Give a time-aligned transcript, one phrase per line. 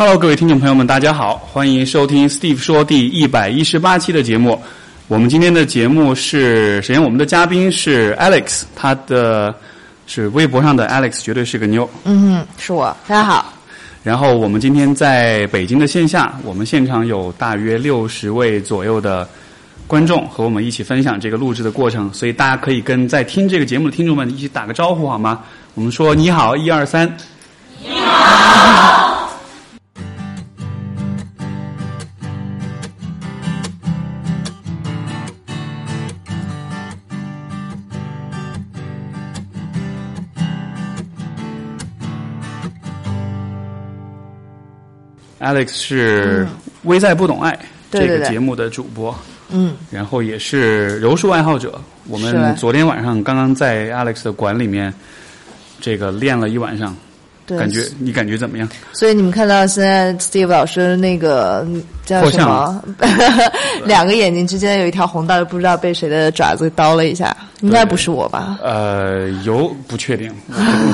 [0.00, 4.58] Hello，各位听众朋友们，大家好，欢迎收听 Steve 说第一百一十八期的节目。
[5.08, 9.54] 我们今天的节目是，首先我们的嘉宾是 Alex，他的
[10.06, 11.86] 是微博上的 Alex，绝对是个妞。
[12.04, 13.52] 嗯，是我，大家好。
[14.02, 19.28] 然后我们今天在北京的线下，我们现场有大约六十位左右的
[19.86, 25.40] 观众和我们一起分享这个录制的过程，所以大家可以跟在听这个节目的听众们一起打个招呼好吗？
[25.74, 27.06] 我们说你好，一二三。
[27.82, 29.09] 你好。
[45.40, 46.46] Alex 是
[46.82, 47.58] 危在不懂爱
[47.90, 49.14] 这个节目的主播，
[49.48, 51.80] 嗯，然后也是柔术爱好者。
[52.08, 54.92] 我们昨天晚上刚刚在 Alex 的馆里面，
[55.80, 56.94] 这个练了一晚上，
[57.46, 58.68] 感觉你感觉怎么样？
[58.92, 61.66] 所以你们看到现在 Steve 老师那个
[62.04, 62.82] 叫什么？
[63.86, 68.58] 两个眼睛之间有一条红道，不知道被谁的爪子叨了一下，应该不是我吧？
[68.62, 70.30] 呃，有不确定，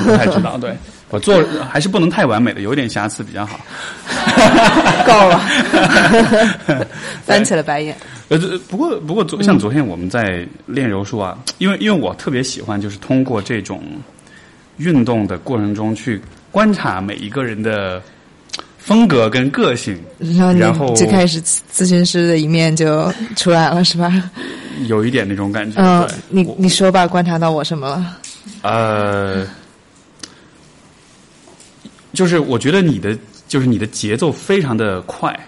[0.05, 0.73] 不太知道，对。
[1.09, 3.59] 我做还是不能太完美的，有点瑕疵比较好。
[5.07, 5.41] 够了，
[7.23, 7.95] 翻起了白眼。
[8.29, 13.81] 呃，不过不过昨像昨天我们在练柔术啊，因为因为我特别喜欢，就是通过这种
[14.77, 18.01] 运动的过程中去观察每一个人的
[18.77, 19.97] 风格跟个性，
[20.59, 24.11] 然后最开始咨询师的一面就出来了，是吧？
[24.87, 25.81] 有一点那种感觉。
[25.81, 28.17] 嗯，你你说吧，观察到我什么了？
[28.61, 29.47] 呃。
[32.17, 33.15] 就是我觉得你的
[33.47, 35.39] 就是你的节奏非常的快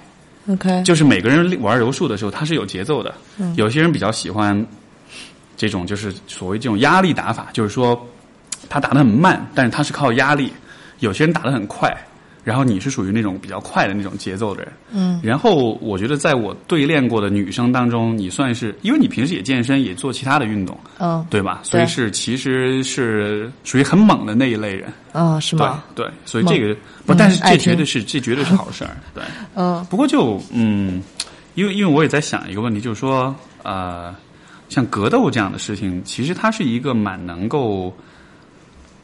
[0.48, 3.12] ，OK，就是每个人玩柔术的时候他是有节奏的，
[3.56, 4.64] 有些人比较喜欢
[5.58, 8.00] 这种就是所谓这种压力打法，就是说
[8.70, 10.54] 他打的很慢，但是他是靠压力，
[11.00, 11.92] 有些人打的很快。
[12.50, 15.22] 然后你是属于那种比较快的那种节奏的人，嗯。
[15.22, 21.60] 然后我觉得在我对练过的女生当中，你算是，因为你平时也健身，也做其他的运动，嗯，对吧？
[21.62, 25.84] 所以是其实是属于很猛的那一类人，嗯，是吗？
[25.94, 26.76] 对，所以这个
[27.06, 29.86] 不，但是这绝对是这绝对是好事儿， 对，嗯。
[29.88, 31.04] 不过就嗯，
[31.54, 34.16] 因为因为我也在想一个问题，就是说呃，
[34.70, 37.96] 像格斗这样的事情，其实它是一个蛮能够。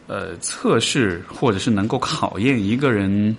[0.08, 3.36] 呃，测试或者是能够考验一个人，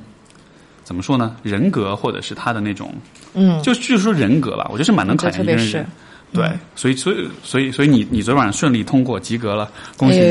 [0.82, 1.36] 怎么说呢？
[1.42, 2.92] 人格或者是他的那种，
[3.34, 5.86] 嗯，就就是说人格吧，我觉得是蛮能考验一个人。
[6.32, 10.26] 对，所以所以所以所以你你昨晚上顺利通过及格了，恭喜你。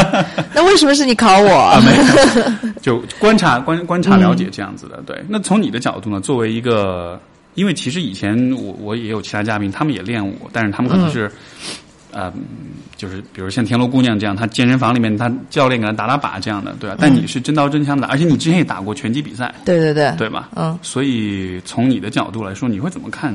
[0.54, 1.52] 那为什么是你考我？
[1.52, 5.02] 啊、没 就观察观观察了解这样子的。
[5.06, 6.18] 对，那从你的角度呢？
[6.18, 7.20] 作为一个，
[7.54, 11.30] 因为其实以前我我也有其他嘉宾，他们也练武，但是他们可能是。
[12.14, 12.32] 呃，
[12.96, 16.96] 就是比如像田螺姑娘这样，她健身房里面，她教练给她打打靶这样的，对吧？
[16.98, 20.48] 但你是真刀真枪的，而且你之前也打过拳击比赛，对对对，对吧？
[20.54, 23.34] 嗯，所以从你的角度来说，你会怎么看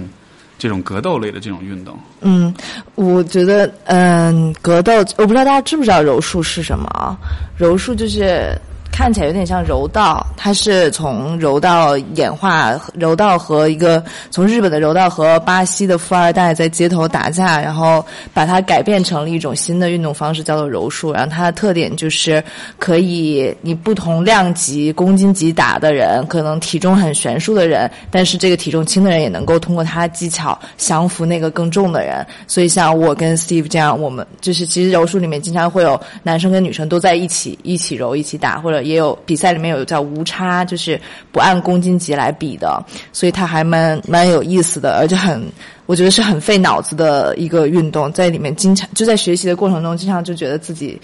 [0.58, 2.00] 这种格斗类的这种运动？
[2.22, 2.54] 嗯，
[2.96, 7.18] 我觉得，嗯，格斗，我不知道大家知不知道柔术是什么啊？
[7.58, 8.58] 柔术就是。
[9.00, 21.14] 看起来有点像柔道，它是从柔道演化，柔道和一个从日本的柔道和巴西的富二代在街头打架，然后把它改变成了一种新的运动方式，叫做柔术。
[21.14, 22.44] 然后它的特点就是
[22.78, 32.18] 可以你不同量级、公斤级打的人，可能体重很悬殊的人，但是这个体重轻的人也能够通过他的技巧降服那个更重的人。
[32.48, 38.84] 所以像我跟 Steve 这样，我们就是其实柔术里面经常会有男生跟女生都在一起一起柔一起打，或者。
[38.90, 41.00] 也有比赛里面有叫无差，就是
[41.32, 42.84] 不按公斤级来比的，
[43.14, 45.42] 所以它还蛮蛮有意思的，而且很，
[45.86, 51.00] 我觉得是很费脑子的一个运动，在里面经常就在学习的过程中，经常就觉得自己，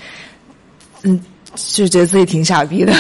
[1.04, 1.20] 嗯。
[1.56, 2.94] 就觉得自己挺傻逼的，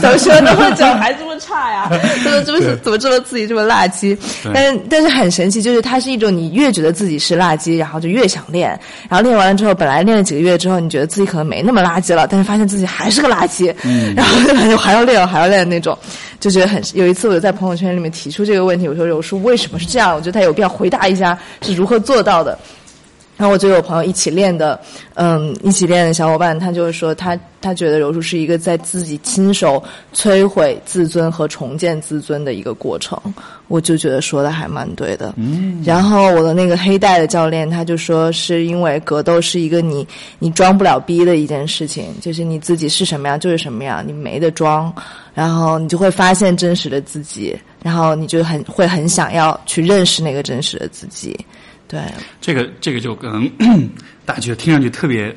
[0.00, 1.88] 小学那么久还这么差呀？
[2.24, 4.16] 怎么这么怎么这么自己这么垃圾？
[4.52, 8.68] 但是但是很神奇，就是它是一种你越觉得自己是垃圾，然后就越想练，
[9.08, 13.74] 然后练完了之后，本来练了几个月之后，你觉得自己可能没那么垃圾了，但是发现自己还是个垃圾，
[14.16, 15.96] 然后就感觉还要练，还要练那种，
[16.38, 16.80] 就觉得很。
[16.94, 20.14] 有一次我就在朋友圈里面提出这个问题，我说柔术为什么是这样？
[20.14, 22.58] 我觉得他有必要回答一下是如何做到的。
[23.40, 24.78] 然后我就有朋友一起练的，
[25.14, 29.82] 嗯，一起练的小伙伴，他就是说，他他觉得柔术是一个在自己亲手
[30.14, 33.18] 摧毁自尊和重建自尊的一个过程。
[33.68, 35.32] 我就觉得说的还蛮对的。
[35.38, 35.82] 嗯。
[35.86, 40.06] 然后我的那个黑带的教练，他就说，是因为格斗是一个你
[40.38, 44.92] 你装不了逼的一件事情，就是你自己是什么样就是什么样，你没得装，
[45.32, 51.34] 然后你就会发现真实的自己，然后你就很会很想要去认识那个真实的自己。
[51.90, 52.00] 对，
[52.40, 53.50] 这个这个就可能
[54.24, 55.34] 大家觉得听上去特别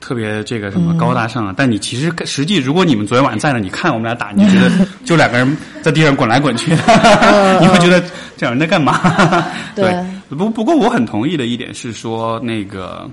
[0.00, 4.70] 特别这个什么高大上啊，但你其实实际，如果你们昨天晚上在那，你看我们俩打，你觉得
[5.04, 6.70] 就两个人在地上滚来滚去，
[7.60, 8.00] 你会觉得
[8.36, 9.00] 这两人在干嘛？
[9.74, 9.92] 对，
[10.28, 13.10] 不不过我很同意的一点是说，那个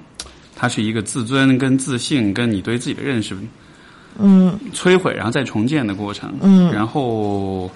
[0.55, 3.35] 它是一个自尊跟自信跟你对自己的认识，
[4.19, 7.71] 嗯，摧毁然后再重建的过程，嗯，然后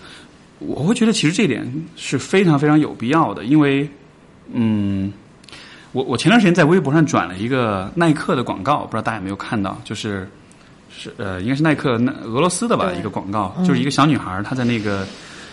[0.60, 3.90] 我会觉得其实这点是非常非常有必要的，因为
[4.54, 5.12] 嗯。
[5.92, 9.80] 我我前段时间在微博上转了一个耐克的广告，不知道大家有没有看到？
[9.84, 10.28] 就是
[10.90, 15.06] 是呃，应该是耐克那俄罗斯的吧，一个广告，就是一个小女孩她在那个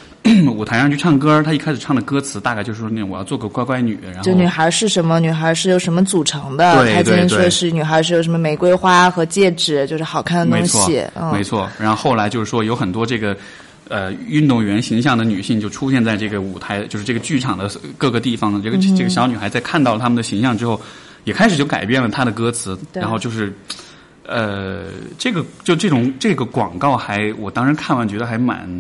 [0.50, 5.20] 舞台上去唱歌，她一开始唱的歌词大概就是说那种我要做个乖乖女，然后就女孩是什么？
[5.20, 6.82] 女孩是由什么组成的？
[7.05, 11.05] 对说是女孩是由什么玫瑰花和戒指，就是好看的东西。
[11.17, 11.69] 嗯，没错。
[11.79, 13.37] 然后后来就是说有很多这个。
[13.90, 18.60] 呃，运动员形象的女性就出现在这个舞台，就是这个剧场的各个地方的。
[18.60, 20.81] 这个这个小女孩在看到了他们的形象之后，
[21.25, 22.78] 也开始就改变了她的歌词。
[22.94, 23.52] 然后就是，
[24.25, 24.84] 呃，
[25.19, 28.70] 这个就这种这个广告还，我当时看完觉得还蛮，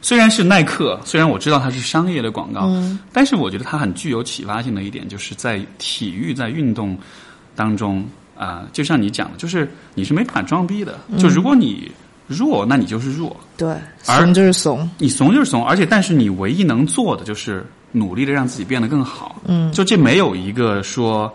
[0.00, 2.66] 虽然是耐克，虽然我知道它是商业的广告，
[3.12, 6.98] 但是我觉得它很具有启发性的一点，就是在体育在运动
[7.54, 8.02] 当中
[8.34, 10.98] 啊，就像你讲的，就是你是没法装逼的。
[11.18, 11.92] 就如果你。
[12.26, 13.36] 弱，那你就是弱。
[13.56, 14.88] 对，怂就是怂。
[14.98, 19.40] 你怂就是怂，而且但是你唯一能做的就是努力的让自己变得更好。
[19.46, 21.32] 嗯，就这没有一个说。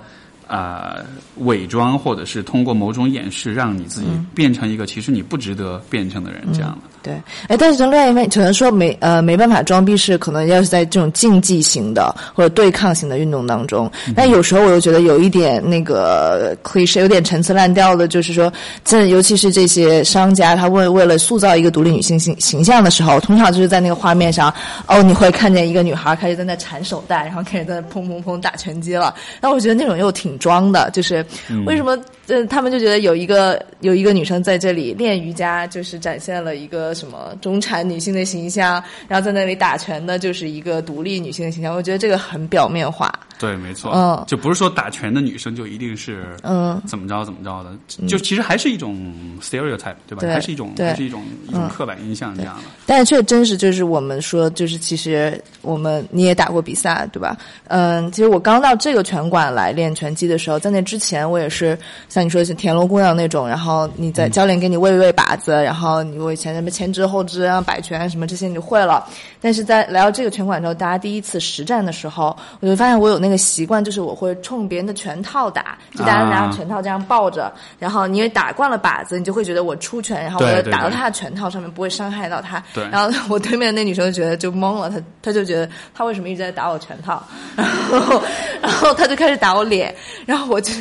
[0.52, 1.06] 呃，
[1.42, 6.90] 伪装或者是通过某种掩饰，让你自己变成一个其实你不值得变成的人，这样的。
[7.02, 7.14] 对，
[7.48, 13.92] 哎，但是从另外一方面，可能说没呃没办法装逼，是可能要是在这种竞技型的或者对抗型的运动当中。
[14.16, 18.52] 但有时候我又觉得有一点那个 cliche，有点陈词滥调的，就是说，
[18.84, 24.52] 这尤其是这些商家，他为为了塑造一个独立女性形形象的时候，通常就是在那个画面上，
[24.88, 29.14] 哦，你会看见一个女孩开始在那缠手带，然后开始在那砰砰砰打拳击了。
[29.42, 30.40] 那我觉得那种又挺。
[30.40, 31.26] 装的，就是
[31.66, 31.98] 为什么？
[32.30, 41.76] 嗯，他们就觉得有一个有一个女生在这里练瑜伽，就是展现了一个什么中产女性的形象，然后在那里打拳的，就是一个独立女性的形象。
[41.76, 43.12] 我觉得这个很表面化。
[43.40, 43.92] 对，没错。
[43.94, 47.72] 嗯，就不是说打拳的女生就一定是嗯怎么着怎么着的，
[48.06, 50.28] 就其实还是一种 stereotype，对吧？
[50.28, 52.64] 还是一种还是一种一种刻板印象这样的。
[52.86, 57.38] 但是却真实，就是我们说，就是其实我们你也打过比赛，对吧？
[57.68, 61.78] 嗯，其实我刚到这个拳馆来练拳击的时候，在那之前我也是。
[62.10, 69.08] 像你说是田螺姑娘那种，然后你在教练给你喂喂靶子，然后你我以前什么前肢后肢啊摆拳什么这些你就会了。
[69.40, 82.64] 但是在来到这个拳馆之后，大家第一次实战的时候，我就发现我有那个习惯，就是我会冲别人的拳套打，就大家拿着拳套这样抱着，然后你因为打惯了靶子，你就会觉得我出拳，然后我打到他的拳套上面不会伤害到他。
[82.74, 87.24] 对然后我对面那女生就觉得就懵了，她她就觉得她为什么一直在打我拳套，
[87.56, 88.22] 然后
[88.62, 89.94] 然后她就开始打我脸，
[90.26, 90.74] 然后我就。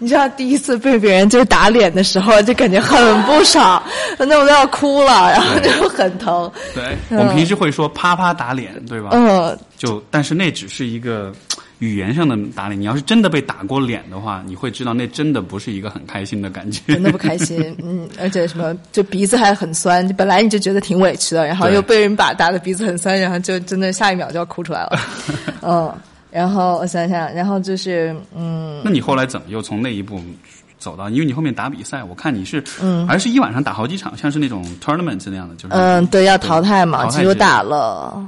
[0.00, 3.80] 你知道第一次被别人就打脸的时候，就感觉很不爽，
[4.18, 6.50] 那我都要哭了，然后就很疼。
[6.74, 9.10] 对，我们平时会说啪啪打脸，对吧？
[9.12, 9.56] 嗯。
[9.78, 11.32] 就但是那只是一个
[11.84, 16.80] 语言上的打脸，你要是真的被打过脸的话，你会知道那真的不是一个很开心的感觉。
[16.94, 24.98] 真的不开心，嗯， 而且什么就鼻子还很酸，本来你就觉得挺委屈的，然后又被人把打的鼻子很酸，然后就真的下一秒就要哭出来了，
[25.62, 25.94] 嗯。
[26.30, 30.20] 然后我想想，然后就是嗯，那你后来怎么又从那一步
[30.80, 31.08] 走到？
[31.08, 37.06] 因为你后面打比赛，我看你是嗯，还是一晚上打好几场，像是那种 tournament 那样的，就是嗯，对，要淘汰嘛。
[37.06, 38.20] 其实我打了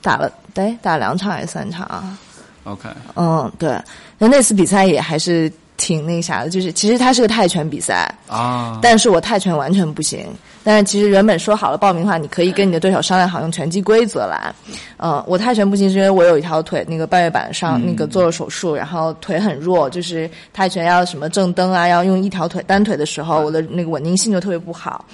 [0.00, 2.16] 打了，对，打两场还是三场
[2.64, 3.80] ？OK，嗯，对，
[4.18, 5.50] 那那次比赛也还是。
[5.80, 10.26] 挺那啥的，就是其实它是个泰拳比赛啊，但是我泰拳完全不行。
[10.64, 14.52] 但是其实原本说好了报名的话，你可以跟你的对手商量好用拳击规则来。
[14.96, 25.04] 嗯，我泰拳不行是因为我有一条腿那个半月板上那个做了手术，然后腿很弱，就是泰拳要什么正蹬啊，要用一条腿单腿的时候，我的那个稳定性就特别不好。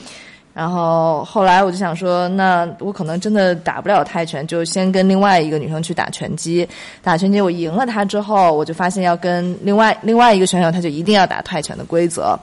[0.55, 6.67] 然后后来我就想说，那我可能真的打不了泰拳，就先跟另外一个女生去打拳击。
[7.03, 12.39] 打拳击我赢了她之后，我就发现要跟另外另外一个选手，他就一定要打泰拳的规则。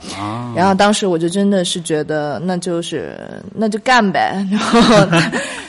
[0.53, 3.17] 然后当时我就真的是觉得，那就是
[3.55, 4.45] 那就干呗。
[4.51, 5.07] 然后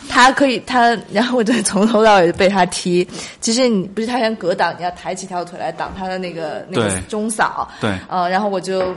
[0.09, 3.07] 他可以他，然后我就从头到尾被他踢。
[3.41, 7.69] 其实你不是泰拳格挡，你要抬起条腿来挡他的那个那个中扫。
[7.81, 7.97] 对。
[8.09, 8.93] 呃，然后我就。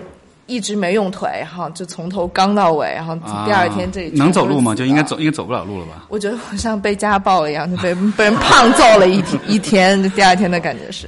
[0.47, 4.75] 一直没用腿，然后就从头刚到尾，然后第二天这里能走路吗？
[4.75, 6.05] 就应该走，应该走不了路了吧？
[6.09, 11.07] 我觉得我像被家暴了一样，就被 被人胖揍了一天 一天，第二天的感觉是，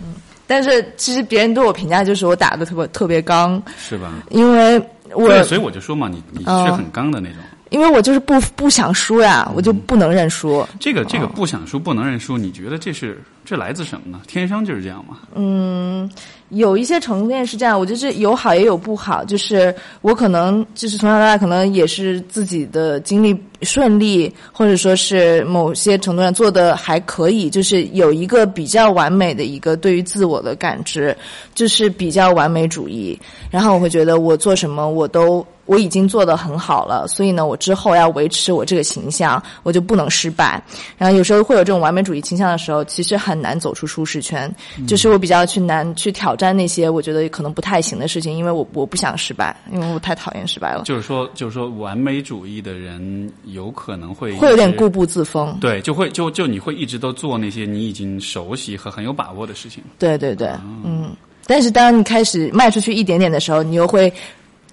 [0.00, 0.14] 嗯，
[0.46, 4.12] 但是其实别人对我评价就是我打的特别特别刚，是吧？
[4.30, 4.80] 因为
[5.14, 7.38] 我所以我就说嘛，你你是很刚的那种。
[7.74, 10.64] 因为我就是不不想输呀，我就不能认输。
[10.78, 14.22] 这个这个不想输不能认输，你觉得这是这来自什么呢？
[14.28, 15.18] 天生就是这样吗？
[15.34, 16.08] 嗯，
[16.50, 19.24] 有一些程度是这样，我觉得这有好也有不好。
[19.24, 31.16] 就是我可能就是从小到大，可能也是自己的经历顺利，或者说是某些程度上做的还可以，就是有一个比较完美的一个对于自我的感知，
[31.56, 33.18] 就是比较完美主义。
[33.50, 35.44] 然后我会觉得我做什么我都。
[35.66, 40.62] 我已经做得很好了，所以呢，我之后要维持我这个形象，我就不能失败。
[40.98, 44.52] 然后有时候会有这种完美主义倾向的时候，其实很难走出舒适圈。
[44.86, 50.82] 就是我比较去难去挑战那些我觉得可能不太行的事情，因为我我不想失败，因为我太讨厌失败了。
[50.84, 55.56] 就是说，就是说，完美主义的人有可能会会有点固步自封。
[55.60, 59.82] 对，就会就就你会一直都做那些你已经熟悉和很有把握的事情。
[59.98, 60.48] 对对对，
[60.84, 61.10] 嗯。
[61.46, 64.12] 但是当你开始迈出去一点点的时候，你又会。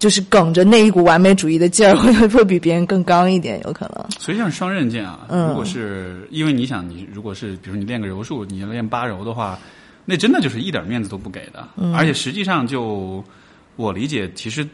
[0.01, 4.03] 就是梗着那一股完美主义的劲儿，会会比别人更刚一点，有可能。
[4.17, 9.60] 所以像双刃剑啊，如果是因为你想，你如果是比如你练个柔术，你练八柔的话，
[10.03, 11.67] 那真的就是一点面子都不给的。
[11.93, 13.24] 而且实际上，就
[13.75, 14.67] 我理解，其实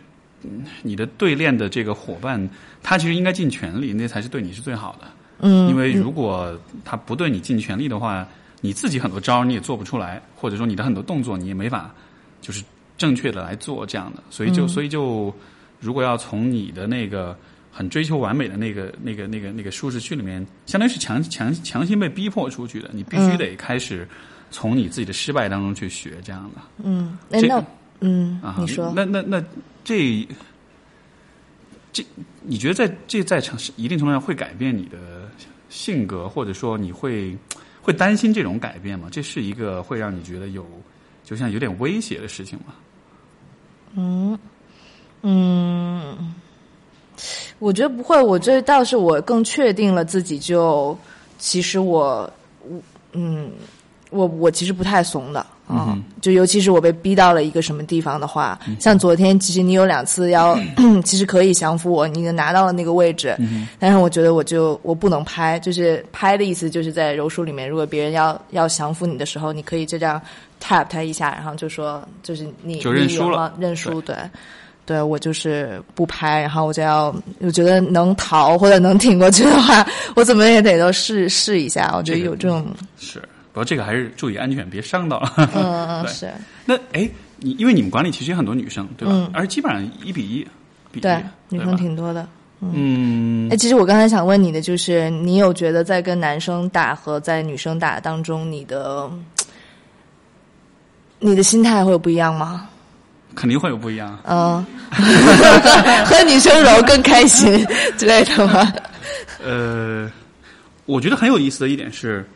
[0.81, 2.49] 你的对练的这个伙伴，
[2.81, 5.07] 他其实应该尽全力，那才是对你是最好的。
[5.41, 5.67] 嗯。
[5.67, 8.25] 因为如果他不对你尽全力的话，
[8.61, 11.93] 你自己很多招你也做不出来，或者说你的很多动作你也没法，
[12.39, 12.63] 就是。
[12.97, 15.33] 正确的来做这样的，所以就所以就，
[15.79, 17.37] 如果要从你的那个
[17.71, 24.07] 很追求完美的那个那个那个那个舒适区里面，相当于是强强强行被逼迫出去的，你必须得开始
[24.49, 26.61] 从你自己的失败当中去学这样的。
[26.83, 27.65] 嗯，那那
[27.99, 29.43] 嗯，你说，那那那
[29.83, 30.27] 这
[31.93, 32.03] 这，
[32.41, 35.29] 你觉得在这在成一定程度上会改变你的
[35.69, 37.37] 性格，或者说你会
[37.81, 39.07] 会担心这种改变吗？
[39.11, 40.65] 这是一个会让你觉得有
[41.27, 42.73] 就像有点威胁的事情吗？
[43.97, 44.39] 嗯
[45.23, 46.33] 嗯，
[47.59, 48.21] 我觉得不会。
[48.21, 50.97] 我这倒是我更确定了自己，就
[51.37, 52.31] 其实我
[52.61, 52.81] 我
[53.11, 53.51] 嗯，
[54.09, 55.97] 我我其实不太怂的啊。
[56.21, 60.57] 就尤其是我被逼到了一个什么地方的话，像昨天，其实你有两次要，
[61.03, 63.35] 其实可以降服我，你拿到了那个位置，
[63.79, 70.21] 但是我觉得我就我不能拍，就是拍的意思就是在柔术里面，如果别人要要降服你的时候，你可以就这样。
[70.61, 74.15] Tap 他一下，然后就说：“就是你就认输了，认输。”对，
[74.85, 79.85] 对我就是不拍，然后我就要，我觉得能逃或者能挺过去的话，
[80.15, 81.93] 我怎么也得都试试一下。
[81.95, 82.65] 我觉得有这种
[82.97, 83.19] 是，
[83.51, 85.33] 不过这个还是注意安全，别伤到了。
[85.37, 86.31] 嗯 嗯，是。
[86.65, 89.29] 那哎，你因为你们管理其实有很多女生，对吧？
[89.33, 90.47] 而基本上一比一，
[90.99, 92.27] 对，女生挺多的。
[92.59, 99.07] 嗯，哎，其实我刚才想问你的就是，你有觉得在跟男生打和在女生打当中，你的？
[101.19, 102.67] 你的心态会有不一样吗？
[103.35, 104.17] 肯定会有不一样。
[104.23, 104.65] 嗯，
[106.05, 107.65] 和女生柔更开心
[107.97, 108.73] 之类的吗？
[109.43, 110.11] 呃，
[110.85, 112.27] 我觉得很有意思的一点是，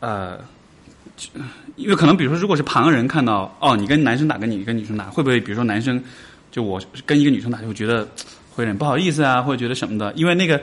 [0.00, 0.38] 呃，
[1.76, 6.02] 因为可能比如说，如果是旁人看到哦，你跟男生打，跟你跟女生打，会不会比如说男生
[6.50, 8.06] 就我跟一个女生打，就会觉得
[8.54, 10.12] 会有点不好意思啊，或者觉得什么的？
[10.12, 10.56] 因为那个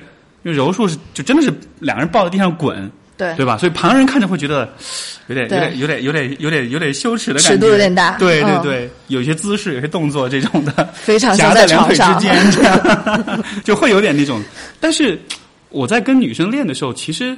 [0.44, 2.92] 因为柔术是就真的是两个人抱在地上滚。
[3.20, 3.58] 对对吧？
[3.58, 4.74] 所以旁人看着会觉得
[5.28, 8.18] 有点、有点、有点、有点、有点、有点羞耻的感觉，尺度有点大。
[8.18, 14.42] 对对对，有些姿势、有些动作这种的，非常夹在两腿之间，这 样 就会有点那种。
[14.80, 15.20] 但是
[15.68, 17.38] 我在跟女生练的时候，其实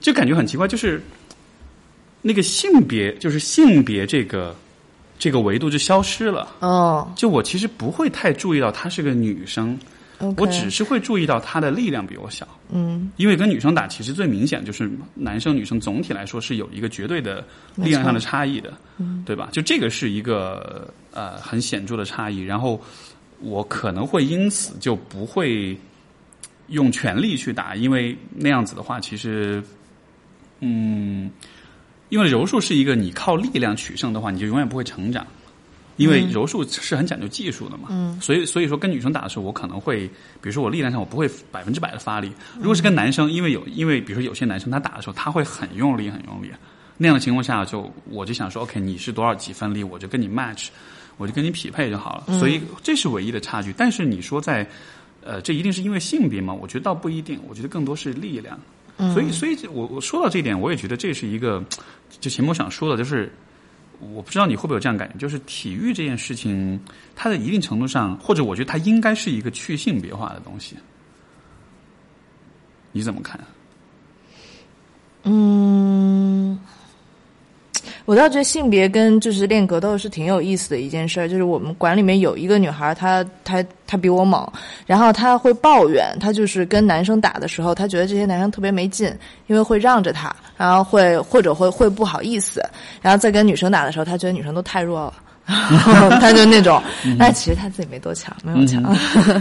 [0.00, 1.02] 就感觉很奇怪，就是
[2.20, 4.54] 那个性别，就是性别这个
[5.18, 6.46] 这个维度就消失了。
[6.60, 9.78] 哦，就我其实不会太注意到她是个女生。
[10.36, 19.48] 我只是会注意到他的力量比我小，嗯，因为跟女生打其实最明显就是男生女生总体来说是有一个绝对的力量上的差异的，嗯，对吧？
[19.50, 22.80] 就这个是一个呃很显著的差异，然后
[23.40, 25.74] 我可能会因此就不会
[26.68, 29.62] 用全力去打，因为那样子的话，其实，
[30.60, 31.30] 嗯，
[32.10, 35.26] 因为柔术是一个你靠力量取胜的话，你就永远不会成长。
[36.00, 40.06] 因为柔术是很讲究技术的嘛，所以所以说跟女生打的时候，我可能会，
[40.40, 42.32] 比如说我力量上我不会百分之百的发力。
[42.56, 46.50] 如果是跟男生，因为有因为比如说有些男生他打的时候他会很用力很用力，
[46.96, 50.68] 那样的情况下就我就想说，OK，你是多少几分力，我就跟你 match，
[51.18, 52.38] 我就跟你匹配就好了。
[52.38, 53.70] 所以这是唯一的差距。
[53.76, 54.66] 但是你说在
[55.22, 56.54] 呃，这一定是因为性别吗？
[56.54, 58.58] 我觉得倒不一定，我觉得更多是力量。
[59.12, 61.62] 所以所以我我说到这一点，我也觉得这是一个，
[62.20, 63.30] 就秦博想说的，就是。
[64.00, 66.80] 我不知道你会不会有这样感觉，就是体育这件事情，
[67.14, 70.76] 它在一定程度上，或者我觉得它应该是一个去性别化的东西，
[72.92, 73.38] 你怎么看？
[75.24, 75.79] 嗯。
[78.04, 84.46] 我倒觉得性别跟就是练格斗是挺有意思的一件事儿，就是我们馆里面有一个女孩，她她她比我猛，
[84.86, 89.12] 然后她会抱怨，她就是跟男生打的时候，她觉得这些男生特别没劲，
[89.46, 92.62] 因为会让着她，然后会或者会会不好意思，
[93.00, 95.14] 然后再跟女生打的时候，她觉得女生都太弱了。
[96.20, 96.80] 他就那种，
[97.18, 98.80] 但其实他自己没多强，没有强。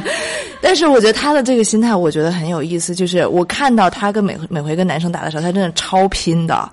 [0.62, 2.96] 但是我觉得他的这个心态，我觉得很有意思。
[2.96, 6.68] 就是我看到他跟每每回跟男生打的时候，他真的超拼的，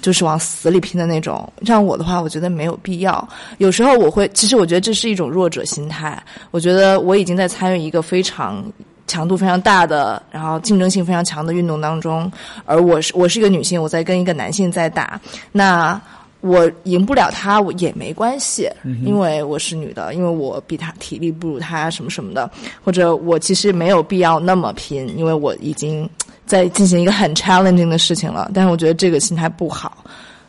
[0.00, 1.52] 就是往死里拼的那种。
[1.66, 3.28] 像我的话，我觉得没有必要。
[3.58, 6.20] 有时候我会，其实我觉得这是一种弱者心态。
[6.50, 8.64] 我觉得我已经在参与一个非常
[9.06, 12.32] 强度非常大的，然后竞争性非常强的运动当中，
[12.64, 15.20] 而我是我是一个女性，我在跟一个男性在打，
[15.52, 16.00] 那。
[16.40, 18.70] 我赢不了他，我也没关系，
[19.04, 22.48] 因为我是女的，因为我比他体力不如他什么什么的，
[22.84, 26.08] 或者我其实没有必要那么拼，因为我已经
[26.46, 28.48] 在进行一个很 challenging 的事情了。
[28.54, 30.04] 但是我觉得这个心态不好。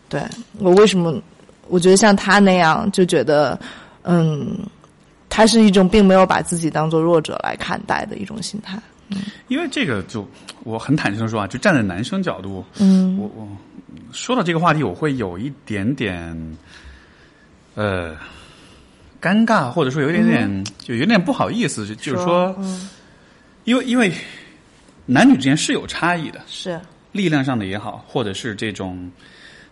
[0.08, 0.22] 对
[0.60, 1.20] 我为什么？
[1.70, 3.60] 我觉得像他那样就觉得，
[4.04, 4.58] 嗯，
[5.28, 8.80] 他是一种并没有把自己当做弱者来看待的一种心态。
[9.48, 10.28] 因为这个，就
[10.64, 13.48] 我很坦诚的说啊，就站在男生角度，嗯，我我。
[14.12, 16.58] 说到这个话题，我会有一点点，
[17.76, 18.16] 呃，
[19.22, 22.56] 尴尬，或者说有一点点，就有点不好意思，就是说，
[23.64, 24.12] 因为因为
[25.06, 26.80] 男女之间是有差异的，是
[27.12, 29.12] 力量上的也好，或者是这种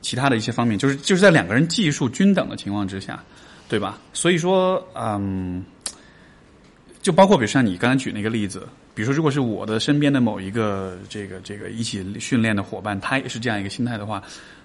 [0.02, 3.24] 其他的一些方面，就是就是在两个人技术均等的情况之下，
[3.68, 4.00] 对吧？
[4.14, 5.64] 所以说，嗯，
[7.02, 8.68] 就包括比如像你刚才举那个例子。
[8.98, 14.24] 比如说，如果是我的身边的某一个这个这个一起训练的伙伴，他也是这样一个心态的话，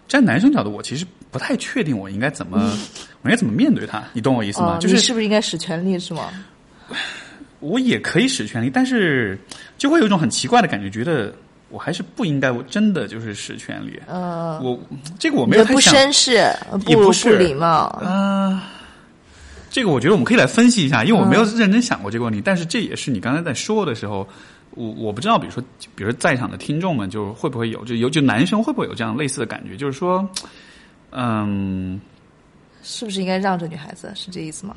[0.08, 2.56] 站男生角度，我其实不太确定我应该怎么，
[3.20, 4.78] 我应该怎么面对他，你懂我意思吗？
[4.80, 6.30] 就是是不是应该使全力是吗？
[7.60, 9.38] 我也可以使全力，但是
[9.76, 11.30] 就会有一种很奇怪的感觉，觉得
[11.68, 14.00] 我还是不应该，我真的就是使全力。
[14.06, 14.80] 呃，我
[15.18, 16.50] 这个我没有不绅士，
[16.86, 17.68] 也不是礼貌
[18.02, 18.71] 啊。
[19.72, 22.42] 这个我觉得我们可以来分析一下，因为我没有认真想过这个问题。
[22.44, 24.28] 但是这也是你刚才在说的时候，
[24.72, 25.62] 我我不知道，比如说，
[25.94, 29.74] 比如说在场的听众们，就会不会有，就尤其男生会不会有这样类似的感觉？
[29.74, 30.28] 就是说，
[31.10, 31.98] 嗯，
[32.82, 34.12] 是不是应该让着女孩子？
[34.14, 34.76] 是这意思吗？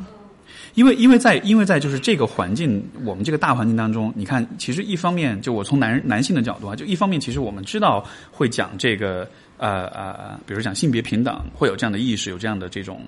[0.75, 13.01] 因为因为在因为在就是这个环境，我们这个大环境当中，你看，其实一方面，就我从男男性的角度啊，就一方面，其实我们知道会讲这个呃呃，比如讲性别平等，会有这样的意识，有这样的这种。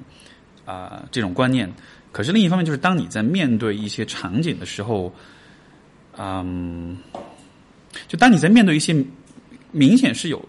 [0.68, 1.72] 啊，这种观念，
[2.12, 5.14] 可是另一方面，就是当你在面对一些场景的时候，
[6.18, 6.98] 嗯，
[8.10, 8.94] 就当你在面对一些
[9.72, 10.44] 明显是有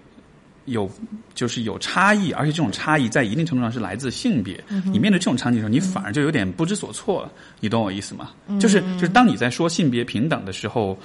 [0.64, 0.90] 有
[1.34, 8.32] 就是有差异，而且这种差异在一定程度上是来自性别，你面对这种场景的时候，你反而就有点不知所措了，你懂我意思吗？
[8.58, 10.98] 就是就是当你在说性别平等的时候，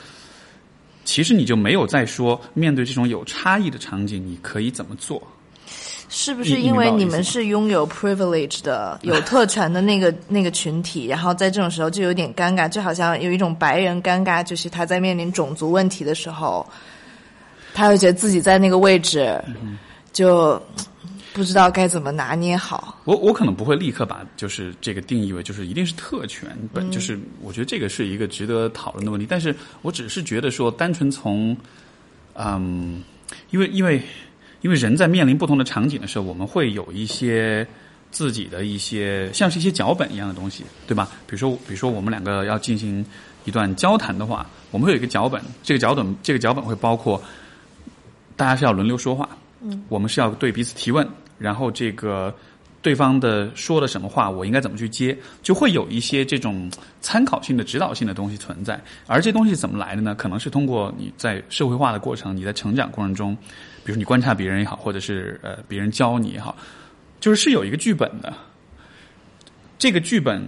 [1.04, 5.22] 其实你就没有在说面对这种有差异的场景，你可以怎么做。
[6.10, 16.64] 是不是因为你们是拥有 privilege 的、 有特权的那个那个群体，然后在这种时候就有点尴尬，就好像有一种白人尴尬，就是他在面临种族问题的时候，
[17.74, 19.44] 他会觉得自己在那个位置，
[20.12, 20.62] 就
[21.34, 23.00] 不知道该怎么拿捏好。
[23.06, 31.58] 我我可能不会立刻把就是这个定义为就是一定是特权，本就是我觉得这个是一个值得讨论的问题，但是我只是觉得说，单纯从
[32.36, 33.02] 嗯，
[33.50, 34.00] 因为因为。
[34.64, 37.68] 因为人在面临不同的场景的时候，我们会有一些
[38.12, 41.10] 自己的一些像是一些脚本一样的东西，对吧？
[41.28, 43.06] 比如说，比如说我们两个要进行
[43.44, 45.42] 一段交谈的话，我们会有一个脚本。
[45.64, 47.22] 这个脚本，这个脚本会包括
[48.38, 49.28] 大家是要轮流说话，
[49.62, 51.06] 嗯，我们是要对彼此提问，
[51.38, 52.34] 然后这个
[52.82, 56.72] 对方的说了什么话，我应该怎么去接，就会有一些这种
[57.02, 58.82] 参考性的、指导性的东西存在。
[59.08, 60.16] 而这东西怎么来的呢？
[60.16, 63.38] 可能是通过你在社会化的过程，你在成长过程中。
[63.86, 66.56] 比如你观察别人也好，或者是呃别人教你也好，
[67.20, 68.34] 就是是有一个剧本的。
[69.78, 70.42] 这个剧本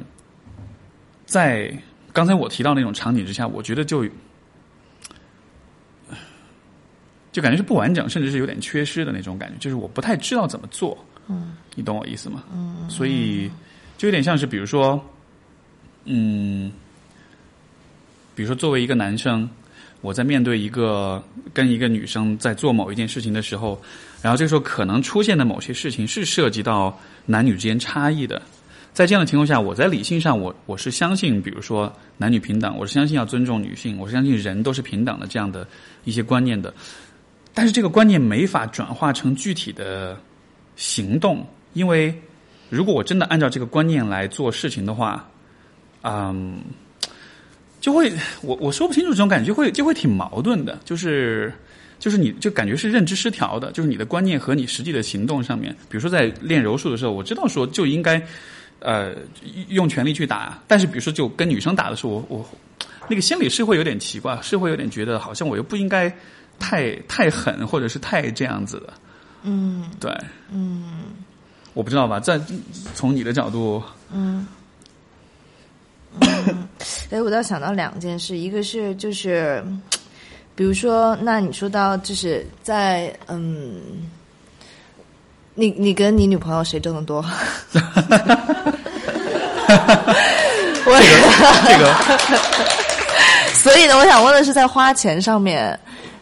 [1.25, 1.77] 在
[2.13, 4.05] 刚才我提到那种场景之下，我觉得就
[7.33, 9.55] 就感觉是不完整，甚至是有点缺失的那种感觉。
[9.59, 12.43] 就是我不太知道怎么做，嗯，你懂我意思吗？
[12.53, 13.51] 嗯，所以
[13.97, 15.03] 就有点像是，比如说，
[16.05, 16.71] 嗯，
[18.33, 19.49] 比如说作为一个男生。
[20.05, 23.81] 我在面对一个跟一个女生在做某一件事情的时候，
[24.21, 28.39] 然后这时候可能出现的某些事情是涉及到男女之间差异的，
[28.93, 35.67] 在这样的情况下，我在理性上我我是相信，比如说男女平等，我是相信要尊重女性，我是相信人都是平等的这样的
[36.03, 36.71] 一些观念的，
[37.51, 40.15] 但是这个观念没法转化成具体的
[40.75, 42.13] 行动，因为
[42.69, 45.27] 如果我真的按照这个观念来做事情的话，
[46.03, 46.59] 嗯。
[47.85, 50.75] 就会我我说不清楚这种感觉，就会就会挺矛盾的。
[50.83, 51.53] 就是
[51.99, 58.19] 就是你就感觉是认知失调的，就是你的观念和你实际的行动上面，比如说在练柔术的时候，我知道说就应该
[58.79, 59.13] 呃
[59.67, 62.49] 用全力去打，但是比如说就跟女生打的时候，我我
[63.07, 66.11] 那个心里是会有点奇怪，是会有点觉得好像我又不应该
[66.57, 68.93] 太太狠，或者是太这样子的。
[69.43, 70.11] 嗯对，
[70.51, 71.03] 嗯
[71.75, 72.41] 我不知道吧，在
[72.95, 74.47] 从你的角度，嗯。
[76.21, 76.67] 嗯，
[77.11, 79.63] 哎，我倒想到两件事，一个是就是，
[80.55, 83.81] 比如说，那你说到就是在嗯，
[85.53, 87.23] 你你跟你女朋友谁挣得多？
[90.87, 90.99] 我
[91.67, 91.85] 这个
[93.55, 95.77] 所以呢，我想问的是，在花钱上面，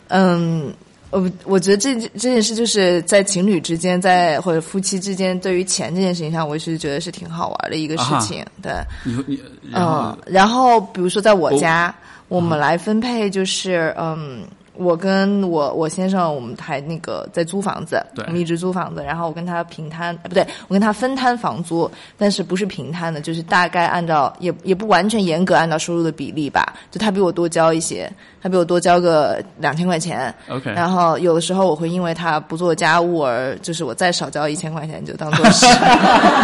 [0.07, 0.73] 嗯，
[1.13, 8.45] 我我觉得这这件事就是在情侣之间，在或者夫妻之间，对于钱这件事情上，我是觉得是挺好玩的一个事情。
[8.61, 8.73] 对，
[9.05, 9.39] 你你
[9.73, 11.93] 嗯，然后比如说在我家，
[12.27, 14.43] 我们来分配，就是嗯。
[14.75, 18.25] 我跟我我先生，我们还那个在租房子，对。
[18.25, 35.65] 我们一直租房子，然后我跟他平摊，呃不对，我跟他分摊房租，但是不是平摊的，就是大概按照也也不完全严格按照收入的比例吧，就他比我多交一些，他比我多交个两千块钱，OK，然后有的时候我会因为他不做家务而就是我再少交一千块钱，就当做是，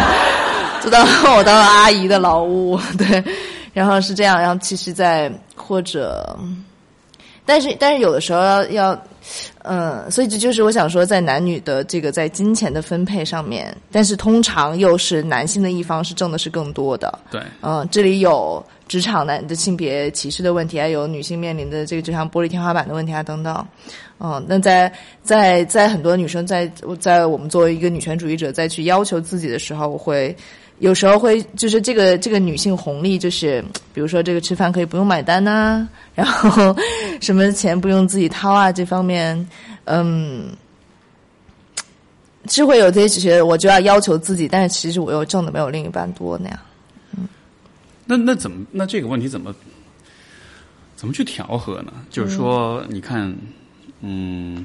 [0.82, 1.04] 就当
[1.36, 3.24] 我当阿姨的劳务，对，
[3.72, 6.38] 然后是这样，然后其实在或者，
[7.50, 9.02] 但是但是有的时候要要，
[9.64, 23.66] 嗯，所以这就是我想说，在男女的这个在金钱的分配上面，但是通常又是男性的一方是挣的是更多的，对，嗯，这里有职场男的性别歧视的问题，还有女性面临的这个就像玻璃天花板的问题啊等等。
[24.20, 24.92] 嗯，那在
[25.24, 30.36] 在在很多女生在在我们作为一个女权主义者再去要求自己的时候，我会
[30.80, 33.64] 有时候会就是这个这个女性红利，就是
[33.94, 36.76] 比如说这个吃饭可以不用买单呐、然后
[37.20, 39.48] 什么钱不用自己掏啊，这方面，
[39.84, 40.50] 嗯。
[42.48, 46.58] 是会有这些，觉得我就要要求自己，但是其实我又挣的没有另一半多那样。
[47.16, 47.28] 嗯
[48.06, 49.54] 那那怎么那这个问题怎么
[50.96, 51.92] 怎么去调和呢？
[52.10, 53.32] 就是说，你看，
[54.00, 54.64] 嗯，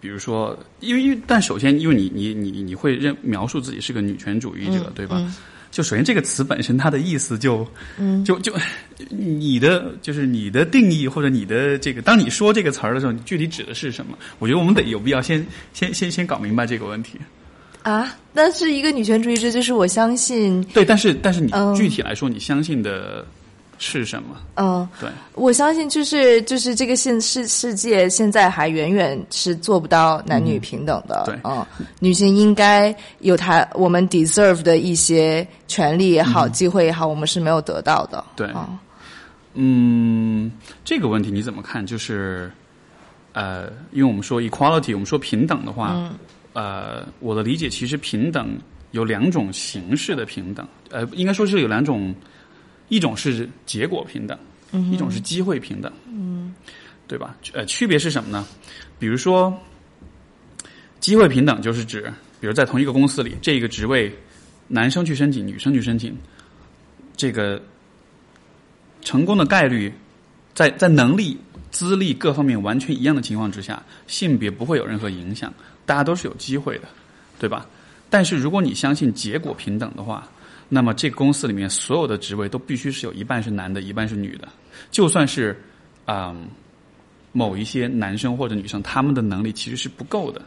[0.00, 5.22] 比如说，因为因为但首先，因为你你你你会认描述自己是个女权主义者，嗯对吧？
[5.70, 7.66] 就首先这个词本身它的意思就，
[7.98, 8.52] 嗯就就
[9.10, 14.16] 你的就是你的定义或者你的这个，当你说这个词儿的时候，你具体指的是什么？
[14.38, 17.18] 我觉得我们得有必要先先先先搞明白这个问题。
[17.82, 23.24] 啊，但是一个女权主义者，就是我相信，对，但是但是你嗯具体来说，你相信的
[23.78, 24.36] 是什么？
[24.56, 25.08] 嗯、对。
[25.34, 31.38] 我相信就是就是这个现世世界现在还远远是做不到男女平等的，对。
[31.44, 31.64] 嗯，
[32.00, 38.48] 女性应该有她我们 deserve 的一些权利也好、机会也好，我们是没有得到的，对。
[38.54, 38.78] 嗯
[39.60, 40.52] 嗯，
[40.84, 41.84] 这个问题你怎么看？
[41.84, 42.50] 就是
[43.32, 46.10] 呃，因为我们说 equality，我们说平等的话，嗯。
[46.52, 48.56] 呃，我的理解其实平等
[48.90, 52.12] 有两种形式的平等，呃，应该说是有两种，
[52.88, 54.38] 一种是结果平等，
[54.72, 56.54] 嗯一种是机会平等，嗯，
[57.06, 57.36] 对吧？
[57.52, 58.46] 呃，区别是什么呢？
[58.98, 59.56] 比如说，
[61.00, 64.12] 机会平等就是指，比如在同一个公司里，这个职位
[64.66, 66.16] 男生去申请，女生去申请，
[67.16, 67.62] 这个
[69.02, 69.92] 成功的概率，
[70.54, 71.38] 在在能力、
[71.70, 75.52] 资历各方面完全一样的情况之下，性别不会有任何影响，
[75.86, 76.88] 大家都是有机会的，
[77.38, 77.66] 对吧？
[78.10, 80.26] 但是如果你相信结果平等的话，
[80.68, 84.48] 那么这个公司里面所有的职位都必须是有一半是男的，一半是女的，
[84.90, 85.58] 就算是
[86.06, 86.48] 嗯
[87.32, 90.42] 某一些男生或者女生，他们的能力其实是不够的。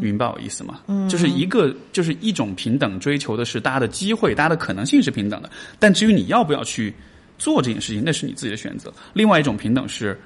[0.00, 0.80] 明白我意思吗？
[0.88, 6.92] 嗯，就是一个就是一种平等追求的是大家的机会，大家的可能性是平等的，但至于你要不要去
[7.38, 8.92] 做这件事情，那是你自己的选择。
[9.12, 10.20] 另外一种平等是，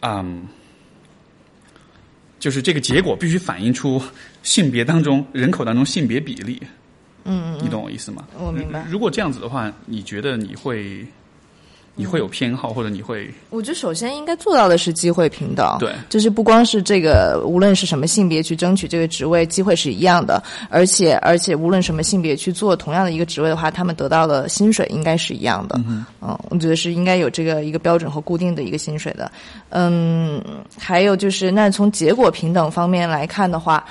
[0.00, 0.46] 嗯，
[2.38, 4.00] 就是这个结果必须反映出
[4.42, 6.58] 性别当中人口当中性别比例。
[7.24, 8.24] 嗯，你懂我意思吗？
[8.38, 11.06] 我明白如如果这样子的话，你觉得你会
[11.96, 25.80] 你会有偏好，或者你会我觉得首先应该做到的是机会平等，对就是不光是这个，无论是什么性别去争取这个职位，机会是一样的，而且而且无论什么性别去做同样的一个职位的话，他们得到的薪水应该是一样的。
[25.86, 26.04] 嗯
[26.50, 29.30] 我觉得是应该有这个一个标准和固定的一个薪水的。
[29.70, 30.42] 嗯，
[30.78, 33.84] 还有就是，那从结果平等方面来看的话。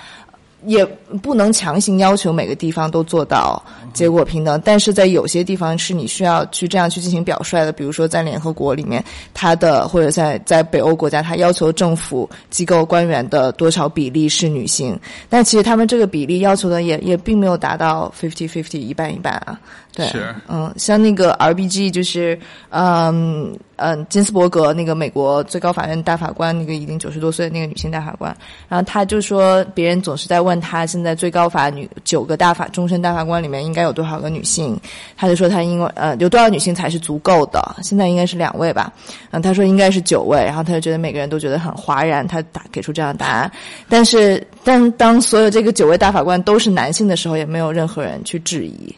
[0.65, 0.85] 也
[1.21, 3.61] 不能强行要求每个地方都做到
[3.93, 14.99] 结果平等，但是在有些地方是你需要去这样去进行表率的，比如说在联合国里面，它的或者在在北欧国家，它要求政府机构官员的多少比例是女性，
[15.29, 19.59] 但其实他们这个比例要求的也也并没有达到 fifty fifty 一半一半啊，
[19.95, 22.37] 对，是嗯，像那个 RBG 就是，
[22.69, 28.35] 嗯嗯，金斯伯格那个美国最高法院大法官，那个已经九十多岁的那个女性大法官，
[28.67, 34.75] 然后他就说，别人总是在问他，现在最高法女九个大法终身大法官里面应该有多少个女性？
[35.15, 37.75] 他就说他因为呃有多少女性才是足够的？
[37.83, 38.91] 现在应该是两位吧？
[39.29, 43.51] 嗯，他说应该是九位，然后他就觉得每个人都觉得很哗然，他打给出这样的答案。
[43.87, 48.95] 但是，但当所有这个九位大法官都是男性的时候，也没有任何人去质疑。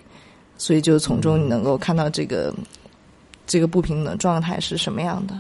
[0.58, 2.54] 所以就从中你能够看到这个、
[3.46, 5.40] 这个不平等状态是什么样的。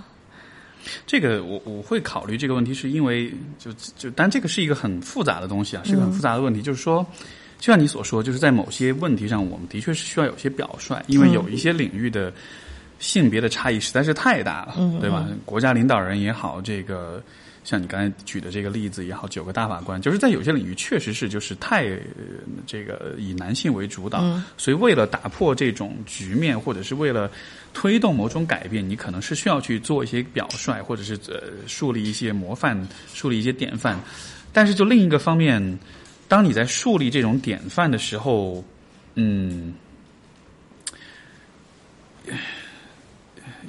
[1.07, 6.61] 这个我我会考虑这个问题，是因为就就，但这个是一个很复杂的东西啊，是个很复杂的问题。
[6.61, 7.03] 就是说，
[7.59, 12.31] 就像你所说，就是在某些问题上，我们的确是需要有些表率，因为有一些领域的
[12.99, 15.27] 性别的差异实在是太大了，对吧？
[15.43, 17.19] 国家领导人也好，这个
[17.65, 21.97] 像你刚才举的这个例子也好，九个大法官，就是在有些领域确实是就是太、呃
[22.67, 24.23] 这个以男性为主导，
[24.55, 27.29] 所以为了打破这种局面，或者是为了
[27.73, 33.99] 推动某种改变，你可能是需要去做一些表率，或者是呃树立一些模范，树立一些典范。
[34.53, 35.79] 但是就另一个方面，
[36.27, 38.63] 当你在树立这种典范的时候，
[39.15, 39.73] 嗯，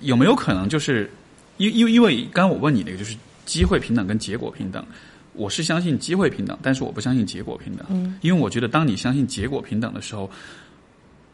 [0.02, 1.10] 有没有可能就是
[1.56, 4.84] 因因为因为刚刚我问你那个就是机会平等跟结果平等，
[5.32, 10.30] 我是相信机会平等，但是我不相信结果平等，嗯，因为我觉得当你相信结果平等的时候，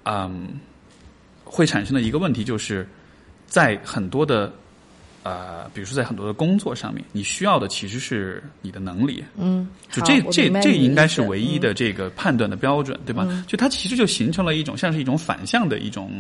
[0.04, 0.60] 嗯，
[1.42, 2.86] 会产生的一个问题就是
[3.46, 4.52] 在很多的
[5.22, 13.26] 呃，比如说在很多的工作上面，你需要的其实是你的能力，嗯，就这这这应该是唯一的这个判断的标准，对吧？
[13.46, 16.10] 就它其实就形成了一种像是一种反向的一种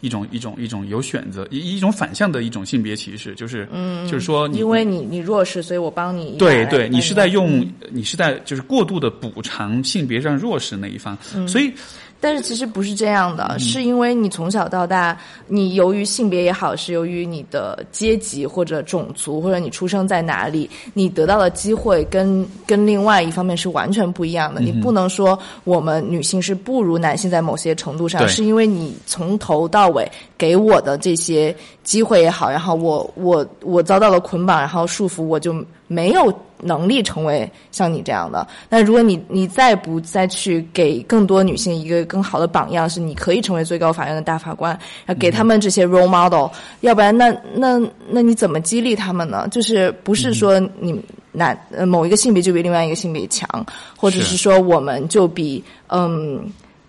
[0.00, 11.16] 一种一种一种有选择一一种反向的一种性别歧视，就是嗯，就是说你因为你你弱势，所以我帮你一对对，你是在用你是在就是过度的补偿性别上弱势那一方，
[11.46, 11.72] 所以
[12.20, 13.58] 但是其实不是这样的，嗯。
[13.58, 24.60] 是因为你从小到大，你由于性别也好，是由于你的阶级或者种族，或者你出生在哪里，你得到的机会跟跟另外一方面是完全不一样嗯的。
[24.60, 35.54] 你不能说我们女性是不如男性在某些程度上，是因为你从头到尾给我的这些机会也好，然后我我我遭到了捆绑，然后束缚，我就
[35.86, 38.46] 没有能力成为像你这样的。
[38.68, 46.48] 那如果你你再不再去给更多女性一个更好的榜样，是你可以成为最高法院的大法官，要给他们这些 role model，、
[46.80, 49.46] 要不然那那那你怎么激励他们呢？
[49.50, 51.00] 就是不是说你
[51.32, 53.48] 男呃某一个性别就比另外一个性别强，
[53.96, 56.44] 或者是是说我们就比嗯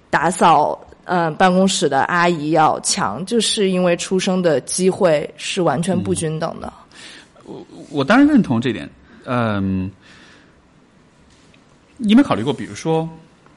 [0.09, 0.79] 打扫。
[1.09, 6.73] 嗯，办公室的阿姨要强，就是因为出生的机会是完全不均等的。
[7.45, 8.89] 我我当然认同这点。
[9.29, 9.91] 嗯，
[11.97, 13.07] 你有没有考虑过，比如说，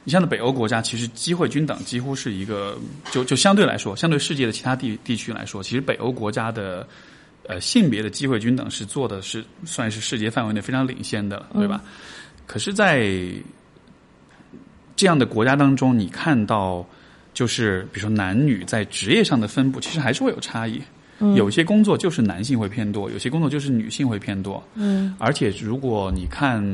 [0.02, 2.76] 你像在北欧国家，其实机会均等几乎是一个，
[3.12, 6.84] 就就相对来说，相对世界的其他地地区来说，其实北欧国家的
[7.46, 11.80] 呃性别的机会均等是做的是算是世界范围内非常领先的，对吧？
[12.48, 13.08] 可是，在
[14.96, 16.84] 这样的国家当中，你看到
[17.32, 20.82] 就是比如说男女在职业上的分布，其实还是会有差异。
[21.36, 24.62] 有些工作就是男性会偏多，有些工作就是女性会偏多。
[24.74, 26.64] 嗯，而且如果你看，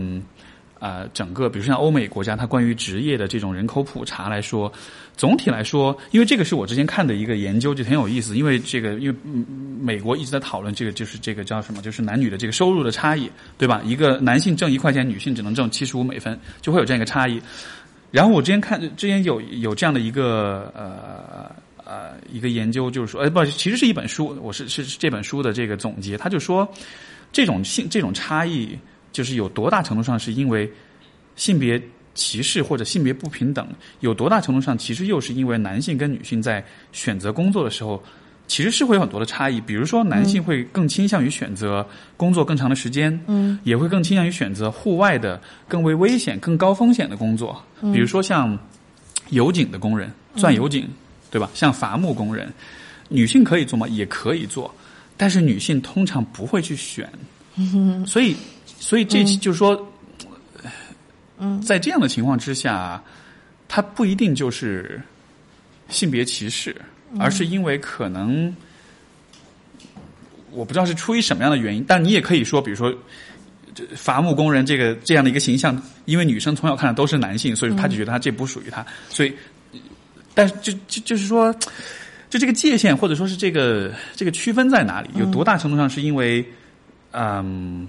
[0.79, 4.71] 呃，整个比如像欧美国家，它关于职业的这种人口普查来说，
[5.17, 8.37] 总体来说，因为这个是我之前看的一个研究，就很有意思。
[8.37, 9.45] 因为这个，因为嗯
[9.81, 13.81] 美国一直在讨论这个，就是这个叫什么，就是男女的这个收入的差异，对吧？
[13.85, 17.41] 一个男性挣一块钱，女性只能挣七十五美分，就会有这样一个差异。
[18.11, 21.51] 然后我之前看，之前有有这样的一个呃
[21.87, 26.69] 呃一个研究，就是说，呃不，其实是一本书，我是是是这本书的这个总结，他就说
[27.33, 28.77] 这种性这种差异，
[29.13, 30.71] 就是有多大程度上是因为
[31.37, 31.81] 性别
[32.15, 33.67] 歧视或者性别不平等，
[34.01, 38.03] 有多大程度上其实又是因为男性跟女性在选择工作的时候。
[38.49, 41.85] 其实是会有很多的差异，比如说男性会更倾向于选择
[42.17, 47.61] 工作更长的时间，嗯，也会更倾向于选择户外的更为危险、更高风险的工作，
[47.93, 48.57] 比如说像
[49.31, 50.89] 油井的工人钻油井，
[51.31, 51.51] 对吧？
[51.55, 52.53] 像伐木工人，
[53.09, 53.87] 女性可以做吗？
[53.89, 54.75] 也可以做，
[55.17, 57.09] 但是女性通常不会去选，
[58.07, 58.37] 所以，
[58.79, 59.93] 所以这就是说，
[61.39, 63.03] 嗯，在这样的情况之下，
[63.69, 65.01] 它不一定就是
[65.89, 66.75] 性别歧视。
[67.21, 68.55] 而是因为可能
[70.51, 72.93] 我不知道是出于什么样的原因，但你也可以说，比如说
[73.73, 79.33] 这伐木工人这个这样的一个形象，因为女生从小看的都是男性，所以他就觉得他这不属于他，所以，
[80.37, 81.51] 但是就就就是说，
[82.29, 86.45] 就这个界限或者说是这个这个区分在哪里，有多大程度上是因为
[87.13, 87.89] 嗯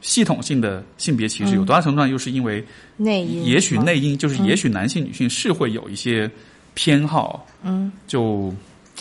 [0.00, 2.64] 系统性的性别歧视，有多大程度上又是因为
[2.96, 6.28] 内因也许内因就是也许男性女性是会有一些
[6.72, 8.52] 偏好，嗯，就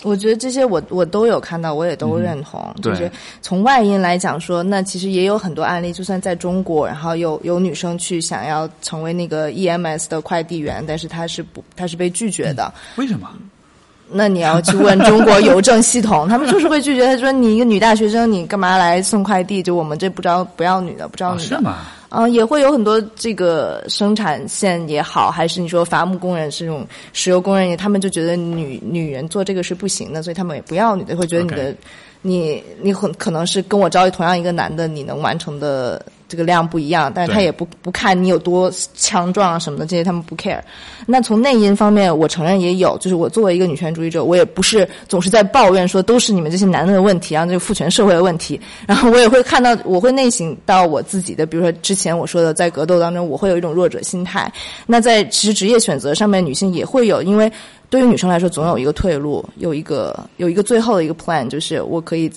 [0.04, 2.60] 我觉得这些我我都有看到，我也都认同。
[2.76, 12.74] 嗯就是从外因来讲说，那其实也有很多案例，就算在中国，然后有有女生去想要成为那个 EMS 的快递员，但是她是不，她是被拒绝的。
[12.96, 13.30] 为什么？
[14.14, 17.06] 那你要去问中国邮政系统，他们就是会拒绝。
[17.06, 19.64] 他说：“你一个女大学生，你干嘛来送快递？
[19.64, 21.46] 就我们这不招不要女的，不招啊，女的。
[21.46, 21.78] 是吗？
[22.12, 31.76] 嗯，也会有很多这个生产线也好，还是你说伐木工人是这种石油工人也，他们就觉得女女人做这个是不行的，所以他们也不要女的，会觉得你的
[32.22, 40.62] 你你很可能是跟我招同样一个男的，你能完成的这个量不一样，但是他也不不看你有多强壮啊什么的，这些他们不 care。
[41.06, 48.58] 那从内因方面，我承认也有，就是我作为一个女权主义者，我也不是总是在抱怨说都是你们这些男的的问题啊，这个父权社会的问题。
[48.88, 54.50] 然后我也会看到，我会内省到我自己的，比如说之前我说的，在格斗当中，我会有一种弱者心态。
[54.88, 57.52] 那在其实职业选择上面，女性也会有，因为
[57.90, 62.32] 对于女生来说，总有一个退路，有一个有一个最后的一个 plan，就是我可以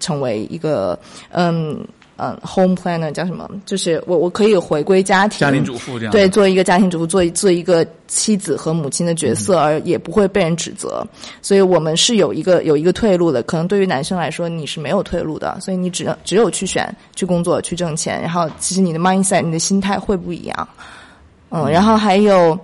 [0.00, 0.98] 成为一个
[1.30, 1.82] 嗯
[2.18, 3.48] 嗯 home planner 叫什么？
[3.64, 11.06] 就是我我可以回归家庭，家庭主妇这样对，做一个家庭主妇，做做一个妻子和母亲的角色，嗯而也不会被人指责。
[11.40, 13.42] 所以我们是有一个有一个退路的。
[13.44, 18.20] 可能对于男生来说，你是没有退路的，所以你只能只有去选去工作去挣钱。
[18.20, 20.68] 然后其实你的 mindset 你的心态会不一样。
[21.50, 22.58] 嗯，然后还有。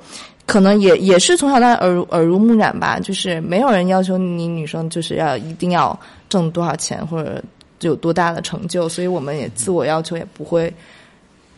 [0.47, 7.43] 可能也也是从小到大耳濡耳濡目染吧，就是没有人要求你女生就是要一定要挣多少钱或者
[7.81, 10.73] 有多大的成就，所以我们也自我要求也不会，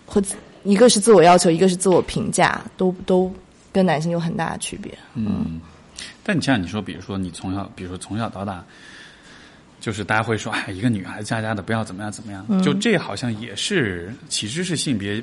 [0.05, 0.22] 会
[0.64, 3.33] 一个是自我要求，一个是自我评价，都都
[3.72, 4.92] 跟男性有很大的区别。
[5.14, 5.61] 嗯，
[6.24, 8.64] 但你像你说，比如说你从小，比如说从小到大，
[9.81, 15.22] 就是大家会说，哎，一个女孩子家家的不要怎么样怎么样，嗯就这好像也是其实是性别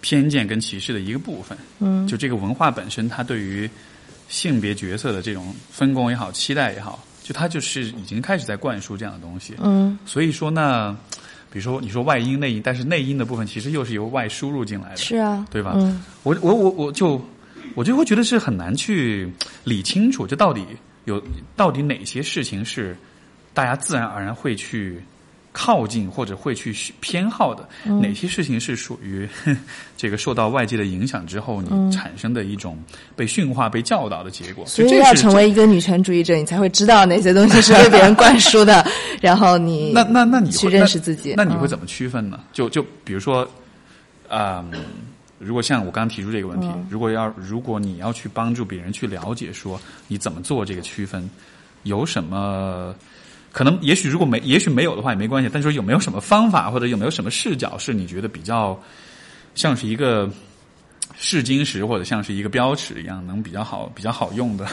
[0.00, 1.58] 偏见跟歧视的一个部分。
[1.80, 3.68] 嗯，就这个文化本身，它对于
[4.28, 9.54] 性别角色的这种分工也好、期待也好，就他就是已经开始在灌输这样的东西。
[9.62, 10.94] 嗯所以说呢，
[11.50, 14.96] 比如说你说外因内因，但是内因的部分其实又是由外输入进来的。
[14.98, 17.18] 是啊，对吧嗯我我我我就
[17.74, 19.32] 我就会觉得是很难去
[19.64, 20.66] 理清楚，就到底
[21.06, 21.20] 有
[21.56, 22.94] 到底哪些事情是
[23.54, 25.02] 大家自然而然会去
[25.56, 29.26] 靠近或者会去偏好的，嗯哪些事情是属于
[29.96, 32.76] 这个受到外界的影响之后你产生的一种
[33.14, 34.66] 被驯化、被教导的结果。
[34.66, 38.84] 所以要成为一个女权主义者，你才会知道哪些东西是被别人灌输的，
[39.22, 41.34] 然后你那那那你去认识自己。
[41.34, 42.40] 嗯那你会怎么区分呢？
[42.52, 43.48] 就就比如说，
[44.28, 44.64] 啊、
[45.38, 51.30] 如果像我刚刚提出这个问题，嗯如果要如果你要去帮助别人去了解说你怎么做这个区分，
[51.84, 52.92] 有什么？
[53.54, 58.76] 可能也许如果没也许没有的话也没关系，但是说有没有什么方法或者有没有什么视角是你觉得比较
[59.54, 60.28] 像是一个
[61.16, 64.66] 试金石或者像是一个标尺一样，能比较好比较好用的？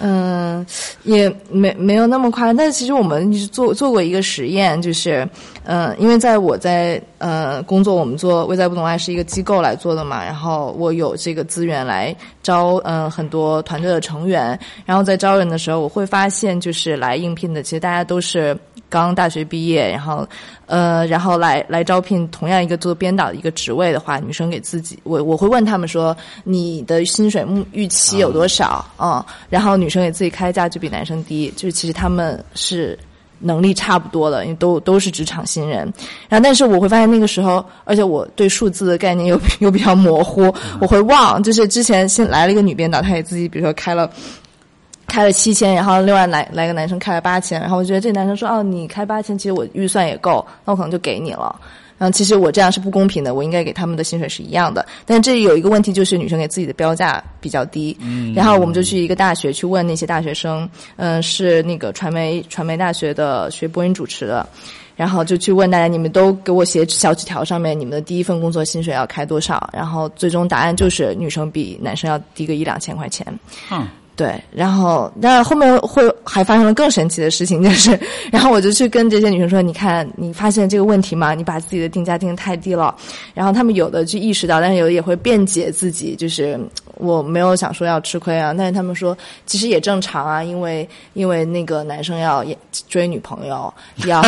[0.00, 0.64] 嗯，
[1.04, 5.28] 也没没有那么夸张，但是其实我们做做过一个实验，就是，
[5.64, 18.56] 嗯、因为在我在呃工作，我们做未在不同爱是一个机构来做的嘛，然后我有这个资源来招嗯、很多团队的成员，然后在招人的时候，我会发现就是来应聘的，其实大家都是
[19.02, 20.26] 刚大学毕业，然后
[20.66, 28.84] 呃，然后来来招聘同样一个做编导的一个职位的话，女生给自己，我我会问他们说，你的薪水目预期有多少？
[28.98, 32.98] 嗯，然后女生给自己开价就比男生低，就是其实他们是。
[33.40, 35.80] 能力差不多的，因为都都是职场新人，
[36.30, 44.08] 然后但是我会发现那个时候，而且我对数字的概念又又比较模糊，我会忘，就是之前新来了一个女编导，她也自己比如说开了
[45.14, 51.54] 开了七千，然后另外来来个男生开了八千，然后我觉得这男生说哦，你开八千，其实我预算也够，那我可能就给你了。
[51.96, 54.84] 然后其实我这样是不公平的，我应该给他们的薪水是一样的。
[55.06, 57.96] 但这里有一个问题，就是女生给自己的标价比较低。
[58.00, 64.44] 嗯，然后我们就去一个大学去问那些大学生，嗯、是那个传媒传媒大学的学播音主持的。
[64.96, 69.70] 然后就去问大家，你们都给我写小纸条，上面你们的第一份工作薪水要开多少？
[69.72, 73.24] 然后最终答案就是女生比男生要低个一两千块钱。
[73.70, 77.98] 嗯，对，然后但是后面会还发生了更神奇的事情，就是，
[78.30, 81.34] 然后我就去跟这些女生说，你看，你发现这个问题吗？
[81.34, 82.94] 你把自己的定价定得太低了。
[83.34, 86.58] 然后他们有的就意识到，但是有的也会辩解自己，就是
[86.96, 92.44] 我没有想说要吃亏啊，但是他们说其实也正常啊，因为因为那个男生要
[92.88, 93.72] 追女朋友，
[94.06, 94.22] 要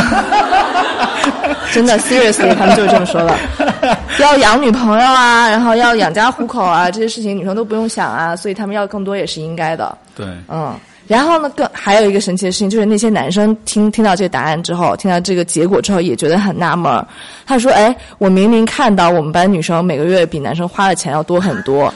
[1.73, 3.37] 真的 seriously，他们就是这么说的，
[4.21, 9.97] 要养女朋友啊，然后要养家糊口啊，这些事情女生都不用想啊，所以他们要更多也是应该的。
[10.15, 10.75] 对，嗯，
[11.07, 17.05] 然后呢，更还有一个神奇的事情，就是那些男生听听到这个答案之后，听到这个结果之后，也觉得很纳闷。
[17.47, 21.93] 他说：“哎，我明明看到我们班女生每个月比男生花的钱要多很多。”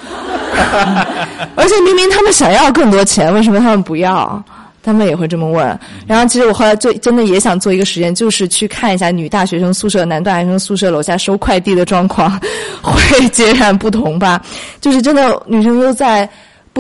[1.57, 4.43] 而且明明他们想要更多钱，为什么他们不要？
[4.83, 5.79] 他们也会这么问。
[6.07, 12.41] 然后，其实我后来就真的也想做一个实验，就是去看一下女大学生宿舍、男大学生宿舍楼下收快递的状况，
[12.81, 14.41] 会截然不同吧？
[14.81, 16.27] 就是真的，女生都在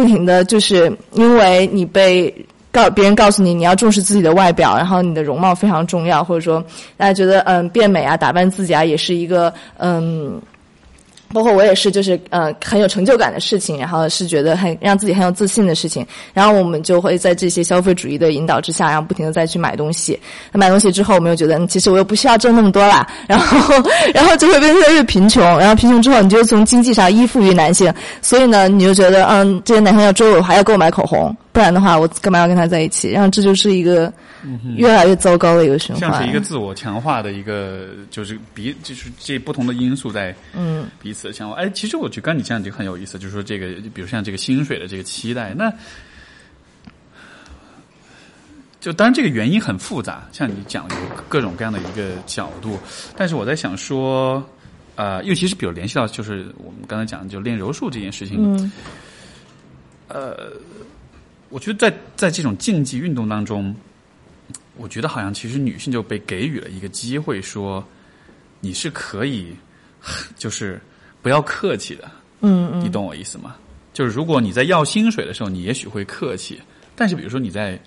[0.00, 2.32] 不停的，就是因为你被
[2.72, 6.64] 告别人告诉你你要重视自己的外表，然后你的容貌非常重要，或者说
[6.96, 10.40] 大家觉得嗯变美啊、打扮自己啊，也是一个嗯。
[11.32, 20.18] 包括我也是，就是呃很有成就感的事情，然后是觉得很让自己很有自信的事情，然后我们就会在这些消费主义的引导之下，然后不停的再去买东西。
[20.52, 23.74] 那买东西之后，我们又觉得其实我又不需要挣那么多啦，然后
[24.12, 33.10] 然后就会变得越来越贫穷，然后贫穷之后，你就从经济上依附于男性，所以呢，你就觉得嗯，这些男生要追我，还要给我买口红，不然的话，我干嘛要跟他在一起？
[33.10, 34.12] 然后这就是一个。
[34.74, 41.56] 越来越糟糕的一个循环，像是一个自我强化的一个，就是彼就是这不同的因素在嗯彼此的强化。
[41.56, 45.70] 哎，其实我觉得刚你讲就很有意思，就是说这个，比如像这个薪水的这个期待，那
[48.80, 50.96] 就当然这个原因很复杂，像你讲有
[51.28, 52.78] 各种各样的一个角度，
[53.14, 54.42] 但是我在想说，
[54.96, 58.72] 呃，尤其是比如联系到就是我们刚才讲就练柔术这件事情，嗯，
[60.08, 60.50] 呃，
[61.50, 63.74] 我觉得在在这种竞技运动当中。
[64.76, 67.86] 我觉得好像其实女性就被给予了一个机会，说
[68.60, 69.54] 你是可以，
[70.38, 70.80] 就是
[71.20, 72.10] 不要客气的。
[72.40, 73.56] 嗯嗯，你懂我意思吗？
[73.92, 76.54] 就是如果你在要薪水的时候，你也许会客气；
[76.96, 77.78] 但是比如说你在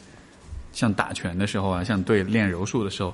[0.71, 3.11] 像打拳的时候啊，像对练柔术的时候，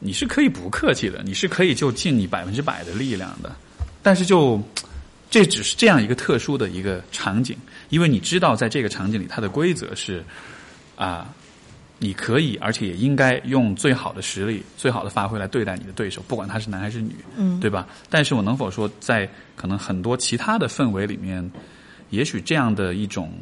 [0.00, 3.54] 你是可以不客气的，你是可以就尽你百分之百的力量的。
[4.02, 4.60] 但是就
[5.30, 7.56] 这只是这样一个特殊的一个场景，
[7.88, 10.24] 因为你知道在这个场景里，它的规则是
[10.96, 11.32] 啊。
[12.00, 17.88] 你可以，而且也应该用最好的实力、最好的发挥来对待你的对手，不管他是男还是女，嗯，对吧？
[18.08, 21.50] 但是我能否说，在可能很多其他的氛围里面，
[22.10, 23.32] 也许这样的一种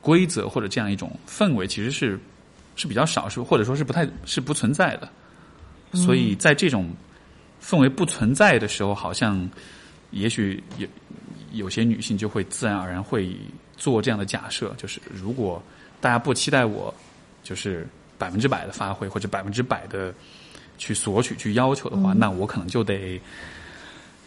[0.00, 2.18] 规则或者这样一种氛围，其实是
[2.74, 5.08] 是比较少数，或者说是不太是不存在的。
[5.92, 6.90] 所以在这种
[7.62, 9.48] 氛围不存在的时候，好像
[10.14, 10.88] 也许有
[11.52, 13.36] 有些女性就会自然而然会
[13.76, 15.62] 做这样的假设，就是如果
[16.00, 16.92] 大家不期待我。
[17.44, 17.86] 就是
[18.16, 20.14] 百分之百的发挥，或者百分之百的
[20.78, 23.20] 去索取、去要求的话，那我可能就得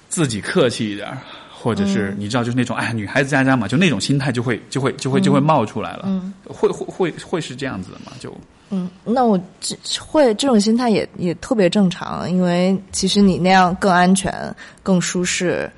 [0.07, 1.17] 自己客气一点，
[1.51, 6.31] 或者是你知道，就是那种哎，女孩子家家嘛，就那种心态就会就会就会就会冒出来了。
[6.45, 8.11] 会会会会是这样子的嘛？
[8.19, 8.31] 就
[8.69, 14.33] 嗯，那我这会这种心态也也特别正常，因为其实你那样更安全、
[14.83, 15.71] 更舒适，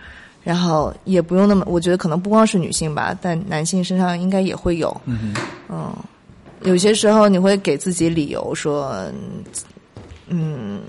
[0.44, 4.96] 然后也不用那么，我觉得可能不光是女性吧，但男性身上应该也会有。
[5.06, 5.34] 嗯
[5.70, 5.94] 嗯。
[6.64, 9.02] 有些时候你会给自己理由说，
[10.28, 10.82] 嗯，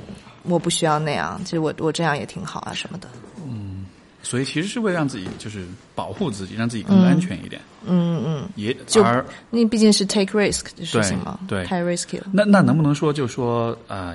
[0.42, 3.06] 我不需要那样，其实我我这样也挺好啊什么的。
[4.20, 7.60] 嗯，所以其实是为让自己就是保护自己，让自己更安全一点。
[7.86, 12.26] 嗯嗯，也就而那毕竟是 take risk 的事情嘛，对，太 risky 了。
[12.32, 14.14] 那那能不能说，就说啊，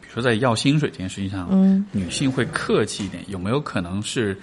[0.00, 4.36] 比如说在要薪水这件事情上，嗯，女性会客气一点，有没有可能是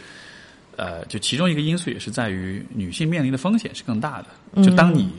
[0.75, 5.11] 呃，就其中一个因素也是在于女性面临的风险是更大的，就当你。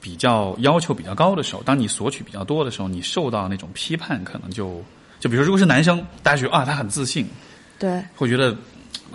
[0.00, 4.82] 比较要求比较高的时候，当你索取比较多的时候，你受到那种批判，可能就
[5.20, 7.24] 就比如说，如果是男生，大家觉得啊，他很自信，
[7.82, 8.56] 对，会觉得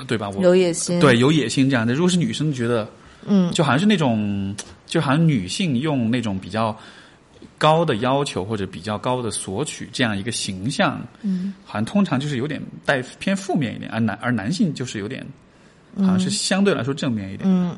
[0.06, 0.30] 对吧？
[0.30, 1.94] 我有野心，对，有野心这样的。
[1.94, 2.86] 如果是女生，觉得
[3.26, 4.54] 嗯，就好像是那种，
[4.86, 6.78] 就好像女性用那种比较
[7.58, 15.26] 高的要求或者比较高的索取这样一个形象，嗯，好像通常就是有点带偏负面一点，而男而男性就是有点。
[16.00, 17.50] 好像是相对来说正面一点。
[17.50, 17.76] 嗯，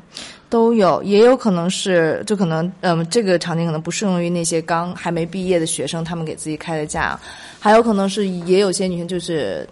[0.50, 7.18] 都有，也有可能是，就可能，嗯，这个场景可能不适用于那些刚还没毕业的学生，他们给自己开的价，
[7.58, 9.66] 还有可能是也有些女生就是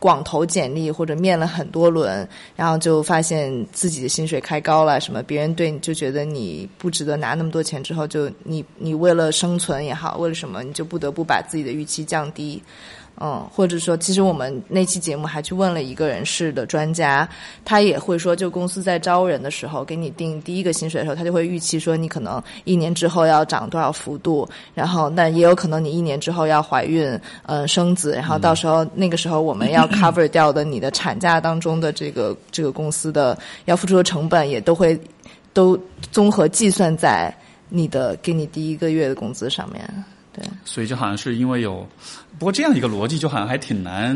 [0.00, 2.26] 广投简历或者面了很多轮，
[2.56, 12.60] 然后就发现自己的薪水开高了，什么别人对你就觉得你不值得拿那么多钱，之后就你你为了生存也好，为了什么，你就不得不把自己的预期降低。
[13.22, 17.28] 嗯，或者说，其实我们那期节目还去问了一个人事的专家，
[17.66, 34.98] 他也会说，就公司在招人的时候，给你定第一个薪水的时候，他就会预期说，你可能一年之后要涨多少幅度，然后那也有可能你一年之后要怀孕，嗯，生子，然后到时候那个时候我们要 cover 掉的你的产假当中的这个这个公司的要付出的成本，也都会
[35.52, 35.78] 都
[36.10, 37.30] 综合计算在
[37.68, 39.82] 你的给你第一个月的工资上面。
[40.32, 41.88] 对，所以就好像是因为有，
[42.38, 44.14] 不过这样一个逻辑就好像还挺难，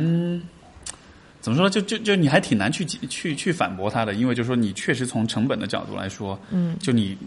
[1.41, 1.69] 怎么说？
[1.69, 7.19] 就就就你还挺难去去去反驳他的，因为就是说你确实从成本的角度来说，嗯，就你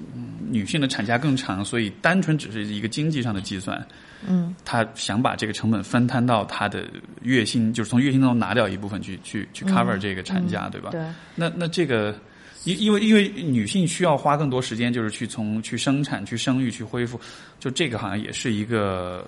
[0.50, 3.86] 女性的产假更长，所以单纯只是一个经济上的计算，
[4.26, 6.88] 嗯，他想把这个成本分摊到他的
[7.22, 10.92] 月薪，就是从月薪当中拿掉一部分去去去 cover 这个产假，对吧？
[10.92, 11.02] 对，
[11.36, 12.16] 那那这个。
[12.64, 17.20] 因因为因为女性需要花更多时间，就是去从去生产、去生育、去恢复，
[17.60, 19.26] 就这个好像也是一个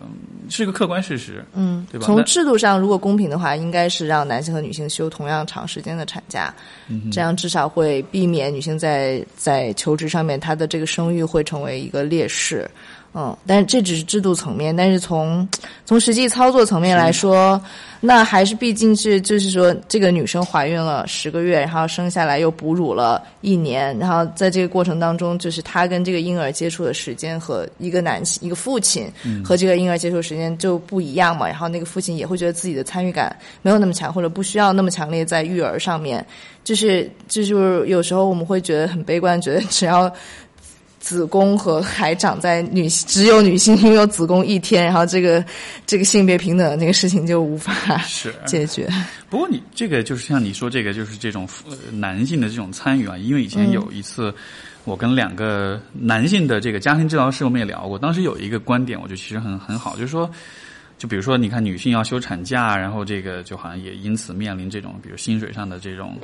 [0.50, 2.06] 是一个客观事实，嗯，对吧？
[2.06, 6.54] 从制度上，如果公平的话，应该是让男性和女性休同样长时间的产假，
[6.88, 12.70] 嗯这样至少会避免女性在在求职上面她的这个生育会成为一个劣势。
[13.14, 15.48] 嗯，但是这只是制度层面，但是从
[15.84, 17.60] 从实际操作层面来说，
[18.00, 29.12] 那还是毕竟是就是说，这个女生怀孕了十个月，然后生下来又哺乳了一年，然后在这个过程当中，就是她跟这个婴儿接触的时间和一个男性一个父亲
[29.44, 36.24] 和这个婴儿接触时间就不一样嘛，然后那个父亲也会觉得自己的参与感没有那么强，或者不需要那么强烈在育儿上面，
[36.64, 40.14] 就是就是有时候我们会觉得很悲观，觉得只要。
[41.10, 45.44] 子宫和还长在女只有女性拥有子宫一天，然后这个
[45.88, 48.88] 这个性别平等的那个事情就无法是 解决。
[49.28, 51.50] 不过你这个就是像你说这个就是这种
[51.92, 54.32] 男性的这种参与啊，因为以前有一次
[54.84, 60.30] 我跟两个男性的这个家庭治疗师我们也聊过，当时有一个观点，我觉得其实很很好，就是说，
[61.00, 66.16] 就比如说你看女性要休产假，然后这个就好像也因此面临这种比如薪水上的这种。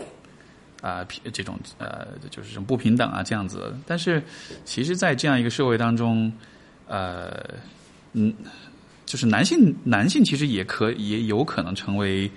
[0.85, 3.75] 啊，这种呃，就是这种不平等啊，这样子。
[3.87, 4.21] 但是，
[4.65, 6.31] 其实，在这样一个社会当中，
[6.87, 7.43] 呃，
[8.13, 8.31] 嗯，
[9.03, 12.29] 就是男性，男性其实也可也有可能成为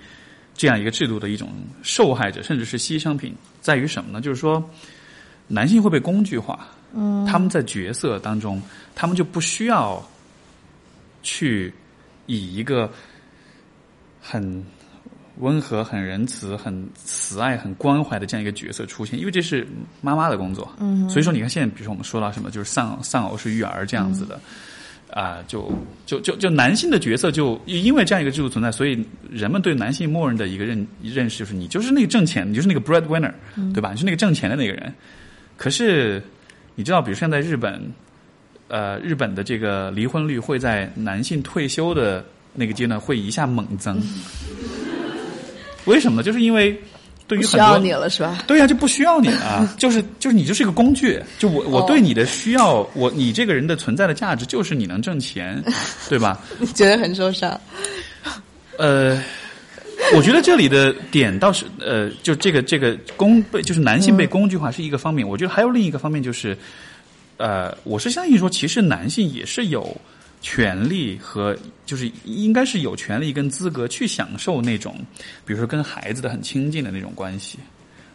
[0.55, 1.49] 这样一个制度的一种
[1.83, 3.35] 受害者，甚至是牺牲品。
[3.61, 4.19] 在于什么呢？
[4.19, 4.67] 就是说，
[5.47, 6.67] 男性会被工具化。
[6.95, 8.59] 嗯，他们在角色当中，
[8.95, 10.03] 他们就不需要
[11.21, 11.71] 去
[12.25, 12.91] 以一个
[14.19, 14.65] 很。
[15.39, 19.65] 温和、很仁慈、很慈爱、很关怀的这样一个角色出现，因为这是
[20.01, 20.69] 妈妈的工作。
[20.79, 24.39] 嗯，所以说你看，现在比如说我们说到什么，就是丧丧偶式育儿这样子的，
[25.11, 25.71] 啊，就
[26.05, 33.31] 就就就男性的角色就因为这样一个制度存在，所以人们对男性默认的一个认认识就是你就是那个挣钱，你就是那个 breadwinner，
[33.73, 33.91] 对吧？
[33.91, 34.93] 你是那个挣钱的那个人。
[35.55, 36.21] 可是
[36.75, 37.81] 你知道，比如现在日本，
[38.67, 44.01] 呃，日本的这个离婚率会在男性退休的那个阶段会一下猛增。
[45.85, 46.23] 为什么呢？
[46.23, 46.71] 就是因为
[47.27, 48.43] 对于很多需要你了是吧？
[48.47, 51.21] 对呀，就不需要你了， 就是就是你就是一个工具。
[51.37, 55.63] 就我我对你的需要，我你这个人的存在的价值就是你能挣钱，
[56.09, 56.39] 对吧？
[56.59, 57.59] 你觉得很受伤？
[58.77, 59.21] 呃，
[60.15, 66.57] 我觉得这里的点倒是呃，就这个这个工被就是男性被工具化是一个方面，我觉得还有另一个方面就是，
[67.37, 69.95] 呃，我是相信说，其实男性也是有。
[70.41, 74.95] 权利和就是应该是有权利跟资格去享受那种，
[75.45, 77.59] 比如说跟孩子的很亲近的那种关系，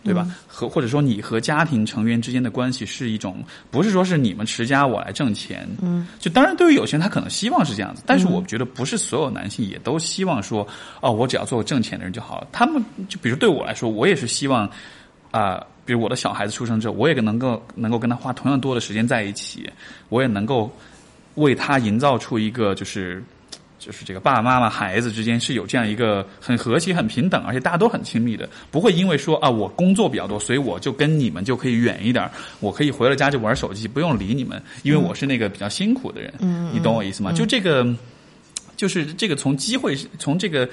[0.03, 0.27] 对吧？
[0.47, 5.68] 和或者说你和家庭成员之间的关系是一种，不是说是你们持家我来挣钱。
[5.83, 10.66] 嗯，就当然对于有些人他可能希望是这样子，但是我觉得不是所有男性也都希望说，
[11.03, 12.47] 哦，我只要做个挣钱的人就好了。
[12.53, 14.66] 他们就比如对我来说，我也是希望
[15.31, 19.68] 啊，比如我的小孩子出生之后，我也能够能够跟他花同样多的时间在一起，
[20.09, 20.75] 我也能够。
[21.37, 23.22] 为他营造出一个就是，
[23.78, 32.30] 就是这个爸爸妈妈孩子之间是有这样一个很和谐、很平等，而且大家都很亲密的，不会因为说啊我工作比较多，所以我就跟你们就可以远一点，
[32.61, 36.32] 我可以回了家就玩手机，不用理你们，因为我是那个比较辛苦的人。
[36.39, 37.32] 嗯，你懂我意思吗？
[37.32, 37.87] 就这个，
[38.76, 40.68] 就是这个从机会从这个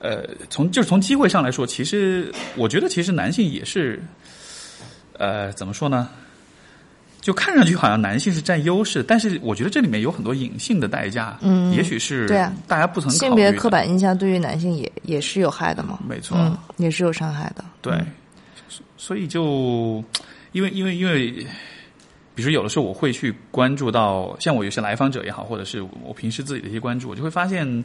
[0.00, 4.02] 呃从就是从机会上来说，其实我觉得其实男性也是，
[5.16, 6.08] 呃怎么说呢？
[7.22, 17.96] 就看上去好像男性是占优势，但是我觉得这里面有很多隐性的代价，嗯，也许是对啊，大家不曾性别刻板印象对于男性也也是有害的嘛，没错，嗯，也是有伤害的，对，
[18.98, 20.02] 所以就
[20.50, 21.30] 因为因为因为，
[22.34, 27.84] 比如有的时候我会去关注到，像我有些来访者也好，或者是我平时自己的一些关注，我就会发现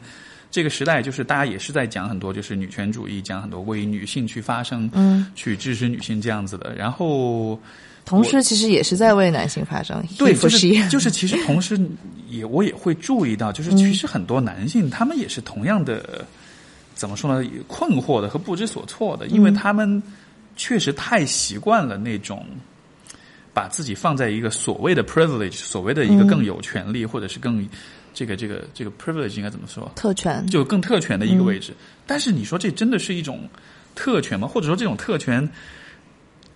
[0.50, 7.56] 这个时代就是大家也是在讲很多就是女权主义，讲很多为女性去发声，嗯，去支持女性这样子的，然后。
[8.08, 10.02] 同时，其实也是在为男性发声。
[10.16, 11.78] 对，就是就是，其实同时
[12.30, 16.24] 也我也会注意到，就是其实很多男性他们也是同样的，
[16.94, 17.46] 怎么说呢？
[17.66, 20.02] 困惑的和不知所措的，因为他们
[20.56, 22.46] 确实太习惯了那种
[23.52, 27.68] 把自己放在一个所谓的 privilege，所谓的一个更有权利，或者是更
[28.14, 29.90] 这个这个这个 privilege 应该怎么说？
[29.94, 31.74] 特权，就更特权的一个位置。
[32.06, 33.46] 但是你说这真的是一种
[33.94, 34.48] 特权吗？
[34.48, 35.46] 或者说这种特权？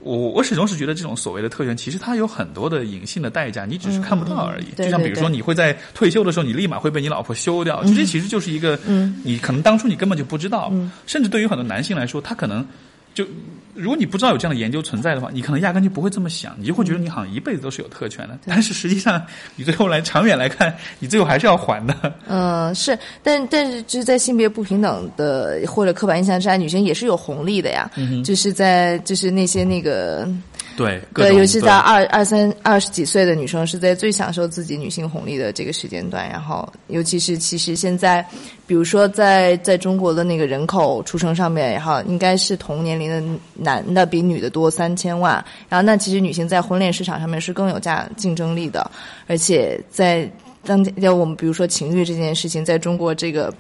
[0.03, 4.67] 我我始终是觉得这种所谓的特权，其实它有很多的隐性的代价，你只是看不到而已。
[4.77, 9.21] 嗯就像比如说，你会在退休的时候，你立马会被你老婆休掉，这其实就是一个，嗯。
[9.25, 10.73] 你可能当初你根本就不知道，
[11.07, 12.67] 甚至对于很多男性来说，他可能
[13.15, 13.27] 就。
[13.75, 18.39] 如果你不知道有这样的研究存在的话，你可能压根就不会这么想，你就会觉得你好像一辈子都是有特权的。
[18.45, 19.25] 但是实际上，
[19.57, 22.15] 你最后来长远来看，你最后还是要还的。
[22.29, 27.91] 嗯，是，但但是就是在性别不平等的或者刻板印象之下，女性也是有红利的呀。
[28.23, 30.29] 就是在就是那些那个
[30.77, 38.25] 对，对，尤其在二二三二十几岁的女生是在最享受自己女性红利的这个时间段，然后尤其是其实现在，
[38.67, 45.35] 比如说在在中国的那个人口出生上面，然后应该是同年龄的男的比女的多三千万，
[45.69, 48.91] 然后那其实女性在婚恋市场上面是更有价竞争力的，
[49.27, 50.31] 而且在
[50.65, 53.53] 当要我们比如说情欲这件事情，在中国这个。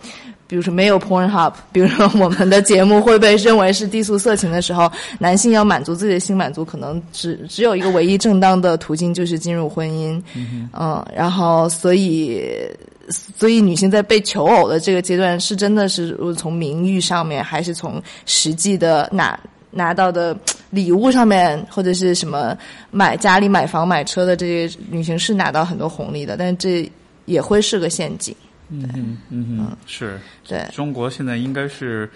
[0.47, 10.23] 比如说没有 Pornhub， 比如说我们的节目会被认为是低俗色情的时候，男性要满足自己的性满足，可能只只有一个唯一正当的途径，就是进入婚姻。
[10.35, 12.43] 嗯然后所以
[13.09, 19.39] 所以女性在被求偶的这个阶段，是真的是从名誉上面，还是从实际的拿
[19.71, 20.37] 拿到的
[20.71, 22.57] 礼物上面，或者是什么
[22.91, 26.91] 买家里买房买车的这些女性是拿到很多红利的，但是这
[27.25, 28.35] 也会是个陷阱。
[28.73, 30.19] 嗯嗯，是。
[30.49, 32.11] 对，中国现在应该是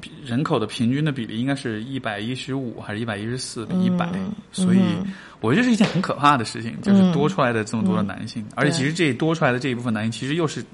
[0.00, 4.08] 比人口的平均的比例应该是一百一十五还是一百一十四比一百、
[4.52, 4.78] 所以
[5.40, 10.64] 我觉得这是一件很可怕的事情，就是多出来的这么多的男性，而且其实这多出来的这一部分男性，其实又是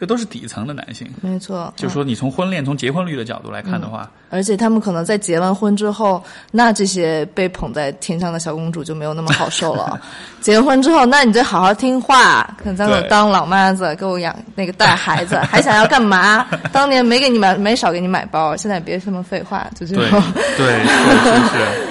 [0.00, 1.06] 这都是底层的男性。
[1.20, 1.72] 没错。
[1.76, 10.00] 就是说，你从婚恋、从结婚率的角度来看的话，而且他们可能在结完婚之后，那这些被捧在天上的小公主就没有那么好受了。
[10.40, 16.46] 结婚之后，那你就好好听话，可咱给我当老妈子，给我养那个带孩子，还想要干嘛？
[16.72, 20.22] 当年没给你买，没少给你买包，现在别这么废话，就这种。
[20.56, 21.90] 对，是是是。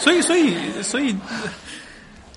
[0.00, 1.16] 所以，所以，所以，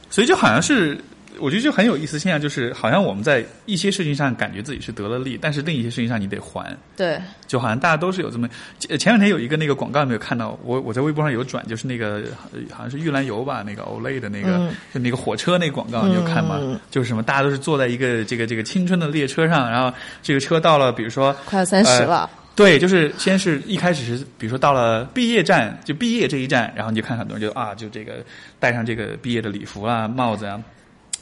[0.10, 1.00] 所以就好像是，
[1.40, 6.76] 我觉得就很有意思现象，就是好像我们在一些事情上感觉自己是得了利，但是另一些事情上你得还。
[6.96, 8.48] 对，就好像大家都是有这么，
[8.80, 10.58] 前前两天有一个那个广告有没有看到？
[10.64, 12.24] 我我在微博上有转，就是那个
[12.54, 16.80] 呃好像是玉兰油吧，那个 Olay 的那个、嗯就那个火车那个广告，你有看吗？
[16.92, 22.30] 就是什么大家都是坐在一个这个这个青春的列车上，然后这个车到了，比如说快要三十了。
[22.56, 28.16] 对，就是先是一开始是，比如说到了毕业站，就毕业这一站，然后你就看很多人就啊，就这个
[28.60, 30.62] 戴上这个毕业的礼服啊、帽子啊，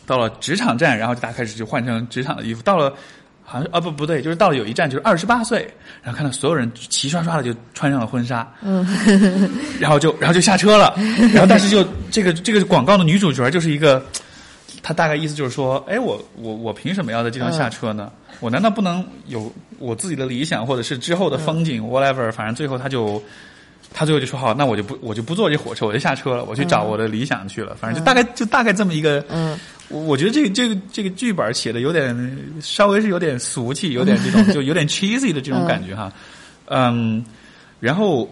[0.08, 2.92] 到了职场站，然后就大家开始就换成职场的衣服，到了。
[3.50, 8.86] 好像啊不不对，就是到了有一站就是二十八岁，然后看到所有人齐刷刷的就穿上了婚纱，嗯，
[9.80, 10.94] 然后就然后就下车了，
[11.34, 11.82] 然后但是 就
[12.12, 14.06] 这个这个广告的女主角就是一个，
[14.84, 18.12] 她大概意思就是说，哎我我我凭什么要在这地方下车呢？
[18.42, 19.50] 我难道不能有
[19.80, 22.30] 我自己的理想，或者是之后的风景、whatever？
[22.34, 23.24] 反正最后她就
[23.94, 27.76] 他最后就说好，那我就不我就不坐这火车，我就下车了，我去找我的理想去了。
[27.76, 29.58] 反正就大概就大概这么一个，嗯，
[29.90, 32.16] 我我觉得这个这个这个剧本写的有点
[32.62, 36.12] 稍微是有点俗气，有点这种 就有点 cheesy 的这种感觉哈，
[36.66, 37.26] 嗯，
[37.80, 38.30] 然后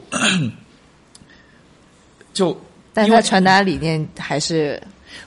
[2.33, 2.59] 就
[2.93, 4.81] 但他传达理念还是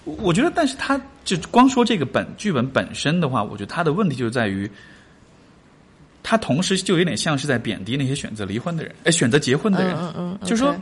[0.04, 4.70] 我我觉得，但是他就光说这个本剧本本身的话，我觉得他的问题就在于，
[6.28, 10.76] 他同时就有点像是在贬低那些选择离婚的人，哎，选择结婚的人，嗯嗯嗯就是说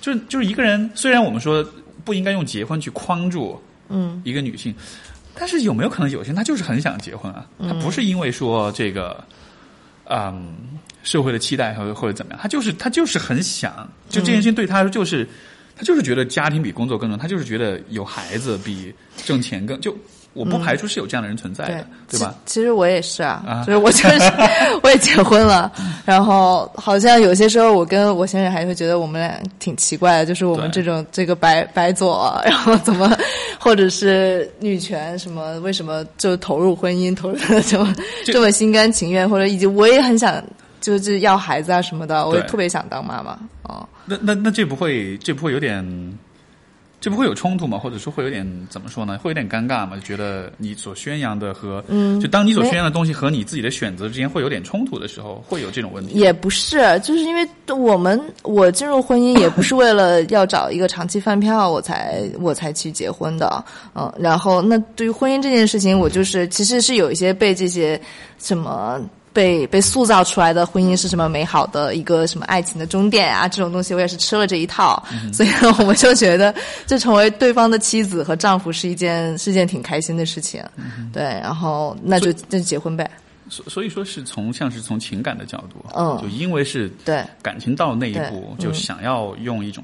[0.00, 1.66] 就是就是一个人，虽然我们说
[2.04, 4.72] 不应该用结婚去框住嗯一个女性，
[5.34, 7.44] 但是有没有可能有些人他就是很想结婚啊？
[7.58, 9.24] 他不是因为说这个，
[10.04, 10.54] 嗯，
[11.02, 15.28] 社会的期待或者或者怎么样，他就是他就是很想，就这件事情对他来说就是。
[15.74, 18.92] 他就是觉得家庭比工作更重要，他就是觉得有孩子比
[19.24, 19.96] 挣钱更就
[20.34, 22.34] 我不排除是有这样的人存在的，对吧？
[22.46, 22.54] 其？
[22.54, 24.32] 其实我也是啊，啊就是我就是
[24.82, 25.70] 我也结婚了，
[26.04, 33.14] 然后好像有些时候我跟我先生还会觉得我们俩挺奇怪的，就是我们这种这个白白左， 然后怎么
[33.58, 40.42] 或者是女权什么，为什么就投入婚姻，投入的这么这这么心甘情愿，或者以及我也很想
[40.80, 43.86] 就是要孩子啊什么的，我也特别想当妈妈哦。
[44.04, 45.84] 那那那这不会这不会有点，
[47.02, 47.76] 这不会有冲突吗？
[47.76, 49.18] 或者说会有点怎么说呢？
[49.18, 49.96] 会有点尴尬吗？
[49.96, 56.16] 就觉得你所宣扬的和嗯就当你所宣扬的东西和你自己的选择之间会有点冲突的时候，会有这种问题。
[56.16, 63.64] 也不是，就是因为我们我进入婚姻也不是为了 要找一个长期饭票我才我才去结婚的，
[63.96, 68.00] 嗯，然后那对于婚姻这件事情，我就是其实是有一些被这些
[68.38, 69.00] 什么。
[69.32, 73.48] 被被塑造出来的婚姻是什么美好的一个什么爱情的终点啊？
[73.48, 75.02] 这种东西我也是吃了这一套，
[75.32, 76.54] 所以我们就觉得，
[76.86, 80.62] 就成为对方的妻子和丈夫是一件是一件挺开心的事情，
[81.12, 83.10] 对，然后那就那就结婚呗，
[83.48, 89.82] 所所以说是从像是从情感的角度，嗯就因为是对，感情到那一步，就想要用一种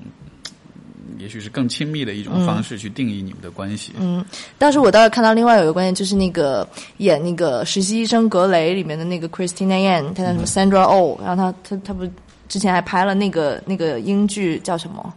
[1.18, 3.92] 也许是更亲密的一种方式去定义你们的关系。
[3.98, 4.24] 嗯，
[4.58, 12.06] 但是我倒是看到另外有一个观点，就是那个演那个实习医生格雷里面的那个 Christina Yan，她叫什么 Sandra Oh，然后她她她不
[12.48, 15.14] 之前还拍了那个那个英剧叫什么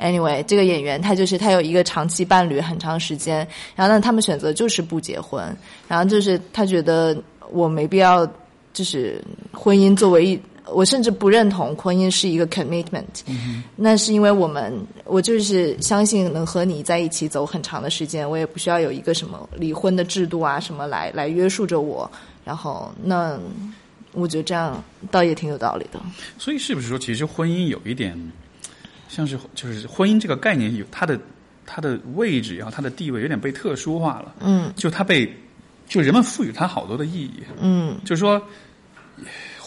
[0.00, 5.44] ？Anyway，这个演员他就是他有一个长期伴侣很长时间，然后呢他们选择就是不结婚，
[5.88, 7.16] 然后就是他觉得
[7.50, 8.26] 我没必要
[8.72, 9.22] 就是
[9.52, 10.40] 婚姻作为一。
[10.66, 13.24] 我甚至不认同婚姻是一个 commitment，、
[13.74, 14.72] 那是因为我们
[15.04, 22.10] 我就是相信能和你在一起走很长的时间，我也不需要有一个什么离婚的制度啊什么来来约束着我。
[22.44, 23.38] 然后那
[24.12, 26.00] 我觉得这样倒也挺有道理的。
[26.38, 28.16] 所以是不是说，其实婚姻有一点
[29.08, 31.18] 像是就是婚姻这个概念有它的
[31.66, 34.34] 它的位置然后它的地位有点被特殊化了。
[34.40, 35.32] 嗯就它被
[35.88, 37.42] 就人们赋予它好多的意义。
[37.60, 38.40] 嗯就是说，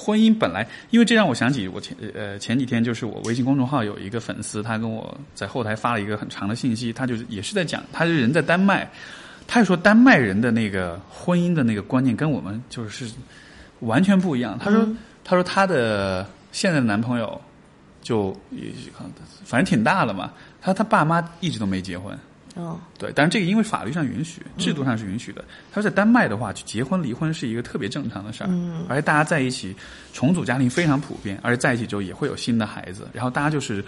[0.06, 8.88] 婚姻本来，因为这让我想起我前呃前几天就是我微信公众号有一个粉丝，他跟我在后台发了一个很长的信息，他就是也是在讲，他是人在丹麦，
[9.48, 13.10] 他就说丹麦人的那个婚姻的那个观念跟我们就是
[13.80, 14.60] 完全不一样。
[14.60, 14.88] 他说，
[15.24, 17.42] 他说他的现在的男朋友
[18.04, 18.72] 就也
[19.44, 20.32] 反正挺大了嘛，
[20.62, 22.16] 他他爸妈一直都没结婚。
[22.56, 25.44] 哦对，但是这个因为法律上允许，制度上是允许的。
[25.74, 28.50] 他说在丹麦的话，就结婚离婚是一个特别正常的事儿，
[28.88, 29.76] 而且大家在一起
[30.14, 33.84] 重组家庭非常普遍，而且在一起之后也会有新的孩子，然后大家就是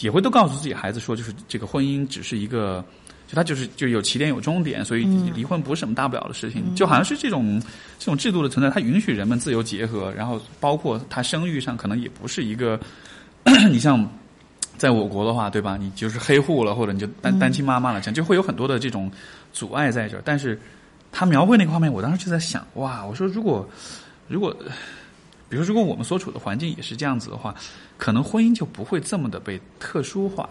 [0.00, 2.82] 也会都告诉自己孩子说，就是这个婚姻只是一个，
[3.28, 5.04] 就他就是就有起点有终点，所以
[5.34, 7.60] 离婚不是什么大不了的事情，就好像是这种
[7.98, 12.80] 这种制度的存在，它允许人们自由结合，然后包括他生育上可能也不是一个，
[13.70, 14.08] 你像。
[14.76, 15.76] 在我国的话，对吧？
[15.76, 19.10] 你就是黑户了，或者你就单单亲妈妈了，这样就会有很多的这种
[19.52, 20.22] 阻碍在这儿。
[20.24, 20.58] 但是
[21.10, 23.04] 他描绘那个画面，我当时就在想，哇！
[23.04, 23.68] 我说如果
[24.28, 24.54] 如果，
[25.48, 27.54] 比如如果我们所处的环境也是这样子的话，
[27.96, 30.48] 可能婚姻就不会这么的被特殊化。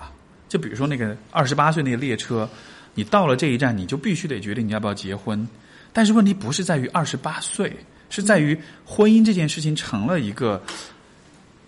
[0.48, 2.48] 就比如说那个二十八岁那个列车，
[2.94, 5.48] 你到了这一站，你就必须得决定你要不要结婚。
[5.92, 7.76] 但是问题不是在于二十八岁，
[8.10, 10.62] 是在于婚姻这件事情成了一个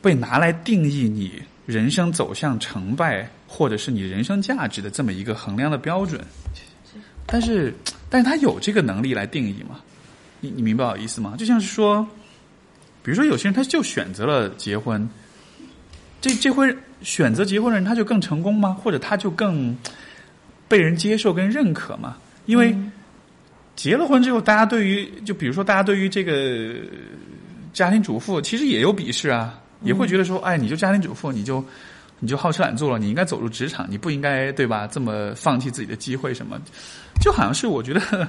[0.02, 1.42] 被拿来定义你。
[1.68, 6.20] 人生走向成败，或者是你人生价值的这么一个衡量的标准，
[7.26, 7.74] 但是，
[8.10, 9.82] 但是他有这个能力来定义吗？
[10.40, 11.36] 你你明白我意思吗？
[11.38, 12.08] 就像是说，
[13.04, 15.06] 比如说有些人他就选择了结婚，
[16.22, 18.74] 这这会选择结婚的人他就更成功吗？
[18.74, 19.78] 或者他就更
[20.70, 22.16] 被人接受跟认可吗？
[22.46, 22.74] 因为
[23.76, 26.76] 结了婚之后，大家对于就比如说大家对于这个
[27.74, 29.60] 家庭主妇其实也有鄙视啊。
[29.82, 31.64] 也会觉得说，哎，你就家庭主妇，你就
[32.20, 34.88] 你就好吃懒做了，你应该走入职场，你不应该对吧？
[34.88, 36.60] 这么放弃自己的机会什么，
[37.22, 38.28] 就好像是我觉得，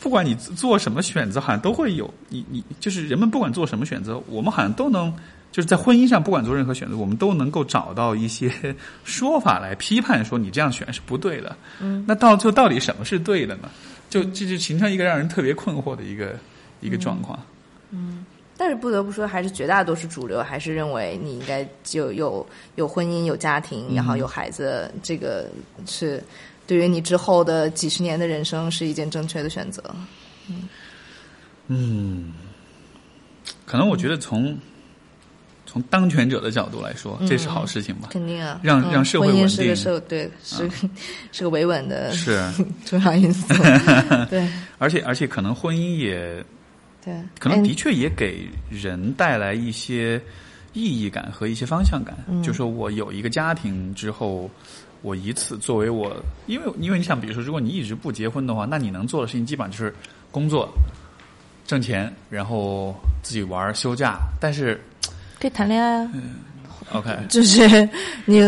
[0.00, 5.12] 不管你做什么选择，好像都会有你你就是人们不管做什么选择，我们好像都能
[5.50, 8.52] 就是在婚姻上，不管做任何选择，我们都能够找到一些
[9.04, 11.56] 说法来批判说你这样选是不对的。
[11.80, 13.68] 嗯，那到就到底什么是对的呢？
[14.10, 16.36] 就这就形成一个让人特别困惑的一个
[16.80, 17.38] 一个状况。
[17.90, 18.23] 嗯。
[18.56, 22.46] 但是不得不说，还是绝大多数主流还是认为你应该就有
[22.76, 25.48] 有婚姻、有家庭，然后有孩子，这个
[25.86, 26.22] 是
[26.66, 29.82] 对于你之后的几十年的人生是一件正确的选择。
[30.48, 30.68] 嗯，
[31.66, 32.32] 嗯，
[33.66, 34.56] 可能我觉得从
[35.66, 38.10] 从当权者的角度来说，这是好事情吧？
[38.12, 40.70] 肯定啊，让让社会稳定，是个社对是
[41.32, 42.40] 是个维稳的是
[42.86, 43.52] 重要因素。
[44.30, 44.48] 对，
[44.78, 46.44] 而且而且可能婚姻也
[47.04, 50.18] 对，可能的确也给人带来一些
[50.72, 52.16] 意义感和一些方向感。
[52.26, 54.50] 嗯、就说我有一个家庭之后，
[55.02, 59.94] 我以此作为我，因为因为你想，比如说，如果你一直不结婚的话，那你能做的事情基本上就是
[60.30, 60.72] 工作、
[61.66, 64.18] 挣钱，然后自己玩、休假。
[64.40, 64.80] 但是
[65.38, 66.10] 可以谈恋爱啊。
[66.14, 66.36] 嗯
[66.92, 67.86] ，OK，就是
[68.24, 68.40] 你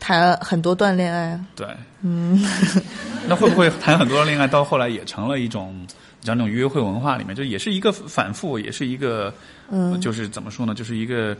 [0.00, 1.46] 谈很多段恋爱啊。
[1.54, 1.66] 对，
[2.02, 2.44] 嗯，
[3.28, 5.86] 那会不会谈很多段恋爱，到后来也成了一种？
[6.22, 9.32] 像那种约会文化里面，就也是一个反复，也是一个，
[9.70, 11.36] 嗯，就是怎么说呢，就是一个，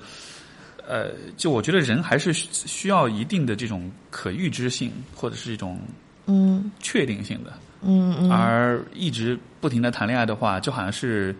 [0.88, 5.78] 呃，就我觉得人还是需要一定的这种可预知性，或者是一种
[6.26, 6.70] 嗯。
[6.80, 7.52] 确定性的，
[7.82, 11.36] 嗯嗯，而一直不停的谈恋爱的话，就好像是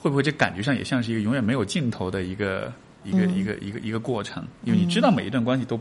[0.00, 2.72] 会不会这感觉上也像是一个永远没有尽头的一个
[3.04, 5.80] 一个、嗯、一个一个一个过程，因为你知道每一段关系都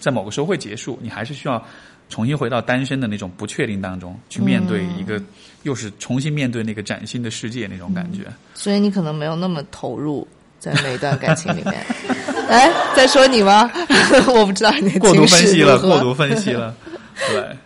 [0.00, 1.64] 在某个时候会结束，你还是需要。
[2.12, 5.18] 重新回到单身的那种不确定当中，去面对一个，
[5.62, 8.26] 又是重新面对那个崭新的世界那种感觉。
[8.52, 11.74] 所以你可能没有那么投入在每一段感情里面。
[12.50, 13.70] 哎，在说你吗？
[14.28, 16.76] 我不知道你的过度分析了，过度分析了，
[17.30, 17.56] 对，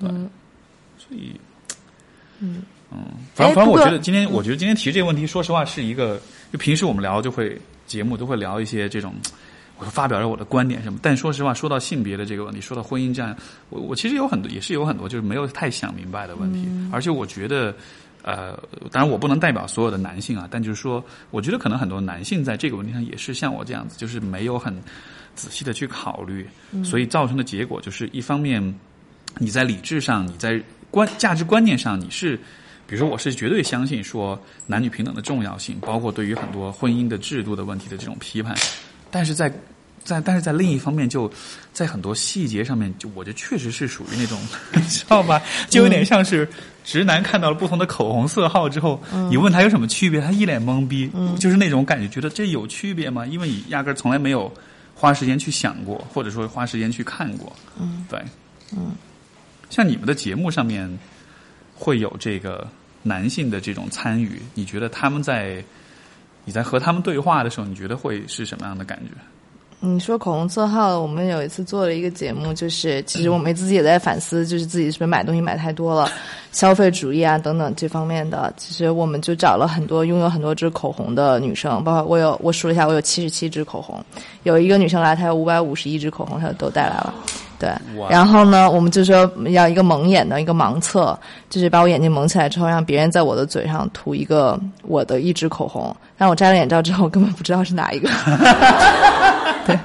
[0.00, 0.28] 嗯，
[0.98, 1.40] 所以，
[2.40, 2.62] 嗯
[2.92, 2.98] 嗯，
[3.34, 6.20] 反正反正我觉得今天，我觉得今天提这个问题，说实话是一个，
[6.52, 9.14] 就平时我们聊就会节目都会聊一些这种。
[9.78, 10.98] 我发表了我的观点什么。
[11.02, 13.36] 但说实话，说到性别的这个问题，说到婚姻这样，
[13.70, 17.74] 我我其实有很多也是有很多就是没有太想明白的问题，而且我觉得。
[18.22, 18.58] 呃，
[18.90, 24.74] 当然我不能代表所有的男性啊，但就是说，我觉得可能很多男性在这个问题上也是像我这样子，就是没有很
[25.36, 26.44] 仔细的去考虑，
[26.82, 28.60] 所以造成的结果就是，一方面
[29.38, 30.60] 你在理智上，你在
[30.90, 32.36] 观价值观念上，你是，
[32.88, 38.56] 比如说我是绝对相信说男女平等的重要性，包括对于很多婚姻的制度的问题的这种批判，
[39.16, 39.50] 但是在。
[40.04, 41.28] 在，但是在另一方面，就
[41.72, 44.38] 在很多细节上面，就我就确实是属于那种，
[44.72, 45.42] 你知道吧？
[45.68, 46.48] 就有点像是
[46.84, 51.10] 直男看到了不同的口红色号之后，你问他有什么区别，他一脸懵逼，
[51.40, 53.26] 就是那种感觉，觉得这有区别吗？
[53.26, 54.48] 因为你压根儿从来没有
[54.94, 57.52] 花时间去想过，或者说花时间去看过。
[57.76, 58.22] 嗯，对，
[58.76, 58.92] 嗯，
[59.70, 60.88] 像你们的节目上面
[61.74, 62.64] 会有这个
[63.02, 65.64] 男性的这种参与，你觉得他们在
[66.46, 69.10] 你在和他们对话的时候，你觉得会是什么样的感觉？
[69.80, 76.10] 你说口红色号，我们有一次做了一个节目，就是其实我们自己也在反思，就是自己是不是买东西买太多了，
[76.50, 78.52] 消费主义啊等等这方面的。
[78.56, 84.02] 其实我们就找了很多拥有很多支口红的女生，包括我有我数了一下，我有七十七支口红，
[84.44, 87.14] 有一个女生来，她有五百五十一支口红，她都带来了。
[87.58, 87.70] 对，
[88.10, 98.08] 然后呢，我们就说要一个蒙眼的一个盲测，就是把我眼睛蒙起来之后，让别人在我的嘴上涂一个我的一支口红，但我摘了眼罩之后，根本不知道是哪一个。
[99.66, 99.76] 对，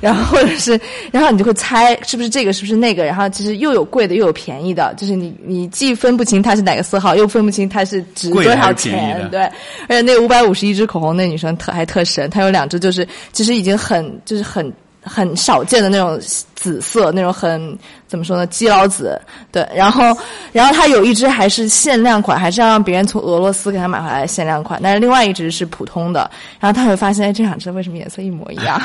[0.00, 0.78] 然后或者是，
[1.10, 9.40] 然后你就会猜是不是这个，是不是那个，然后其实又有贵的，又有便宜的，就是你你既分不清它是哪个色号，又分不清它是值多少钱，对。
[9.88, 14.72] 而且那五百五十一支口红，那女生特还特神，她有两支就是其实已经很就是很。
[15.04, 16.18] 很少见的那种
[16.54, 17.78] 紫色，那种很
[18.08, 18.46] 怎么说呢？
[18.46, 19.20] 基佬紫，
[19.52, 19.66] 对。
[19.74, 20.16] 然后，
[20.52, 24.80] 然后它有一支还是限量款，还是要让别人从俄罗斯给他买回来限量款。
[24.82, 26.30] 但是另外一支是普通的。
[26.58, 28.80] 然后他会发现，哎，这两支为什么颜色一模一样？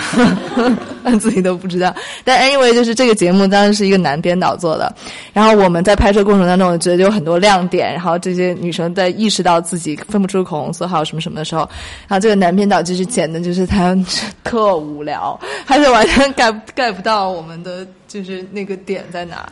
[1.19, 1.95] 自己都不知道。
[2.25, 4.93] 但 anyway，就是这个节目当时是一个男编导做的。
[5.31, 7.93] 然后我们在拍摄过程当中，我觉得有很多亮点。
[7.93, 11.61] 然后这些女生在意识到自己分不出口红色号什么什么的时候，
[12.07, 13.95] 然后这个男编导就是剪的，就是他
[14.43, 16.08] 特无聊，还是完。
[16.09, 19.51] Get get 不到我们的就是那个点在哪？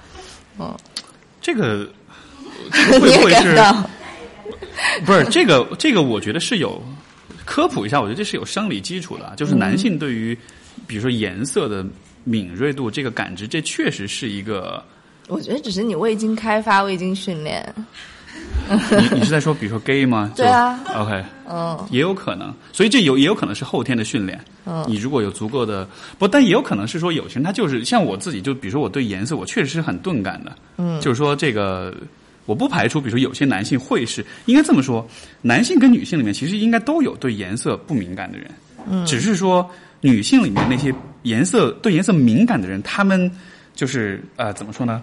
[0.59, 0.75] 嗯，
[1.41, 1.89] 这个
[2.71, 3.55] 会不会是？
[5.05, 6.81] 不是这个这个，我觉得是有
[7.45, 7.99] 科普一下。
[7.99, 10.37] 我觉得这是有生理基础的，就是男性对于
[10.85, 11.85] 比如说颜色的
[12.23, 14.83] 敏锐度，这个感知，这确实是一个。
[15.27, 17.73] 我觉得只是你未经开发、未经训练。
[18.67, 20.31] 你你是在说，比如说 gay 吗？
[20.35, 20.77] 对啊。
[20.95, 24.39] OK，嗯，也有可能，所以这有也有可能是后天的训练。
[24.65, 25.87] 嗯，你如果有足够的
[26.19, 30.51] 不，但也有可能是说有些人他就是像我自己，就比如说我对颜色，我确实是很钝感的。
[30.77, 31.95] 嗯，就是说这个
[32.45, 35.07] 我不排除，比如说有些男性会是应该这么说，
[35.41, 38.51] 男性跟女性里面其实应该都有对颜色不敏感的人。
[38.89, 39.69] 嗯，只是说
[40.01, 43.31] 女性里面那些颜色对颜色敏感的人，他们
[43.75, 45.01] 就是呃怎么说呢？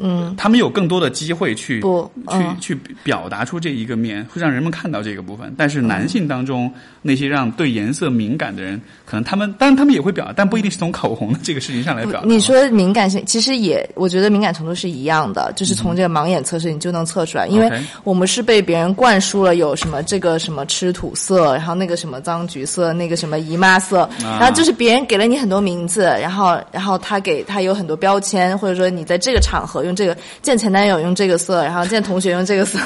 [0.00, 5.54] 嗯，他们有更多的机会去不去去表达出这一个面，会让人们看到这个部分。
[5.56, 6.72] 但是男性当中
[7.02, 12.26] 那些让对颜色敏感的人，可能他们当然他们也会表达，但不一定是从口红的这个事情上来表达。
[12.26, 17.68] 你说敏感性，其实也我觉得敏感程度是一样的，就是从这个盲眼测试你就能测出来，因为
[18.04, 29.87] 我们是被别人灌输了有什么这个什么吃土色，然后那个什么脏橘色，那个什么姨妈色，然后就是别人给了你很多名字，然后然后他给他有很多标签，或者说你在这个场合。
[29.88, 32.78] 用这个见前男友用这个色，然后见同学用这个色，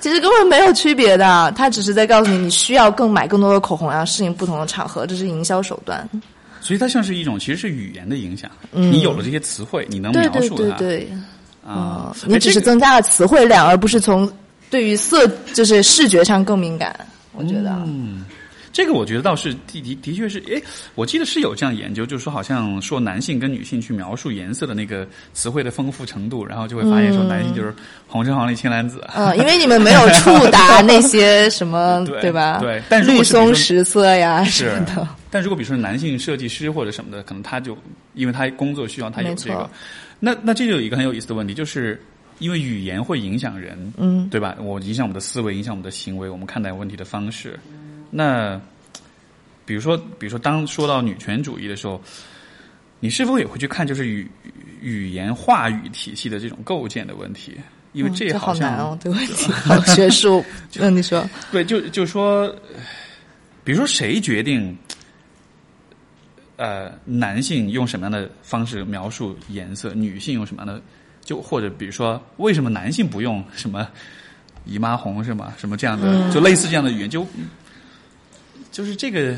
[0.00, 1.50] 其实根本没有区别的。
[1.56, 6.06] 他只是在告诉你，你需要更买更多的口红，然后适应不同的场合，这是营销手段。
[6.60, 8.50] 所以它像是一种，其实是语言的影响。
[8.72, 10.56] 你有了这些词汇，你能描述它。
[10.56, 11.08] 对对对
[11.64, 14.30] 啊，你只是增加了词汇量，而不是从
[14.68, 16.94] 对于色就是视觉上更敏感。
[17.32, 17.70] 我觉得。
[17.86, 18.26] 嗯。
[18.72, 20.62] 这个我觉得倒是的的的确是，诶，
[20.94, 27.74] 我记得是有这样研究，就是说好像说男性跟女性去描述颜色的那个词汇的丰富程度，然后就会发现说男性就是
[28.06, 29.02] 红橙黄绿青蓝紫。
[29.14, 32.58] 嗯，因为你们没有触达那些什么， 对吧？
[32.60, 35.08] 对，但绿松石色呀什么的。
[35.30, 37.76] 但如果比如说男性设计师或者什么的，可能他就
[38.14, 39.68] 因为他工作需要，他有这个。
[40.20, 42.00] 那那这就有一个很有意思的问题，就是
[42.38, 44.56] 因为语言会影响人，嗯，对吧？
[44.60, 47.58] 我影响我们的思维，影响我们的行为，我们看待问题的方式。
[48.10, 48.60] 那，
[49.64, 52.00] 比如说，比如说，当说到女权主义的时候，
[53.00, 54.30] 你是否也会去看，就是语
[54.80, 57.56] 语言话语体系的这种构建的问题？
[57.92, 60.44] 因为这好难哦， 这个问题好学术。
[60.78, 62.54] 嗯，你说对，就就说，
[63.64, 64.76] 比如说，谁决定
[66.56, 70.80] 呃男性用什么样的方式描述颜色，女性用什么样的？
[71.24, 73.86] 就或者比如说，为什么男性不用什么
[74.64, 75.52] 姨妈红是吗？
[75.58, 76.30] 什么这样的？
[76.32, 77.26] 就类似这样的语言就。
[78.78, 79.36] 就是这个，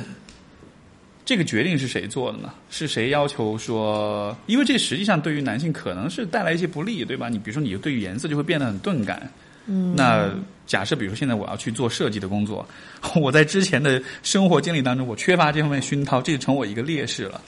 [1.24, 2.52] 这个决定是谁做的呢？
[2.68, 4.36] 是谁要求说？
[4.46, 7.30] 因为这实际上对于男性可能是带来一些不利，对吧？
[7.30, 9.32] 你比如说，你对于颜色就会变得很钝感。
[9.64, 10.30] 嗯，那
[10.66, 12.68] 假设比如说现在我要去做设计的工作，
[13.16, 17.40] 我在之前的生活经历当中我缺乏这方面熏陶，这就成我一个劣势了，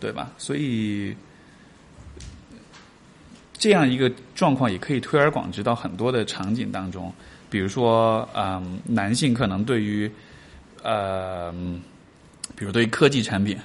[0.00, 0.32] 对吧？
[0.38, 1.14] 所以
[3.58, 7.12] 这样一个状况也可以推而广之到很多的场景当中，
[7.50, 10.10] 比如说，嗯，男性可能对于
[10.84, 11.52] 呃。
[12.56, 13.56] 比如对科技产品，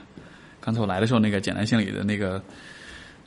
[0.59, 2.41] 刚才我来的时候，那个简单心理的那个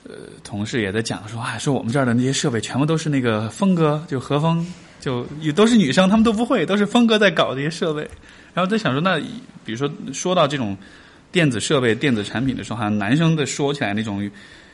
[0.02, 4.66] 呃同事也在讲说啊，说我们这儿的那些设备全部都是那个峰哥，就何峰，
[4.98, 8.00] 就也都是女生，他们都不会，都是峰哥在搞这些设备。
[8.54, 9.20] 然后在想说，那
[9.64, 10.76] 比如说说到这种
[11.30, 14.28] 电子设备、电子产品的时候，好像男生的说起来那种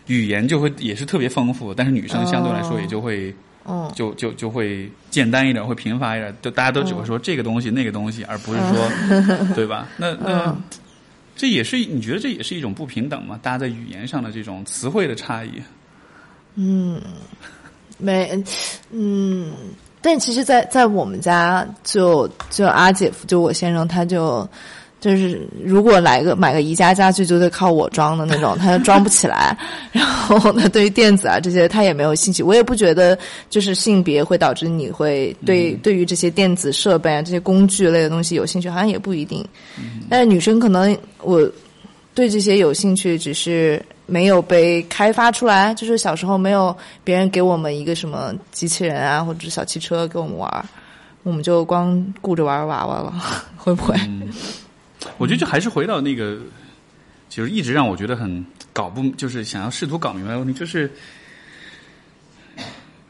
[0.06, 3.34] 语言就会也是特别丰富，但是女生相对来说也就会。
[3.68, 9.86] 嗯，就就就会简单一点，会贫乏一点，就大家都只会说这个东西那个东西，而不是说， 对吧？
[9.96, 10.56] 那那
[11.36, 13.38] 这也是你觉得这也是一种不平等吗？
[13.42, 15.50] 大家在语言上的这种词汇的差异？
[16.54, 17.00] 嗯，
[17.98, 18.42] 没，
[18.90, 19.52] 嗯，
[20.00, 24.48] 但其实，在在我们家，就就阿姐夫，就我先生，他就。
[25.00, 29.56] 就是如果来个买个宜家家具，就得靠我装的那种，他 装不起来。
[29.92, 32.42] 然后呢，对于电子啊这些，他也没有兴趣。
[32.42, 33.16] 我也不觉得
[33.48, 39.46] 就是性别会导致你会对对于这些电子设备啊这些工具类的东西有兴趣，好像也不一定。
[40.10, 41.48] 但是女生可能我
[42.14, 45.72] 对这些有兴趣，只是没有被开发出来。
[45.74, 50.64] 就是小时候没有别人给我们一个什么机器人啊或者小汽车给我们玩，
[51.22, 53.14] 我们就光顾着玩娃娃了，
[53.56, 53.94] 会不会？
[55.16, 56.38] 我觉得就还是回到那个，
[57.28, 60.90] 就是一直让我觉得很搞不，就是想要试图搞明白的问题，就是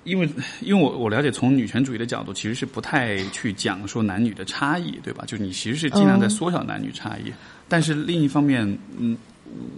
[0.05, 0.29] 因为
[0.61, 5.25] 因为我我了解从女权主义的角度，其实是不太去讲说男女的差异，对吧？
[5.27, 7.33] 就你其实是尽量在缩小男女差异，
[7.69, 9.17] 但是另一方面，嗯，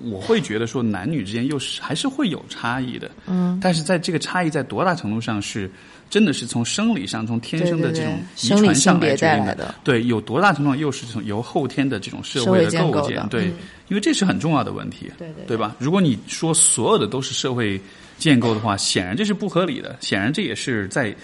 [0.05, 5.71] 我会觉得说男女之间又是还是会有差异的，嗯，但是在这个差异在多大程度上是？
[6.11, 13.45] 真的是从生理上、从天生的这种遗传上来决定的，对，有多大程度上又是从由后天的这种社会的构建，对，
[13.87, 15.57] 因为这是很重要的问题，对对，对。
[15.57, 15.77] 吧？
[15.79, 17.81] 如果你说所有的都是社会
[18.19, 21.15] 建构的话，显然这是不合理的，显然这也是在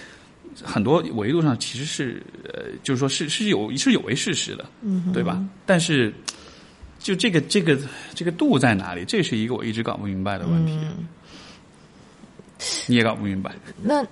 [0.62, 5.44] 很多维度上其实是呃，就是说是是有是有违事实的，嗯，对吧？
[5.66, 6.14] 但是
[7.06, 7.78] 就这个这个
[8.16, 9.04] 这个度在哪里？
[9.04, 10.76] 这是一个我一直搞不明白的问题，
[12.88, 14.04] 你也搞不明白，那。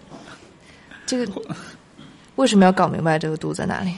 [1.05, 1.43] 这个
[2.37, 3.93] 为什么要搞明白这个度在哪里？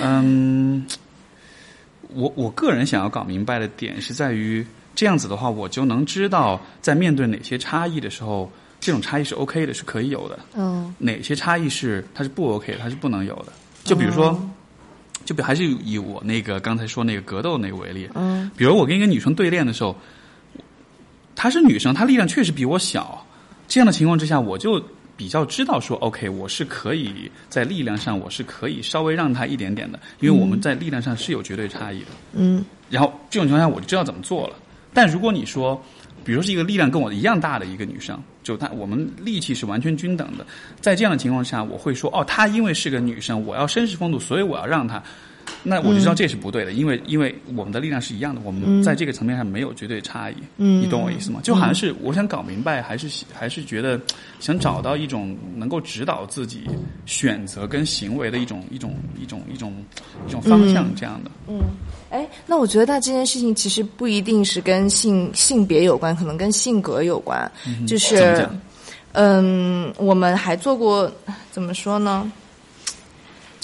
[0.00, 0.86] 嗯，
[2.14, 8.50] 我我个人想要搞明白的点是在于这样子的话，我就能知道在面对哪些差异的时候，
[8.80, 10.38] 这种差异是 OK 的，是可以有的。
[10.54, 13.52] 嗯，哪些差异是它是不 OK 的，它是不能有的。
[13.84, 14.40] 就比如说，
[15.26, 18.08] 就比还是以我那个刚才说那个格斗那个为例。
[18.14, 19.94] 嗯，比如我跟一个女生对练的时候，
[21.34, 23.22] 她是女生，她力量确实比我小。
[23.68, 24.82] 这样的情况之下，我就。
[25.18, 27.10] 比较知道说，OK，我是可以
[27.48, 32.08] 在力量上，我是可以稍微让她一点点的，因为我们在力量上是有绝对差异的。
[32.34, 32.62] 嗯。
[32.90, 34.56] 然后这种情况下，我就知道怎么做了。
[34.92, 35.82] 但如果你说，
[36.22, 40.46] 比如是一个力量跟我一样大的一个女生，就他我们力气是完全均等的，
[40.80, 45.02] 在这样的情况下，我会说，哦，她因为是个女生，我要绅士风度，所以我要让她。
[45.62, 50.34] 那我就知道这是不对的，因为因为我们的力量是一样的，我们在这个层面上没有绝对差异。
[50.58, 51.40] 嗯，你懂我意思吗？
[51.42, 54.00] 就好像是我想搞明白，还是还是觉得
[54.38, 56.64] 想找到一种能够指导自己
[57.04, 59.72] 选择跟行为的一种一种一种一种
[60.26, 61.30] 一种方向这样的。
[61.48, 61.60] 嗯，
[62.10, 67.50] 哎，那我觉得他这件事情其实不一定是跟性性别有关，可能跟性格有关。
[67.86, 68.48] 就是，
[69.12, 71.10] 嗯，我们还做过
[71.50, 72.30] 怎么说呢？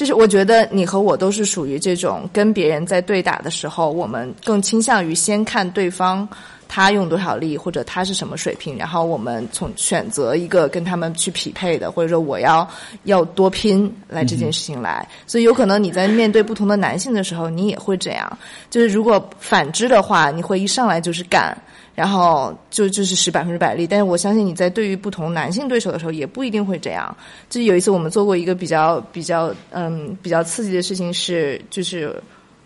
[0.03, 6.29] 就是我觉得你和我都是属于这种跟别人在对打的时候，我们更倾向于先看对方
[6.67, 12.69] 他用多少力或者他是什么水平，然后我们从选择一个跟他们去匹配的，或者说我要
[13.05, 15.09] 要多拼来这件事情来。
[15.25, 18.39] 所以有可能你在面对不同的男性的时候，你也会这样。
[18.71, 21.57] 就是如果反之的话，你会一上来就是干。
[21.95, 27.15] 然后就就是使百分之百力，但是我相信你在对于不同男性对手的时候也不一定会这样。
[27.51, 32.15] 就有一次我们做过一个比较比较嗯比较刺激的事情是，就是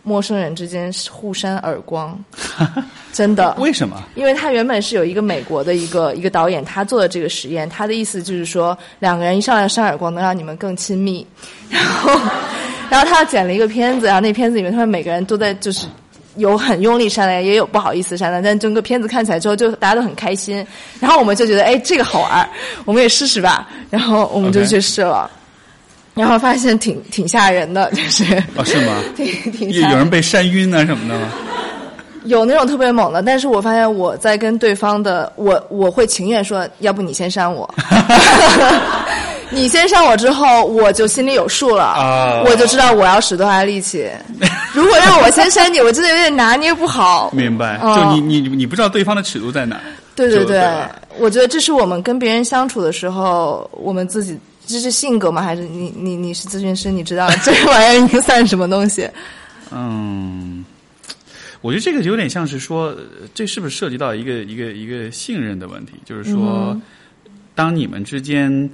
[0.05, 2.17] 陌生人之间互扇耳光，
[3.13, 3.53] 真的？
[3.59, 4.01] 为什么？
[4.15, 11.27] 因为他原本是有一个美国的一个 一个导演，他做的这个实验，他的意思就是说两个人一上来扇耳光能让你们更亲密，
[11.69, 12.13] 然后
[12.89, 15.89] 然后他剪了一个片子，然后那片子里面他们每个人都在就是。
[16.37, 20.67] 有很用力扇的，也有不好意思扇的，但整个片子看起来之后，就大家都很开心。
[21.01, 22.49] 然后我们就觉得，哎，这个好玩，
[22.85, 23.69] 我们也试试吧。
[23.91, 25.31] 然后我们就去试了，
[26.15, 28.25] 然后发现挺挺吓人的，就是。
[28.57, 29.03] 哦，是吗？
[29.17, 29.71] 挺挺。
[29.73, 31.29] 有人被扇晕啊什么的吗？
[32.25, 37.73] 有那种特别猛的，但是我发现我在跟对方的我我会情愿说，要不你先扇我，
[39.51, 44.09] 你先删我之后，我就心里有数了，啊我就知道我要使多大力气。
[44.75, 47.31] 如果让我先删你，我真的有点拿捏不好。
[47.37, 47.79] 明白？
[47.79, 49.81] 哦就你你你不知道对方的尺度在哪
[50.15, 50.89] 对对对对，
[51.19, 55.43] 我觉得这是我们跟别人相处的时候，我们自己这是性格吗？
[55.43, 59.09] 还是你你你是咨询师，你知道 这玩意儿应该算什么东西？
[59.71, 60.65] 嗯，
[61.61, 62.97] 我觉得这个有点像是说，呃
[63.35, 65.93] 这是不是涉及到一个一个一个信任的问题？
[66.05, 66.83] 就是说，嗯
[67.55, 68.67] 当你们之间呃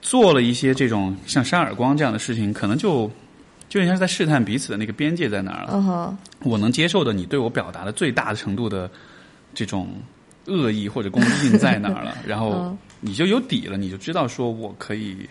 [0.00, 3.10] 做了一些这种像扇耳光这样的事情，可能就
[3.68, 6.18] 就像是在试探彼此的那个边界在哪儿了。
[6.40, 8.90] 我能接受的，你对我表达的最大的程度的
[9.54, 9.88] 这种
[10.46, 12.78] 恶意或者攻击性在哪儿了， 然后嗯。
[13.04, 15.28] 你就有底了，你就知道说我可以，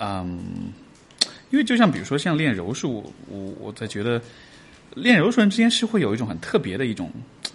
[0.00, 0.40] 嗯，
[1.50, 4.20] 因为就像比如说像练柔术，我我在觉得
[4.96, 7.12] 练柔术人之间是会有一种很特别的一种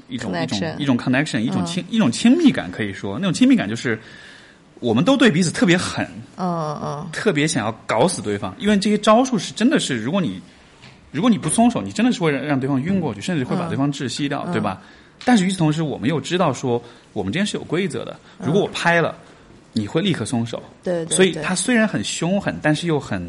[0.08, 3.20] 一种一种一种 connection，一种亲、一种亲密感，可以说。
[3.20, 4.00] 那种亲密感就是
[4.84, 6.06] 我们都对彼此特别狠，
[6.36, 10.42] 嗯嗯特别想要搞死对方，因为这些招数是真的是，如果你
[11.10, 14.82] 如果你不松手，你真的是会让让对方晕过去，甚至会把对方窒息掉，对吧？
[15.24, 18.20] 但是与此同时，我们又知道说，我们之间是有规则的。
[18.40, 19.16] 如果我拍了，
[19.72, 20.62] 你会立刻松手。
[20.84, 23.24] 对对所以他虽然很凶狠，但是又很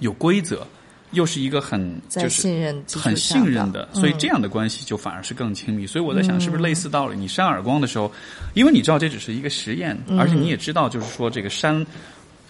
[0.00, 0.66] 有规则，
[1.12, 5.86] 又是一个很在就是很信任的，所以这样的关系就反而是更亲密。
[5.86, 7.16] 所以我在想，是不是类似道理？
[7.16, 8.12] 你扇耳光的时候，
[8.54, 11.86] 因为你知道这只是一个实验，而且你也知道，就是说这个扇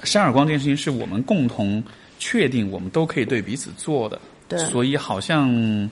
[0.03, 1.83] 扇耳光这件事情是我们共同
[2.19, 5.91] 确定我们都可以对彼此做的，对所以好像。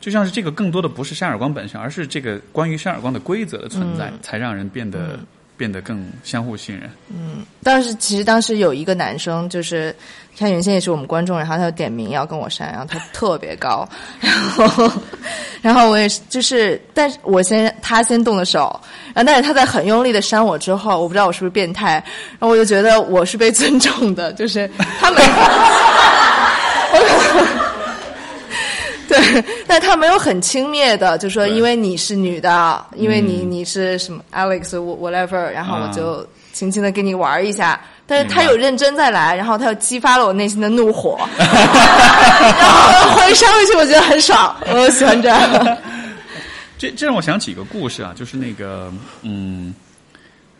[0.00, 5.16] 就像是这个更多的不是扇耳光本身，而是这个关于扇耳光的规则的存在，才让人变得、
[5.56, 6.90] 变得更相互信任。
[7.10, 9.94] 嗯当时其实当时有一个男生，就是
[10.36, 13.88] 他原先也是我们观众，然后他就点名要跟我扇，然后他特别高，
[14.20, 14.92] 然 后
[15.60, 18.80] 然后我也是就是，但是我先他先动的手，
[19.14, 21.92] 然后但是他在很用力的扇我之后，我不知道我是不是变态，
[22.38, 24.68] 然后我就觉得我是被尊重的，就是
[25.00, 25.22] 他们。
[29.12, 37.80] 对， 但他没有很轻蔑的，就说因为你是女的，因为你你是什么 Alex whatever，然后我啊就轻轻的跟你玩一下。
[38.04, 41.46] 但是他有认真再来，然后他又激发了我内心的怒火， 然
[42.68, 45.78] 后回扇回去，我觉得很爽，我喜欢这样。
[46.76, 48.92] 这这让我想起一个故事啊，就是那个
[49.22, 49.72] 嗯，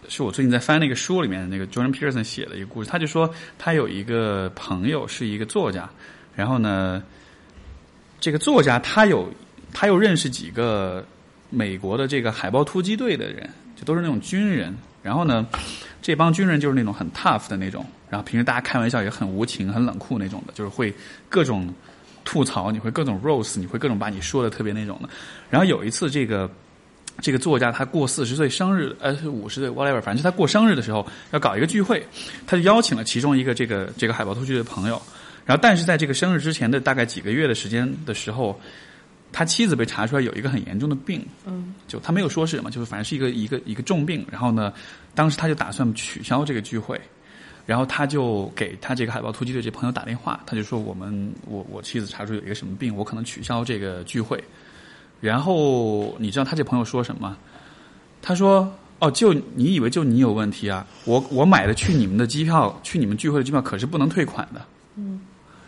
[0.08, 2.88] 是我最近在翻那个书里面的那个 Jordan Peterson 写的一个故事。
[2.88, 3.28] 他就说
[3.58, 5.86] 他有一个朋友是一个作家，
[6.34, 7.02] 然后呢，
[8.22, 9.28] 这个作家他有
[9.72, 11.04] 他又认识几个
[11.50, 14.72] 美国的这个海豹突击队的人，就都是那种军人。
[15.02, 15.44] 然后呢，
[16.00, 20.94] 这帮军人就是那种很 tough 的那种，然后平时大家开玩笑也很无情、很冷酷那种的，就是会
[21.28, 21.74] 各种
[22.24, 25.08] 吐槽，你会各种 rose，你会各种把你说的特别那种的。
[25.50, 26.48] 然后有一次，这个
[27.20, 32.06] 这个作家他过四十岁生日，呃，五十岁 whatever，反正是他过生日的时候要搞一个聚会，
[32.46, 35.02] 他就邀请了其中一个这个这个海豹突击队的朋友。
[35.44, 38.58] 然后，但是在这个生日之前的大概几个月的时间的时候，
[39.32, 44.24] 他妻子被查出来有一个很严重的病，嗯，就他没有说是什么，就是反正是一个一个一个重病。
[44.30, 44.72] 然后呢，
[45.14, 47.00] 当时他就打算取消这个聚会，
[47.66, 54.42] 然后他就给他这个海豹突击队这朋友打电话，他就说我们我我妻子查出有一个什么病，我可能取消这个聚会。
[55.20, 57.36] 然后你知道他这朋友说什么？
[58.20, 60.86] 他说：“哦，就你以为就你有问题啊？
[61.04, 64.64] 我我买的去你们的机票，去你们聚会的机票可是不能退款的。”
[64.94, 65.20] 嗯。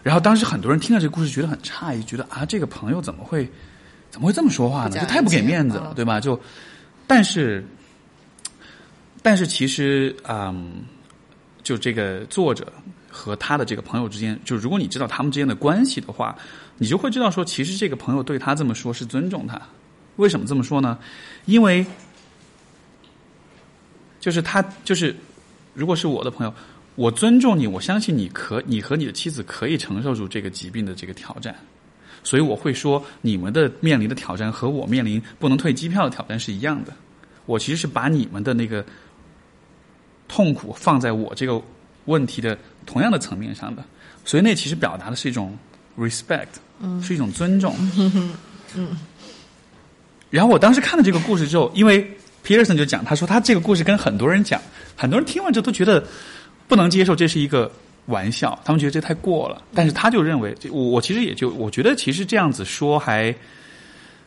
[0.05, 3.51] 然后当时很多人听到这个故事，觉得很诧异，觉得啊，这个朋友怎么会
[4.11, 4.91] 怎么会这么说话呢？
[4.93, 6.21] 这太不给面子了，嗯对吧？
[6.21, 6.39] 就，
[7.07, 7.65] 但是，
[9.23, 10.85] 但是其实，嗯，
[11.63, 12.71] 就这个作者
[13.11, 16.37] 和他的这个朋友之间，就如果你知道他们之间的关系的话，
[16.77, 19.59] 你就会知道说，其实这个朋友对他这么说是尊重他。
[20.17, 20.99] 为什么这么说呢？
[21.47, 21.85] 因为
[24.21, 25.17] 就是他就是，
[25.73, 26.55] 如果是我的朋友，
[26.97, 31.55] 我尊重你，我相信你可你和你的妻子可以承受住这个疾病的这个挑战，
[32.23, 36.93] 所以我会说，你们的面临的挑战和我面临不能退机票的挑战是一样的。
[37.47, 38.85] 我其实是把你们的那个
[40.29, 41.61] 痛苦放在我这个
[42.07, 43.85] 问题的同样的层面上的，
[44.25, 45.57] 所以那其实表达的是一种
[45.99, 46.47] respect，
[46.81, 47.75] 嗯，是一种尊重，
[48.75, 48.97] 嗯。
[50.31, 52.11] 然后我当时看了这个故事之后，因为
[52.45, 54.61] Peterson 就讲，他说他这个故事跟很多人讲，
[54.97, 56.03] 很多人听完之后都觉得
[56.69, 57.71] 不能接受，这是一个
[58.07, 59.63] 玩笑，他们觉得这太过了。
[59.75, 63.35] 但是他就认为，我我其实也就我觉得其实这样子说还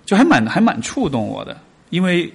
[0.05, 1.59] 就还蛮还蛮触动我的，
[1.89, 2.31] 因为。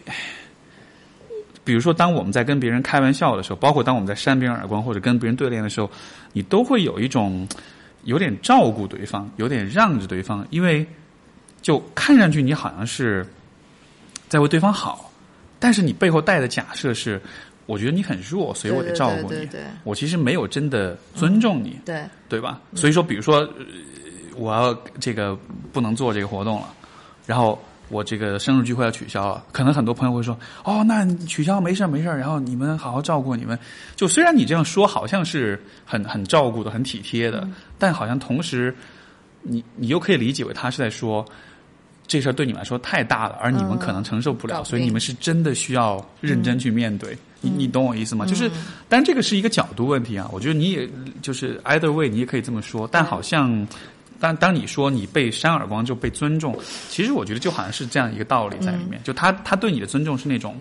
[1.65, 5.89] 比如说，当我们在跟别人开玩笑的时候，包括当我们在扇别人耳光或者跟别人对练的时候，
[6.33, 7.47] 你都会有一种
[8.03, 10.85] 有点照顾对方，有点让着对方，因为
[11.61, 13.25] 就看上去你好像是
[14.29, 15.13] 在为对方好，
[15.61, 17.23] 但是你背后带的假设是，
[17.73, 19.29] 我觉得你很弱，所以我得照顾你。
[19.29, 22.61] 对对对对我其实没有真的尊重你，对对吧？
[22.75, 23.49] 所以说，比如说，呃
[24.37, 25.35] 我要这个
[25.73, 26.67] 不能做这个活动了，
[27.27, 27.59] 然后
[27.89, 33.59] 我这个生日聚会要取消了，可能很多朋友会说：“哦，那取消没事儿没事儿，然后你们好好照顾你们。”
[33.97, 38.75] 就虽然你这样说好像是很很照顾的、很体贴的，但好像同时，
[39.41, 41.25] 你你又可以理解为他是在说。
[42.13, 47.17] 这事儿对你们来说太大了，而你们可能承受不了，所以你们是真的需要认真去面对。
[47.41, 48.27] 你你懂我意思吗？
[48.27, 48.51] 就是，
[48.87, 50.29] 但这个是一个角度问题啊。
[50.31, 50.87] 我觉得你也
[51.23, 52.87] 就是 either way，你也可以这么说。
[52.93, 53.67] 但好像
[54.21, 56.55] 当当你说你被扇耳光就被尊重，
[56.91, 59.01] 其实我觉得就好像是这样一个道理在里面。
[59.03, 60.55] 就他他对你的尊重是那种，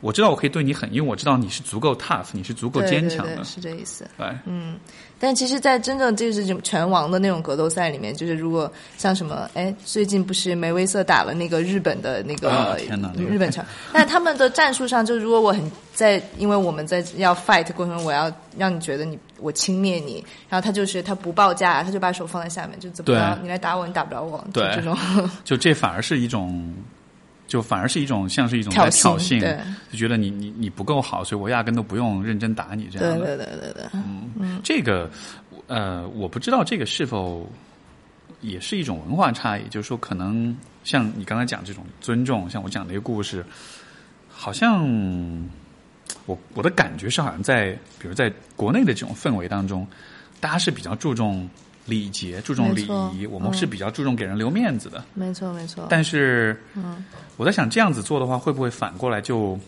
[0.00, 3.44] 我知道我可以对你狠，因为我知道你是足够 tough，你是足够坚强的对对。
[3.44, 4.08] 是这意思。
[4.16, 4.76] 对，嗯，
[5.24, 12.76] 但其实，在真正就是拳王的那种格斗赛里面，就是如果像什么，哎，最近不是梅威瑟打了那个日本的那个、
[13.16, 24.94] 日本拳，那他们的战术上，就如果我很在，因为我们在要 fight 过程中，我要让你觉得你我轻蔑你，然后他就是他不报价，他就把手放在下面，就怎么着，你来打我，你打不着我，就对这种
[25.42, 26.70] 就这反而是一种，
[27.46, 29.58] 就反而是一种像是一种挑在挑衅，对。
[29.92, 33.18] 就觉得你你你不够好，所以我压根都不用认真打你这样。
[33.18, 33.24] 的。
[33.24, 35.10] 对对对对对，这个
[35.66, 37.48] 呃，我不知道这个是否
[38.40, 43.44] 也是一种文化差异，就是说，可能像你刚才讲这种尊重，像我讲的一个故事，
[44.28, 44.82] 好像
[46.26, 49.86] 我我的感觉是，好像在比如在国内的这种氛围当中，
[50.40, 51.48] 大家是比较注重
[51.86, 55.04] 礼节、注重礼仪，我们是嗯比较注重给人留面子的。
[55.14, 57.04] 没错没错，但是，嗯
[57.36, 59.58] 我在想这样子做的话，会不会反过来就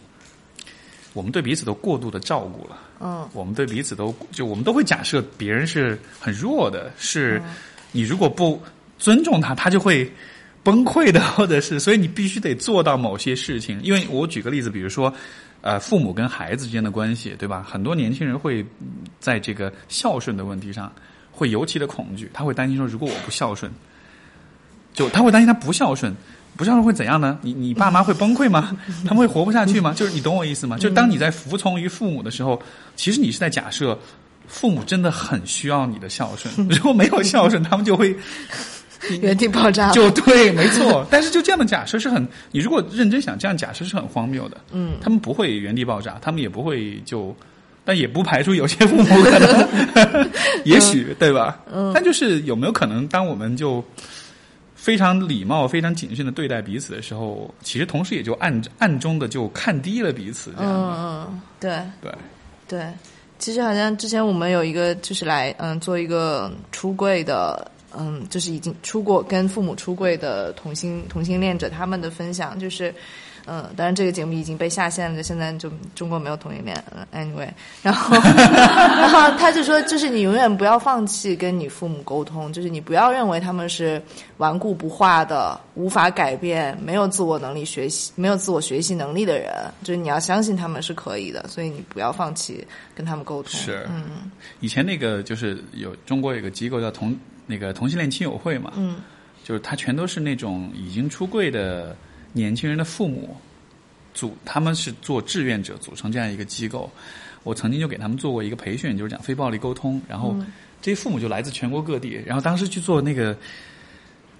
[1.13, 2.79] 我们对彼此都过度的照顾了？
[3.01, 7.41] 嗯，我们对彼此都就我们都会假设别人是很弱的，是
[7.93, 8.61] 你如果不
[8.99, 10.11] 尊重他，他就会
[10.63, 13.81] 崩溃的，或者是所以你必须得做到某些事情。
[13.83, 15.13] 因为我举个例子，比如说。
[15.63, 17.67] 呃，父母跟孩子之间的关系，对吧？
[17.69, 20.93] 很多年轻人会嗯在这个孝顺的问题上
[21.37, 23.71] 会尤其的恐惧，他会担心说，如果我不孝顺，
[24.95, 26.15] 就他会担心他不孝顺，
[26.57, 27.39] 不孝顺会怎样呢？
[27.43, 28.77] 你你爸妈会崩溃吗？
[29.05, 29.93] 他们会活不下去吗？
[29.95, 30.79] 就是你懂我意思吗？
[30.79, 32.61] 就当你在服从于父母的时候，
[32.97, 33.99] 其实你是在假设
[34.49, 38.17] 父母真的很需要你的孝顺， 如果没有孝顺，他们就会
[39.21, 41.07] 原地爆炸，就对，没错。
[41.11, 44.57] 但是就这样的假设是很，你如果认真想，这样假设是很荒谬的。
[44.73, 47.37] 嗯，他们不会原地爆炸，他们也不会就，
[47.87, 50.31] 但也不排除有些父母可能，
[50.67, 51.59] 也许对吧？
[51.73, 53.83] 嗯，但就是有没有可能，当我们就
[54.75, 60.79] 非常礼貌、非常谨慎的对待彼此的时候，其实同时也就暗暗中的就看低了彼此，这样的。
[60.79, 61.81] 嗯嗯，对。
[62.03, 62.13] 对，
[62.67, 62.93] 对，
[63.39, 72.93] 其实好像之前我们有一个就是来嗯做一个出柜的嗯，就是已经出过跟父母出柜的同性同性恋者他们的分享，就是
[73.47, 77.49] 嗯，当然这个节目已经被下线了，现在就中国没有同性恋嗯 anyway，
[77.83, 84.03] 然后 然后他就说，就是你永远不要放弃跟你父母沟通，就是你不要认为他们是
[84.39, 89.53] 顽固不化的、无法改变、没有自我能力学习、没有自我学习能力的人，
[89.83, 93.53] 就是你要相信他们是可以的，所以你不要放弃跟他们沟通。
[93.53, 97.17] 是嗯以前那个就是有中国有个机构叫同
[97.47, 98.97] 那个同性恋亲友会嘛，嗯
[99.45, 101.97] 就是他全都是那种已经出柜的
[102.37, 103.35] 年轻人的父母
[104.13, 106.91] 组，他们是做志愿者组成这样一个机构。
[107.43, 110.01] 我曾经就给他们做过一个培训，就是讲非暴力沟通。
[110.07, 110.37] 然后
[110.83, 113.37] 这些父母就来自全国各地，然后当时去做那个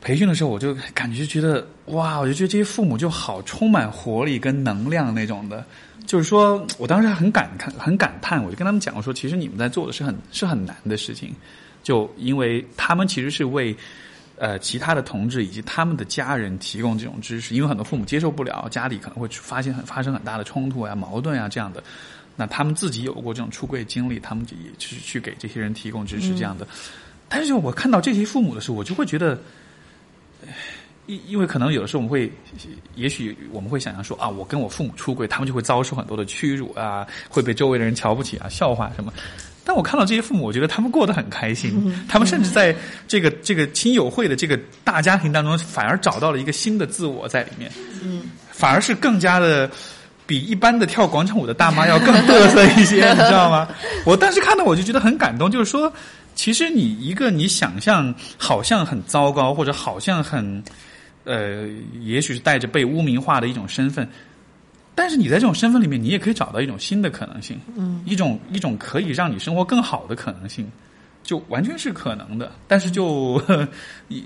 [0.01, 5.65] 培训的时候，我就感觉觉得哇，我就觉得这些父母就好充满活力跟能量那种的。
[6.05, 11.35] 就是说我当时很感慨，很感叹，我就跟他们讲，我说其实你们在做的是很是很难的事情，
[11.83, 13.75] 就因为他们其实是为
[14.39, 21.83] 呃其他的同志以及他们的家人提供这种知识，因为很多父母接受不了，家里可能会发现很发生很大的冲突啊、矛盾啊这样的。
[22.37, 26.69] 那他们自己有过这种出柜经历，他们就也是去给这些人提供支持这样的。
[27.29, 29.41] 但是我看到这些父母的时候，我就会觉得，
[30.47, 30.53] 唉
[31.07, 32.31] 因因为可能有的时候我们会，
[32.95, 39.13] 也许我们会想象说啊，我跟我父母出柜，他们就会遭受很多的屈辱啊，会被周围的人瞧不起啊、笑话什么。
[39.67, 42.75] 但我看到这些父母，我觉得他们过得很开心，他们甚至在
[43.09, 47.71] 这个这个亲友会的这个大家庭当中，反而找到了一个新的自我在里面，
[48.03, 48.23] 嗯，
[48.53, 49.69] 反而是更加的。
[50.29, 53.69] 比一般的跳广场舞的大妈要更嘚瑟一些， 你知道吗？
[54.05, 55.93] 我当时看到我就觉得很感动，就是说，
[56.35, 60.61] 其实你一个你想象好像很糟糕，或者好像很，
[61.23, 61.69] 呃，
[62.01, 64.09] 也许是带着被污名化的一种身份，
[64.97, 70.67] 但是你在这种身份里面，你也可以找到一种新的可能性，嗯，一种一种可以让你生活更好的可能性，
[71.23, 72.51] 就完全是可能的。
[72.67, 73.41] 但是就，
[74.09, 74.25] 一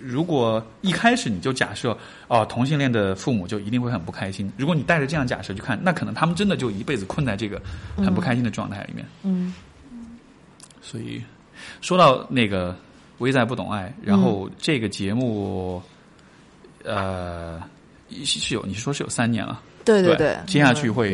[0.00, 1.96] 如果一开始你就假设
[2.26, 4.52] 哦，同性恋的父母就一定会很不开心。
[4.56, 7.62] 如果你带着这样假设去看，那可能他们真的就一辈子困在这个
[7.96, 9.06] 很不开心的状态里面。
[9.22, 9.54] 嗯
[10.84, 11.22] 所以
[11.80, 12.76] 说到那个
[13.18, 15.80] “危在不懂爱”，然后这个节目，
[16.82, 17.62] 呃，
[18.10, 21.12] 是是有你说是有三年了，对对对，接下去会。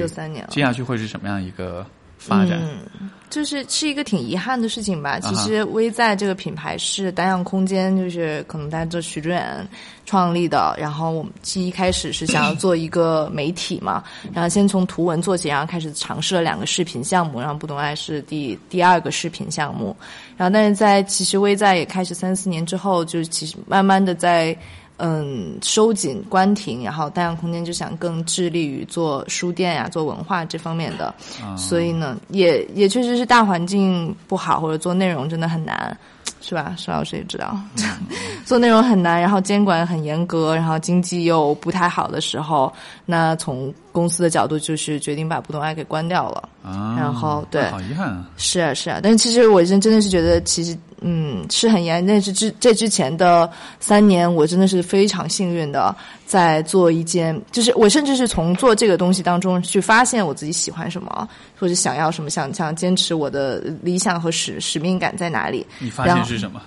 [0.49, 1.87] 接下去会是什么样一个
[2.19, 2.59] 发展？
[3.01, 5.19] 嗯，就是是一个挺遗憾的事情吧。
[5.21, 9.67] 其实微在这个品牌是单向空间，就是可能带着徐志远
[10.05, 10.75] 创立的。
[10.79, 19.97] 然后我们其实一开始是想要做一个媒体嘛，然后先从图文做起，然后开始尝试了两个视频项目，然后不懂爱是第第二个视频项目。
[20.37, 24.57] 然后但是在其实微在也开始三四年之后，就其实慢慢的在。
[24.99, 31.07] 嗯，收紧关停，然后大样空间就想更致力于做书店呀、做文化这方面的，
[31.43, 31.57] 啊。
[31.57, 35.97] 所以呢，也也确实是大环境不好，或者做内容真的很难，
[36.41, 36.75] 是吧？
[36.77, 37.57] 石老师也知道，
[38.45, 42.73] 做内容很难，然后监管很严格，然后经济又不太好的时候，
[43.07, 46.49] 那从公司的角度就是决定把不懂爱给关掉了。
[46.63, 48.29] 啊，然后对好遗憾啊。
[48.37, 53.51] 是啊，是啊，但是其实我真真的是觉得，其实嗯是很严，但是之这之前的
[53.81, 55.95] 三年，我真的是非常幸运的，
[56.27, 66.61] 在做一件，就是我甚至是从做这个东西当中去发现我自己喜欢什么，或者想要什么，想想坚持我的理想和使使命感在哪里，你发现是什么？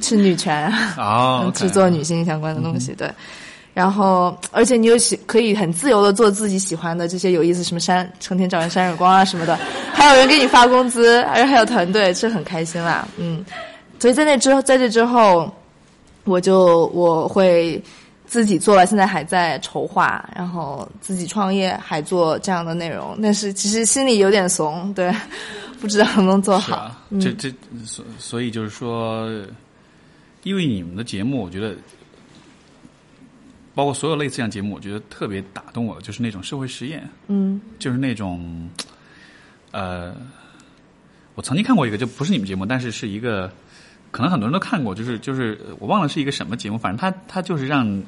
[0.00, 0.70] 是女权。
[0.96, 3.10] 哦嗯，，OK 制作女性相关的东西，对。
[3.74, 9.58] 然后，而且你又喜可以很自由的做自己喜欢的这些有意思，什么扇成天找人扇耳光啊什么的，
[9.92, 13.06] 还有人给你发工资，而且还有团队，是很开心啦。
[13.16, 13.44] 嗯，
[13.98, 15.52] 所以在那之后，在这之后，
[16.22, 17.82] 我就我会
[18.26, 25.12] 自己做了，现在还在筹划，然后自己创业，还做这样的内容，但是其实心里有点怂，对，
[25.80, 26.94] 不知道能不能做好。
[27.20, 27.52] 这这
[27.84, 29.28] 所所以就是说，
[30.44, 31.74] 因为你们的节目，我觉得，
[33.74, 37.60] 包括所有类似这样节目，我觉得特别打动我，就是那种社会实验，嗯。
[37.78, 38.70] 就是那种，
[39.72, 40.14] 呃，
[41.34, 43.50] 我曾经看过一个，就不是你们节目，但是是一个，
[44.10, 48.02] 可能很多人都看过，就是就是我忘了是一个什么节目，反正他他就是让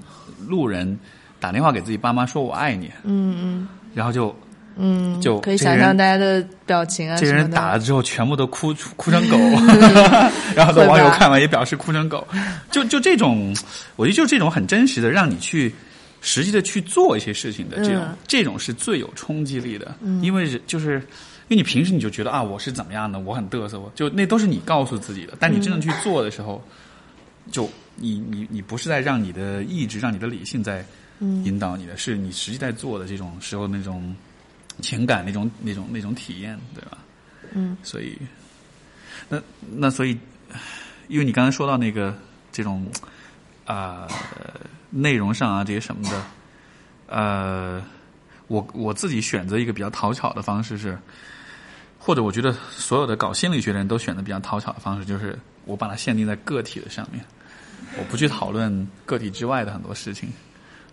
[0.47, 0.99] 路人
[1.41, 3.69] 打电话给自己爸妈说我爱你，嗯嗯。
[3.93, 4.35] 然后就
[4.77, 7.51] 嗯，就可以想象大家的表情啊这个人。
[7.51, 9.37] 打了之后，全部都哭哭成狗，
[10.55, 12.27] 然后很多网友看完也表示哭成狗。
[12.71, 13.57] 就就这种，
[13.97, 15.75] 我觉得就这种很真实的，让你去
[16.21, 19.95] 实际的去做一些事情的这种，嗯这种是最有冲击力的。
[20.21, 20.95] 因为是就是，
[21.49, 25.33] 因为你平时你就觉得啊，我是怎么样的，我很嘚瑟，我就那都是你告诉自己的。
[25.39, 26.63] 但你真正去做的时候，
[27.51, 30.85] 就你你你不是在让你的意志、让你的理性在
[31.45, 34.15] 引导你的，是你实际在做的这种时候那种
[34.83, 36.99] 情感、那种那种那种体验，对吧？
[37.53, 38.19] 嗯，所以，
[39.29, 39.41] 那
[39.71, 40.19] 那所以，
[41.09, 42.15] 因为你刚才说到那个
[42.53, 42.87] 这种
[43.65, 44.07] 啊、
[44.91, 46.23] 内容上啊这些什么的，
[47.07, 47.85] 呃，
[48.49, 50.99] 我我自己选择一个比较讨巧的方式是，
[51.99, 57.25] 或者我觉得所有的搞心理学的人都选择比较讨巧的方式，就是我把它限定在个体的上面，
[57.99, 60.29] 我不去讨论个体之外的很多事情，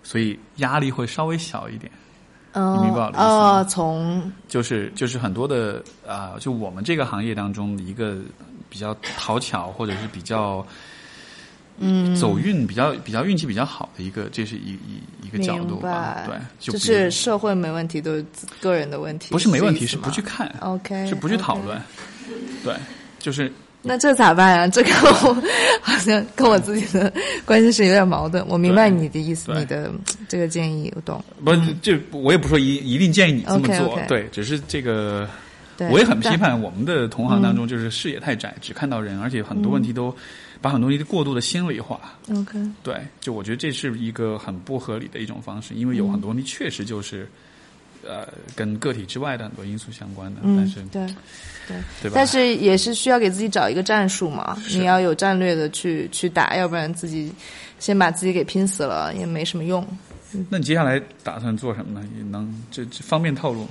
[0.02, 1.92] 所以压力会稍微小一点。
[2.54, 3.60] 嗯，你明白我的意思吗？
[3.60, 8.18] 哦，从就是就是很多的啊、就我们这个行业当中一个
[8.70, 10.66] 比较讨巧或者是比较
[11.80, 12.16] 嗯。
[12.16, 18.24] 走运、比较比较运气比较好的一个，这是一一一个角度明吧，对，就就是社会没问题，都是
[18.62, 21.82] 个人的问题，不是没问题，是不去看，OK，是不去讨论，
[22.64, 22.76] 对，
[23.18, 23.52] 就是
[23.86, 24.68] 那这咋办呀？
[24.68, 25.44] 这个我
[25.82, 27.12] 好像跟我自己的
[27.46, 28.44] 关系是有点矛盾。
[28.48, 29.92] 我明白你的意思，你的
[30.30, 31.24] 这个建议我懂。
[31.44, 35.30] 不这我也不说一一定建议你这么做对，只是这个，
[35.92, 36.30] 我也很批。
[36.38, 40.16] 判我们的同行当中，就是视野太窄，只看到人，而且很多问题都
[40.62, 42.00] 把很多东西过度的心理化。
[42.32, 47.28] OK，对，就我觉得这是一个很不合理的一种方式，因为有很多问题确实就是，
[48.08, 51.08] 呃，跟个体之外的很多因素相关的，但嗯是，对。
[52.02, 52.12] 对吧？
[52.14, 57.32] 但是也是需要给自己找一个战术嘛，你要有战略的去去打，要不然自己
[57.80, 59.86] 先把自己给拼死了也没什么用。
[60.50, 62.06] 那你接下来打算做什么呢？
[62.18, 63.70] 也能这这方便透露吗？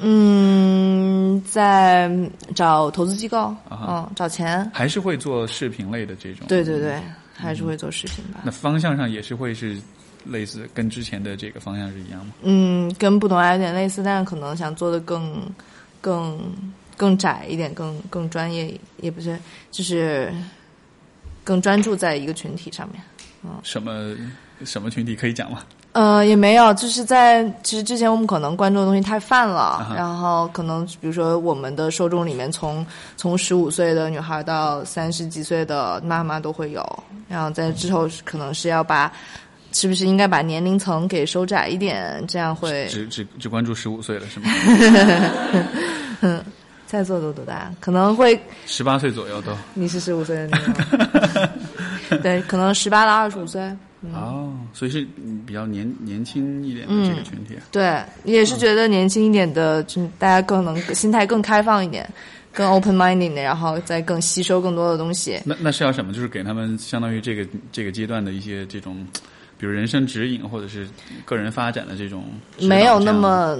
[0.00, 2.10] 嗯，在
[2.52, 3.38] 找投资机构，
[3.68, 4.68] 啊嗯，找钱。
[4.74, 6.48] 还是会做视频类的这种？
[6.48, 7.00] 对对对，
[7.32, 8.40] 还是会做视频吧。
[8.42, 9.76] 那方向上也是会是
[10.24, 12.32] 类似，跟之前的这个方向是一样吗？
[12.42, 15.40] 嗯，跟不懂爱有点类似，但是可能想做的更
[16.00, 16.38] 更
[16.96, 19.38] 更窄一点，更更专业，也不是，
[19.70, 20.32] 就是
[21.42, 23.02] 更专注在一个群体上面。
[23.42, 24.14] 嗯什么
[24.64, 25.62] 什么群体可以讲吗？
[25.92, 32.86] 呃，也没有，就是在其实之前我们可能关注的东西太泛了，哈然后可能比如说我们的受众里面从，
[33.16, 39.10] 从十五岁的女孩到三十几岁的妈妈都会有，然后在之后可能是要把，
[39.72, 44.50] 是不是应该把年龄层给收窄一点，这样会只只只关注十五岁了是吗？
[46.86, 47.72] 在座都多大？
[47.78, 49.52] 可能会十八岁左右都。
[49.74, 50.58] 你是十五岁的那
[52.10, 53.62] 个， 对，可能十八到二十五岁。
[54.12, 57.56] 哦，所以是嗯比较年年轻一点的这个群体。
[57.70, 62.08] 对，也是觉得年轻一点的，就大家更能心态更开放一点，
[62.52, 65.38] 更 open minded 的，然后再更吸收更多的东西。
[65.44, 66.12] 那那是要什么？
[66.12, 69.06] 就是给他们相当于这个这个阶段的一些这种，
[69.60, 70.88] 比如人生指引或者是
[71.26, 72.24] 个人发展的这种。
[72.62, 73.58] 没有那么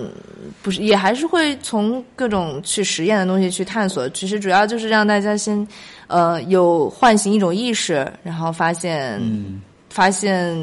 [0.63, 4.09] 不是，也还是会从各种去实验的东西去探索。
[4.09, 5.67] 其实主要就是让大家先，
[6.07, 9.61] 呃，有唤醒一种意识，然后发现，嗯
[9.91, 10.57] 发现，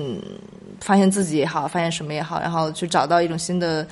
[0.82, 3.86] 发现自己也好，发现什么也好，然后去找到一种新的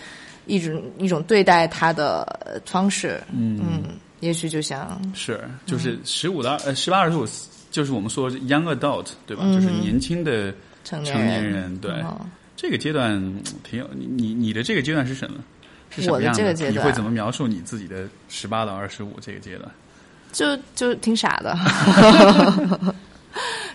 [0.47, 3.21] 一种一种对待它的呃方式。
[3.31, 3.83] 嗯嗯，
[4.21, 7.27] 也许就像是就是十五到呃十八二十五，
[7.69, 9.43] 就是我们说 young adult 对吧？
[9.53, 10.53] 就是年轻的
[10.85, 11.91] 成年成年人对。
[11.91, 12.17] 嗯
[12.57, 15.43] 这个阶段嗯挺有你你你的这个阶段是什么？
[15.89, 19.69] 是什么样这个阶段你会怎么描述你自己的十八到二十五这个阶段？
[20.31, 21.53] 就就挺傻的。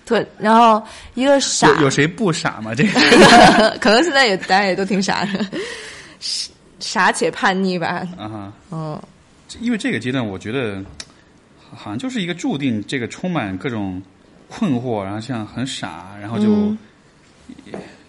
[0.06, 0.82] 对，然后
[1.14, 2.74] 一个傻，有有谁不傻吗？
[2.74, 5.46] 这个 可能现在也大家也都挺傻的，
[6.20, 6.50] 傻
[6.80, 8.08] 傻且叛逆吧。
[8.16, 9.00] 啊哈，嗯，
[9.60, 10.82] 因为这个阶段，我觉得
[11.70, 14.02] 好像就是一个注定这个充满各种
[14.48, 16.78] 困惑，然后像很傻，然后就、嗯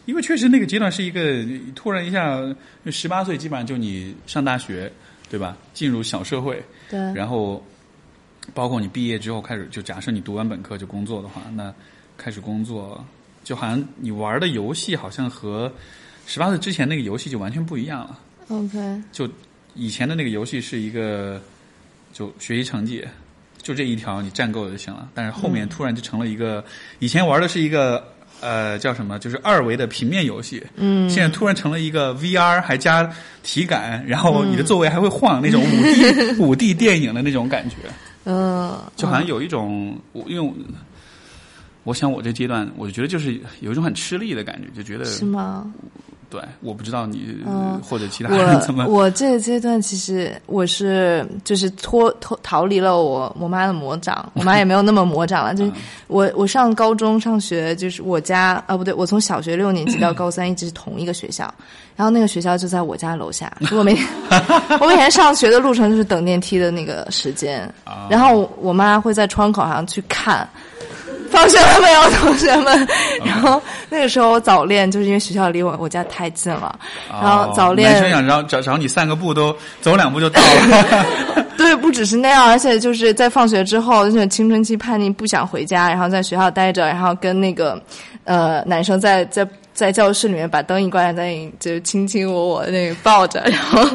[0.05, 1.45] 因为确实那个阶段是一个
[1.75, 2.39] 突然一下，
[2.87, 4.91] 十八岁基本上就你上大学，
[5.29, 5.55] 对吧？
[5.73, 7.63] 进入小社会，对，然后
[8.53, 11.73] 包括你毕业之后开始，就假设你读完本科就工作的话，那
[12.17, 13.05] 开始工作，
[13.43, 15.71] 就好像你玩的游戏好像和
[16.25, 18.19] 十八岁之前那个游戏就完全不一样了。
[18.49, 19.29] OK，就
[19.75, 21.41] 以前的那个游戏是一个
[22.11, 23.07] 就学习成绩，
[23.61, 25.07] 就这一条你占够了就行了。
[25.13, 26.65] 但是后面突然就成了一个，
[26.99, 28.11] 以前玩的是一个
[28.41, 33.09] 呃叫什么，就是二维的平面游戏，嗯，现在突然成了一个 VR 还加
[33.43, 37.75] 体感，然后你的座位还会晃，那种五 D 五 D 电影的那种感觉，
[38.25, 40.53] 嗯，就好像有一种我因为我。
[41.83, 45.65] 我想我这阶段，我就觉得就是有一种很吃力的感觉，就觉得是吗？
[46.31, 55.53] 对，我不知道你、嗯或者其他人怎么我我这个阶段其实我是就是脱脱逃离了我我妈的魔掌，我妈也没有那么魔掌了。
[55.53, 55.71] 就是
[56.07, 61.53] 我我上高中上学，就是我家啊不对，我从小学六年级到高三一直是同一个学校，
[61.97, 64.07] 然后那个学校就在我家楼下，我每天
[64.79, 70.47] 我每天上学的路程就是等电梯的那个时间，啊然后我妈会在窗口上去看。
[71.31, 72.87] 放学了没有，同学们？
[73.25, 76.77] 然后那个时候我早恋，就是因为学校离我我家太近了，
[77.09, 77.89] 然后早恋。
[77.89, 81.05] 哦男生想找找找你散个步都走两步就到了。
[81.57, 87.79] 对，不只是那样，而且就是在放学之后，就是青春期叛逆，不想回家，然后在学校待着，然后跟那个
[88.23, 89.47] 呃男生在在
[89.81, 93.89] 在教室里面把灯一关，在那里就卿卿我我那个抱着，然后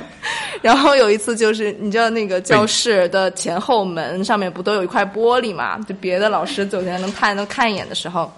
[0.61, 5.79] 然后有一次就是你知道那个教室的前后门上面不都有一块玻璃嘛？
[5.89, 8.29] 就别的老师走进来能看能看一眼的时候。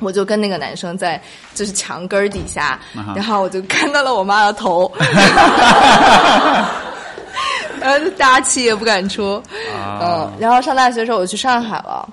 [0.00, 1.18] 我就跟那个男生在
[1.54, 2.78] 就是墙根儿底下，
[3.16, 4.92] 然后我就看到了我妈的头，
[7.80, 9.42] 然后就大气也不敢出。
[9.72, 12.06] 啊嗯，然后上大学的时候我去上海了，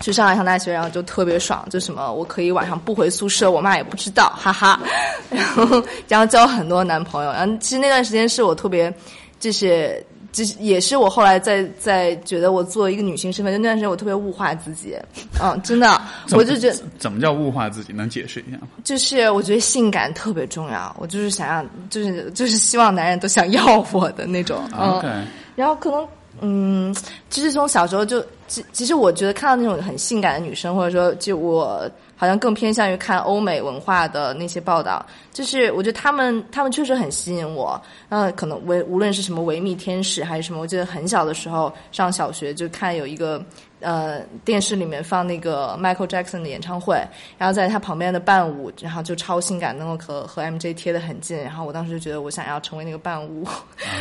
[0.00, 4.80] 去上海上大学，然后就特别爽，就什么我可以晚上不回宿舍，我妈也不知道，哈哈。
[5.30, 8.92] 然后然后交很多男朋友，然后其实那段时间是我特别，
[9.40, 10.04] 就是。
[10.34, 14.96] 就是也是我后来在在觉得我作为一个女性身份，就那段时间我特别物化自己，
[15.40, 16.02] 嗯，真的，
[16.34, 17.92] 我就觉得怎么叫物化自己？
[17.92, 18.66] 能解释一下吗？
[18.82, 25.24] 就是我觉得性感特别重要，我就是想要，就是就是希望男人都想要我的那种，嗯。
[25.54, 26.04] 然后可能，
[26.40, 26.94] 嗯，
[27.30, 37.80] 其实从小时候就，其其实我觉得看到那种很性感的女生，或者说就我好像更偏向于看欧美文化的那些报道，就是我觉得他们他们确实很吸引我。
[38.08, 43.42] 那，可能维无论是什么维密天使还是什么，我记得很小的时候上小学就看有一个。
[43.84, 46.96] 呃，电视里面放那个 Michael Jackson 的演唱会，
[47.36, 53.46] 然后在他旁边的伴舞，然后就超性感，能够和和 MJ 贴得很近，然后我当时就觉得我想要成为那个伴舞。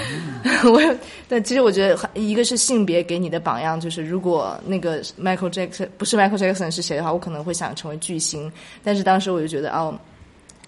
[0.65, 0.81] 我
[1.27, 8.51] 但，其实我觉得一个是性别给你的榜样，就是如果那个 Michael Jackson 不是 Michael Jackson 是谁的话，我可能会想成为巨星。
[8.84, 9.93] 但是当时我就觉得哦。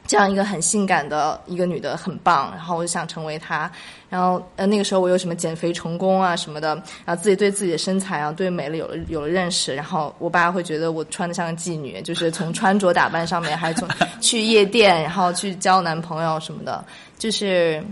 [0.08, 3.70] 这样一个很性感的一个女的很棒，然后我就想成为她。
[4.08, 13.90] 然后呃那个时候我有什么减肥成功啊什么的，然后自己对自己的身材啊对美了有了有了认识，然后我爸会觉得我穿的像个妓女，就是从穿着打扮上面，还是从
[14.22, 16.86] 去夜店，然后去交男朋友什么的，
[17.18, 17.84] 就是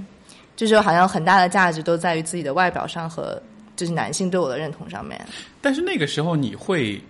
[0.55, 3.41] 就是好像很大的价值都在于自己的外表上和
[3.75, 5.19] 就是男性对我的认同上面。
[5.61, 7.01] 但是那个时候你会，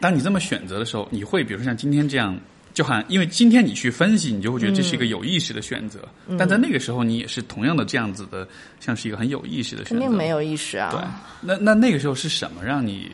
[0.00, 2.38] 当你这么选择的时候，你会比如说像今天这样，
[2.78, 5.98] 就好像因为今天你去分析，你就会觉得这是一个有意识的选择，
[6.38, 8.46] 但在那个时候你也是同样的这样子的，
[8.78, 9.98] 像是一个很有意识的选择。
[9.98, 10.90] 肯定没有意识啊。
[10.92, 11.00] 对，
[11.40, 13.10] 那那那个时候是什么让你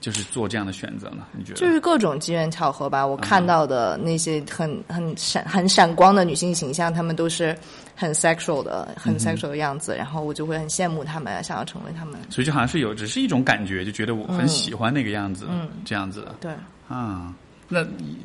[0.00, 1.26] 就是做这样的选择呢？
[1.36, 1.60] 你觉得？
[1.60, 3.06] 就是各种机缘巧合吧。
[3.06, 7.54] 我看到的那些很很闪很闪光的女性形象，她们都是
[7.94, 12.18] 很 sexual 的，很 sexual 的样子，然后我就会很羡慕她们，想要成为她们。
[12.30, 16.34] 所以就好像是有，只是一种感觉，就觉得我很喜欢那个样子，嗯这样子的。
[16.40, 16.50] 对，
[16.88, 17.34] 啊，
[17.68, 18.16] 那你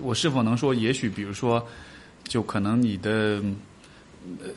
[0.00, 1.66] 我是否能说，也许比如说，
[2.24, 3.42] 就可能你的
[4.24, 4.48] 呃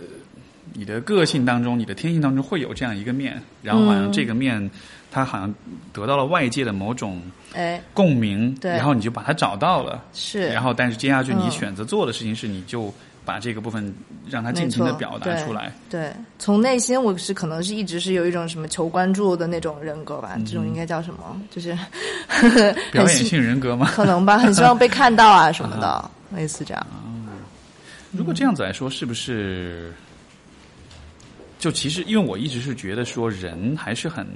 [0.74, 4.70] 你的个性当中，你的天性当中会有这样一个面，然后好像这个面
[5.12, 5.54] 它好像
[5.92, 7.22] 得到了外界的某种
[7.54, 8.72] 哎，共鸣，对。
[8.72, 11.52] 然后你就把它找到了，是，然后但是接下去你嗯。
[11.52, 12.94] 选择做的事情是，你就
[13.26, 13.94] 把这个部分
[14.30, 15.74] 让他尽情的表达出来。
[15.90, 21.42] 对，从内心我是可能是一直是有一种什么求关注的那种人格吧，这种应该叫什么？
[21.50, 21.78] 就是
[22.28, 23.90] 嗯 表演性人格吗？
[23.94, 26.88] 可能吧，很希望被看到啊什么的， 类似这样。
[28.12, 29.92] 如果这样子来说，是不是？
[31.60, 34.28] 就其实，因为我一直是觉得说人还是很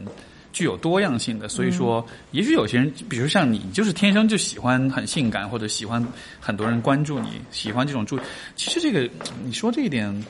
[0.58, 6.04] 具有多样性的，所以说，也许有些人，比如像你，你就是天生就喜欢很性感，或者喜欢
[6.40, 8.20] 很多人关注你，喜欢这种注。
[8.56, 9.08] 其实这个
[9.44, 10.26] 你说这一点，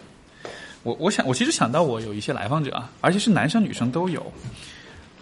[0.84, 4.34] 我我想我其实想到我有一些来访者啊，而且是男生女生都有，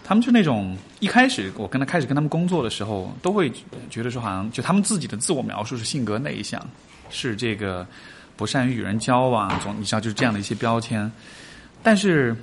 [0.02, 3.48] 他们就那种一开始我跟他开始跟他们工作的时候，都会
[3.88, 6.60] 觉得说好像就他们自己的自我描述是性格内向，
[7.10, 7.86] 是这个
[8.36, 11.08] 不善于与人交往，总你知道就是这样的一些标签。
[11.80, 12.34] 但是，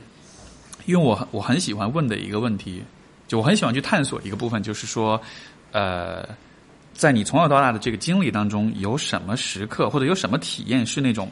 [0.85, 2.84] 因为我很我很喜欢问的一个问题，
[3.27, 5.22] 就我很喜欢去探索一个部分，就是说，
[5.72, 6.27] 呃，
[6.93, 11.30] 在你从小到大的这个经历当中，有什么时刻或者有什么体验是那种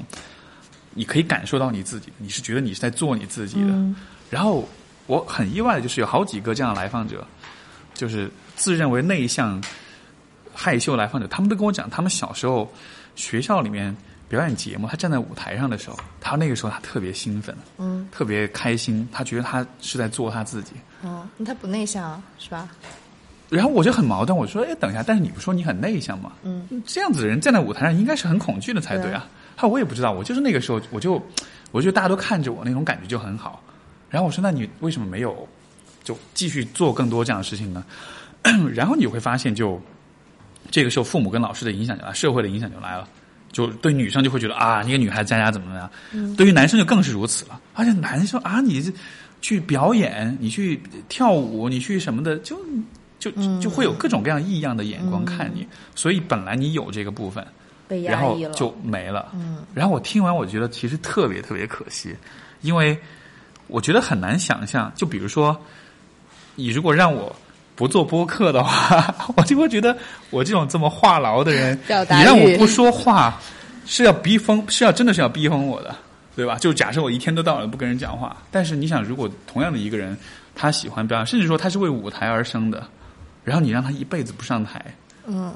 [0.94, 3.74] 你可以感受到你自己，你是觉得你是在做你自己的。
[4.30, 4.68] 然后
[5.08, 7.26] 我很意外的就是有好几个这样的来访者，
[7.94, 9.62] 就是自认为内向、
[10.54, 12.72] 害羞来访者，他们都跟我讲，他们小时候
[13.16, 13.96] 学校里面
[14.32, 20.72] 表演节目，他站在舞台上的时候，他那个时候他特别兴奋，嗯，特别开心，他觉得他是在做他自己。
[21.02, 22.70] 哦，那他不内向是吧？
[23.50, 26.32] 然后我就很矛盾，我说：“哎，等一下，但是你不说你很内向吗？
[26.44, 29.28] 嗯，这样子的人站在舞台上应该是很恐惧的才对对啊。”
[29.58, 31.22] 他说：“我也不知道，我就是那个时候，我就
[31.74, 33.62] 我觉得大家都看着我，那种感觉就很好。”
[34.10, 35.46] 然后我说：“那你为什么没有
[36.06, 37.84] 就继续做更多这样的事情呢？”
[38.74, 39.82] 然后你会发现就，
[40.72, 43.06] 这个时候父母跟老师的影响就来，社会的影响就来了。
[43.52, 45.92] 就对女生就会觉得啊，你个女孩子在家怎么怎么样？
[46.14, 47.60] 嗯对于男生就更是如此了。
[47.74, 48.92] 而且男生啊，你这
[49.42, 52.58] 去表演，你去跳舞，你去什么的，就
[53.20, 55.68] 就就会有各种各样异样的眼光看你。
[55.96, 57.46] 所以本来你有这个部分，
[57.88, 59.30] 被然压抑了，后就没了。
[59.34, 62.16] 嗯，然后我听完，我觉得其实特别特别可惜，
[62.62, 62.98] 因为
[63.68, 64.92] 我觉得很难想象。
[64.96, 65.60] 就比如说，
[66.56, 67.36] 你如果让我
[67.82, 69.98] 不做播客的话， 我就会觉得
[70.30, 73.42] 我这种这么话痨的人，你让我不说话，
[73.88, 75.96] 是要逼疯，是要真的是要逼疯我的，
[76.36, 76.60] 对吧？
[76.60, 80.16] 就假设我一天都到晚不跟人讲话，但是你想，如果同样的一个人，
[80.54, 82.86] 他喜欢表演，甚至说他是为舞台而生的，
[83.44, 84.80] 然后你让他一辈子不上台，
[85.26, 85.52] 嗯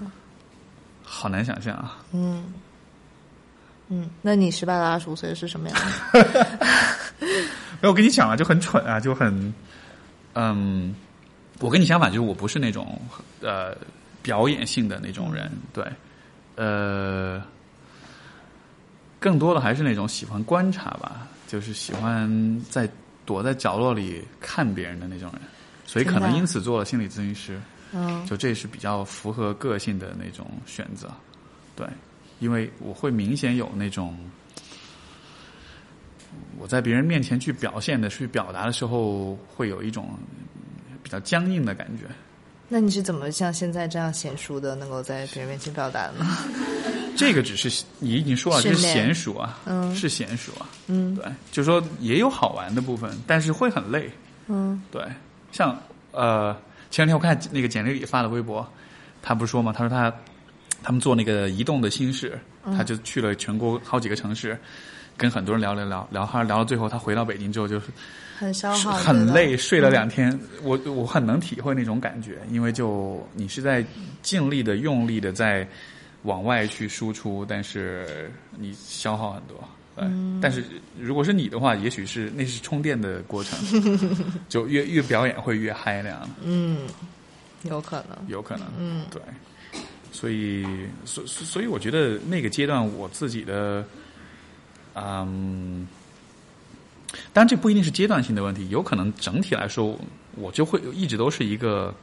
[1.03, 1.97] 好难想象啊。
[2.11, 2.51] 嗯
[3.89, 5.77] 嗯，那你十八到二十五岁是什么样
[6.11, 6.47] 的？
[7.21, 7.27] 没
[7.83, 9.53] 有，我跟你讲啊，就很蠢啊，就很，
[10.33, 10.95] 嗯，
[11.59, 12.99] 我跟你相反，就是我不是那种
[13.41, 13.75] 呃
[14.21, 15.85] 表演性的那种人，对，
[16.55, 17.41] 呃，
[19.19, 22.89] 更多的还是那种喜欢观察吧，就是喜欢在
[23.25, 25.41] 躲在角落里看别人的那种人，
[25.85, 27.59] 所以可能因此做了心理咨询师，
[27.93, 28.25] 嗯。
[28.25, 31.09] 就这是比较符合个性的那种选择，
[31.75, 31.87] 对，
[32.39, 34.17] 因为我会明显有那种。
[36.57, 40.17] 我在别人面前去表现的、去表达的时候，会有一种
[41.05, 42.05] 比较僵硬的感觉。
[42.67, 46.25] 那你是怎么像现在这样娴熟的，能够在别人面前表达的呢？
[47.15, 54.11] 这个只是你已经说了，这是娴熟啊，嗯是娴熟啊，嗯对，就是说也有好玩的部分，但是会很累，
[54.47, 55.03] 嗯对。
[55.51, 55.79] 像
[56.11, 56.51] 呃，
[56.89, 58.67] 前两天我看那个简历里发的微博，
[59.21, 60.11] 他不是说嘛，他说他
[60.81, 64.57] 他们做那个移动的心事，嗯他就去了全国好几个城市，
[65.15, 67.85] 跟很多人聊聊聊聊，他聊到最后，他回到北京之后就是
[68.37, 73.85] 很消耗，很累，睡了两嗯天，我我很能体会那种感觉，因为就你是在
[74.21, 75.67] 尽力的、用力的在
[76.23, 79.57] 往外去输出，但是你消耗很多。
[79.95, 80.05] 对，
[80.41, 80.63] 但是
[80.99, 83.57] 如果是你的话，也许是那是充电的过程，
[84.49, 86.29] 就越越表演会越嗨那样。
[86.43, 86.79] 嗯，
[87.63, 88.67] 有可能，有可能。
[88.77, 89.21] 嗯，对。
[90.11, 90.65] 所以，
[91.03, 93.85] 所所以，我觉得那个阶段我自己的，
[94.93, 95.85] 嗯，
[97.33, 99.97] 当然这不一定是阶段性的问题，有可能整体来说，
[100.35, 101.93] 我就会一直都是一个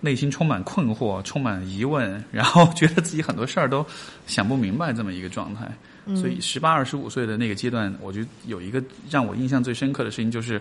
[0.00, 3.84] 内心充满困惑、充满疑问， 然后觉得自己很多事儿都
[4.26, 5.70] 想不明白这么一个状态。
[6.14, 10.60] 所以，十八、二十五岁的那个阶段，我就有一个让我印象最深刻的事情，就是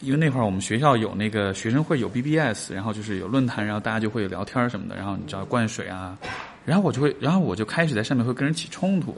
[0.00, 6.16] 因为那会儿我们学校有那个学生会有 BBS，然后就是有论坛，然后大家就会聊天什么的，然后你知道灌水啊，
[6.64, 9.14] 然后我就会，然后我就开始在上面会跟人起冲突，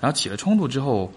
[0.00, 1.12] 然后起了冲突之后，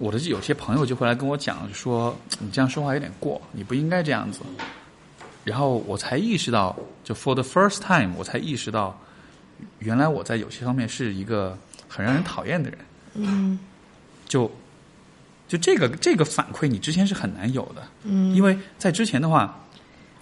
[0.00, 4.40] 我的有些朋友就会来跟我讲说，你这样说话有点过，你不应该这样子，
[5.44, 8.98] 然后我才意识到，就 for the first time，我才意识到，
[9.78, 11.56] 原来我在有些方面是一个。
[11.92, 12.78] 很让人讨厌的人，
[13.14, 13.58] 嗯，
[14.28, 14.48] 就
[15.48, 19.58] 就这个这个反馈，你之前是很难有的，嗯，因为在之前的话，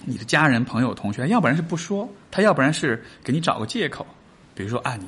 [0.07, 4.07] 你的家人、朋友、同学，要不然是不说，他要不然是给你找个借口，
[4.55, 5.05] 比如说啊，你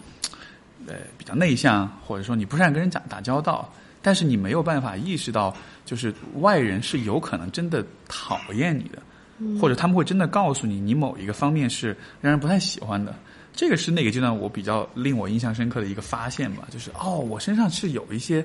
[0.86, 3.72] 呃比较内向，或者说你不善跟人打打交道，
[4.02, 5.54] 但是你没有办法意识到，
[5.84, 13.14] 就是外人是有可能真的讨厌你的，或者他们会真的告诉你，你某一个方面是让人不太喜欢的。
[13.52, 18.44] 这个是那个阶段我比较令我印象深刻的一个发现吧，就是哦，我身上是有一些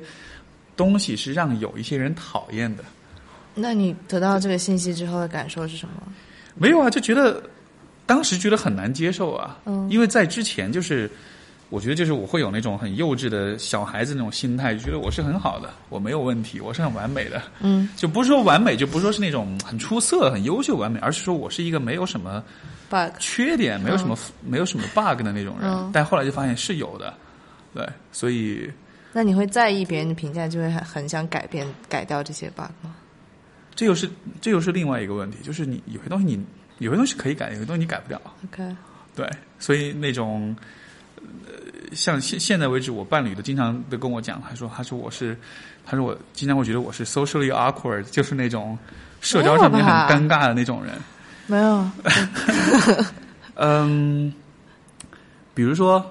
[0.75, 2.83] 东西是让有一些人讨厌的。
[3.53, 5.93] 那你得到这个信息之后的感受是什么？
[6.55, 7.41] 没有啊，就觉得
[8.05, 11.09] 当时觉得很难接受啊，嗯，因为在之前就是
[11.69, 22.43] 我觉得就是我会有那种很幼稚的小孩子那种心态，就觉得我是很好的，我没有问题，我是很完美的，嗯，就不是说完美，就不是说是那种很出色、很优秀、完美，而是说我是一个没有什么。
[22.87, 24.15] bug 缺点没有什么
[24.45, 27.11] 没有什么 bug 的那种人，但后来就发现是有的，
[27.73, 28.71] 对，所以
[29.11, 32.95] 那你会在意别人的评价，就会很很想改变改掉这些 bug 吗？
[33.73, 34.07] 这又是
[34.39, 36.45] 这又是另外一个问题，就是你有些东西你
[36.77, 38.21] 有些东西可以改，有些东西你改不了。
[38.45, 38.75] OK，
[39.15, 39.27] 对，
[39.57, 40.63] 所以那种呃，
[41.93, 45.37] 像现现在为止，我伴侣都经常都跟我讲，他说他说我是，
[45.85, 48.77] 他说我经常会觉得我是 socially awkward，就是那种
[49.21, 50.93] 社交上面很尴尬的那种人。
[51.47, 51.89] 没有，
[53.53, 54.33] 嗯，
[55.53, 56.03] 比如说，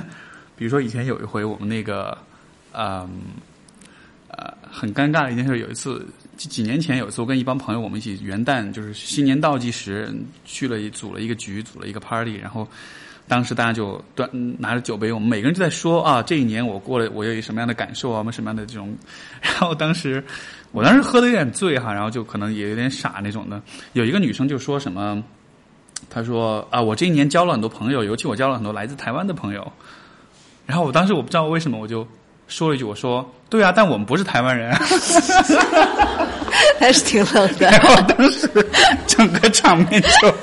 [0.56, 2.16] 比如说以前有一回我们那个，
[2.72, 3.08] 嗯，
[4.28, 5.58] 呃，很尴尬的一件事。
[5.58, 10.14] 有一次几几年前有一次，我跟一帮朋友我们一起元旦就是新年倒计时
[10.44, 12.68] 去了组了一个局，组了一个 party，然后
[13.26, 14.28] 当时大家就端
[14.58, 18.94] 拿着酒杯，我们每个人就在说啊，这一年我过了，我有什么样的感受啊，我们什么样的这种，
[19.40, 20.22] 然后当时。
[20.72, 23.62] 我当时喝的有点醉哈，然后就可能也有点傻那种的。
[23.92, 25.22] 有一个女生就说什么，
[26.10, 29.72] 她说啊，我这一年交了很多朋友，尤其我交了很多来自台湾的朋友。
[30.66, 32.04] 然后我当时我不知道为什么，我就
[32.48, 34.74] 说了一句，我说对啊，但我们不是台湾人。
[36.80, 37.70] 还是挺冷的。
[37.70, 38.50] 然后当时
[39.06, 40.34] 整个场面就。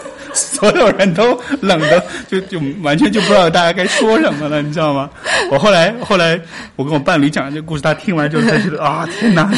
[0.61, 5.09] 所有人都冷的，就就完全就不知道大家该说什么了，你知道吗？
[5.49, 6.39] 我后来后来，
[6.75, 9.51] 我跟我伴侣讲这个故事，他听完之后他觉得啊，天哪！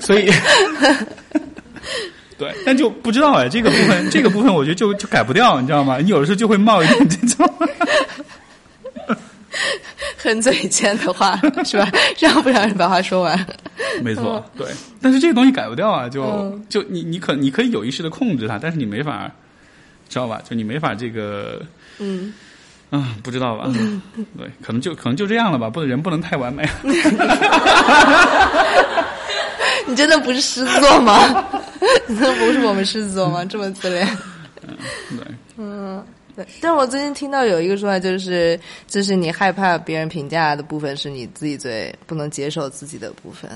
[0.00, 0.28] 所以，
[2.36, 5.98] 对，但就不知道哎，这个部分这个部分，我觉得就就改不掉，你知道吗？
[5.98, 7.48] 你有的时候就会冒一点这种，
[10.18, 11.88] 很嘴贱的话，是吧？
[12.18, 13.46] 让不让人把话说完？
[14.02, 14.66] 没错，对。
[15.00, 19.30] 但是这个东西改不掉啊，就就你你可你可以有意识的控制它，但是你没法。
[20.08, 20.40] 知道吧？
[20.48, 21.60] 就你没法这个，
[21.98, 22.32] 嗯，
[22.90, 23.72] 啊，不知道吧？
[24.36, 25.68] 对，可能就可能就这样了吧。
[25.68, 26.68] 不能人不能太完美。
[29.88, 31.46] 你真的不是狮子座吗？
[32.08, 33.44] 你真的不是我们狮子座吗？
[33.44, 34.06] 这么自恋？
[34.66, 34.76] 嗯，
[35.16, 35.26] 对，
[35.58, 36.04] 嗯，
[36.34, 36.44] 对。
[36.60, 38.58] 但我最近听到有一个说法，就是
[38.88, 43.48] 就是你害怕别人评价的部分，是你自己最不能接受自己的部分。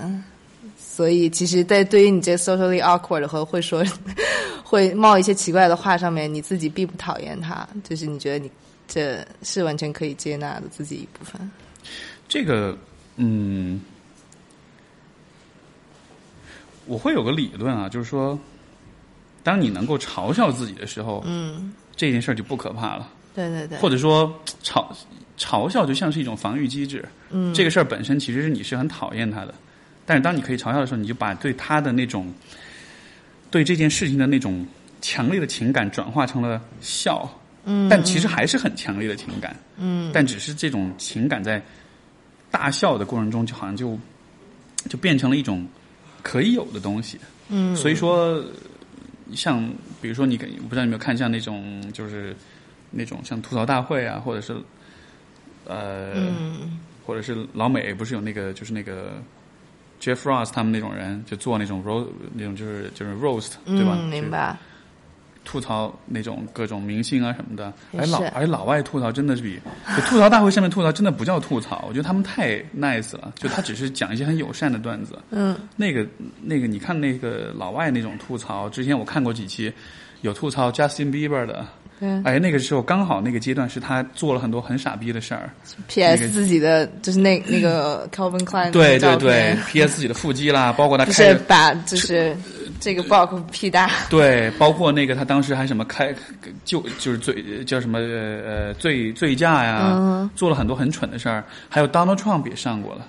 [0.93, 3.85] 所以，其实，在对于你这 socially awkward 和会说、
[4.65, 8.51] 会冒一些奇怪的话上面，你自己并不讨厌他，就是你觉得你
[8.89, 11.49] 这是完全可以接纳的自己一部分。
[12.29, 12.77] 这个，
[13.17, 13.81] 嗯，
[16.87, 18.37] 我会有个理论啊，就是说，
[19.45, 23.09] 当你能够嘲笑自己的时候，嗯，这件事儿就不可怕了。
[23.33, 23.79] 对对对。
[23.79, 24.29] 或者说，
[24.65, 24.85] 嘲
[25.39, 27.09] 嘲笑就像是一种防御机制。
[27.31, 27.55] 嗯。
[27.55, 29.55] 这个事儿本身其实是你是很讨厌他的。
[30.11, 32.35] 但是当你可以嘲笑的时候，你就把对他的那种
[33.49, 34.67] 对这件事情的那种
[35.01, 37.33] 强烈的情感转化成了笑，
[37.63, 41.63] 嗯，但其实还是很强烈的情感，嗯，但只是这种情感在
[42.51, 43.97] 大笑的过程中，就好像就
[44.89, 45.65] 就变成了一种
[46.25, 47.17] 可以有的东西，
[47.49, 48.45] 嗯，所以说
[49.33, 49.63] 像
[50.03, 52.35] 比如说你，我不知道你有没有看像那种就是
[52.91, 54.57] 那种像吐槽大会啊，或者是
[55.67, 56.81] 呃，嗯。
[57.07, 59.21] 或者是老美不是有那个就是那个
[60.01, 63.97] Jeff Ross 他们那种人就做那种 ro 那种就是就是 roast 对吧？
[64.01, 64.57] 嗯，明白。
[65.43, 69.59] 吐槽那种各种明星啊什么的，也而老是而老外吐槽真的是比
[69.97, 75.19] 就吐槽大会上面吐槽真的不叫吐槽，我觉得他们太 nice 了，就他只是讲一些很友善的段子。
[75.33, 76.07] 嗯，那个
[76.43, 79.73] 那个你看那个老外那种吐槽，之前我看过几期，
[80.21, 81.67] 有吐槽 Justin Bieber 的，
[82.01, 85.51] 对哎，那个时候刚好那个阶段是他做了很多很傻逼的事儿
[85.87, 86.29] ，，P.S.
[86.31, 89.97] 自己的就是那那个 Calvin Klein 对对对，P.S.
[89.97, 92.35] 自己的腹肌啦， 包括他就开着是把就是
[92.81, 96.15] 这个 box P 大， 对，包括那个他当时还什么开
[96.65, 101.45] 就就是醉叫什么呃醉醉驾呀，嗯做了很多很蠢的事儿。
[101.69, 103.07] 还有 Donald Trump 也上过了、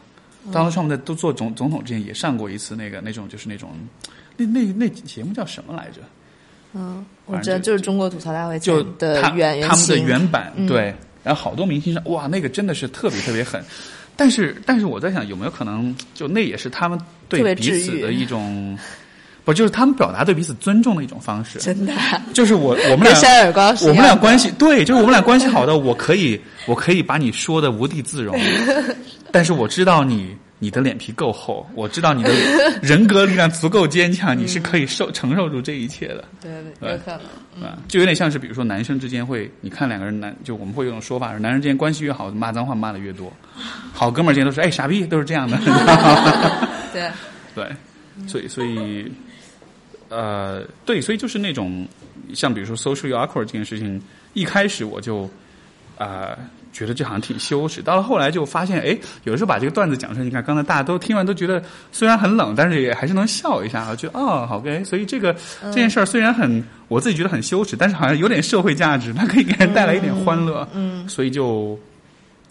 [0.52, 3.70] d o n a l d Trump 在都做总总统之前也上过一次那个那种就是那种
[4.36, 6.02] 那那那节目叫什么来着？
[6.74, 10.94] 嗯，我觉得就知道就是中国吐槽大会就的他原原他们的原版、嗯对，
[11.24, 13.64] 然后好多明星上哇，那个真的是特别特别狠。
[14.16, 18.78] 但是但是我在想有没有可能就那也是他们对彼此的一种。
[19.44, 21.58] 不，就是他们表达对彼此尊重的一种方式。
[21.58, 21.92] 真的
[22.32, 28.40] 就是我 我们俩我们俩关系 对，就是我们俩关系好的，我可以我可以把你说的无地自容，
[29.32, 32.30] 但是我知道你你的脸皮够厚，我知道你的
[32.84, 36.24] 人格力量足够坚强，你是可以受承受住这一切的。
[36.40, 37.20] 对对，有可
[37.58, 37.68] 能。
[37.68, 43.34] 啊，就有点像是比如说男生之间会，你看两个人男，就我们会有种说法，是男人之间关系越好，骂脏话骂的越多，
[43.92, 45.58] 好哥们儿之间都是哎傻逼，都是这样的。
[46.94, 47.10] 对，
[47.56, 47.66] 对，
[48.28, 49.12] 所以所以，
[50.10, 51.88] 呃，对，所以就是那种
[52.36, 54.00] 像比如说 social awkward 这件事情，
[54.34, 55.24] 一开始我就
[55.98, 56.38] 啊、呃
[56.72, 61.62] 觉得这好像挺羞耻，到了后来就发现，哎，有的时候把这个段子讲出来，你看刚才大家都听完都觉得
[61.92, 71.78] 虽然很冷，但是也还是能笑一下，我觉得哦，好 OK，所以这个这件事儿虽然很我自己觉得很羞耻，但是好像有点社会价值，它可以给人带来一点欢乐，嗯，所以就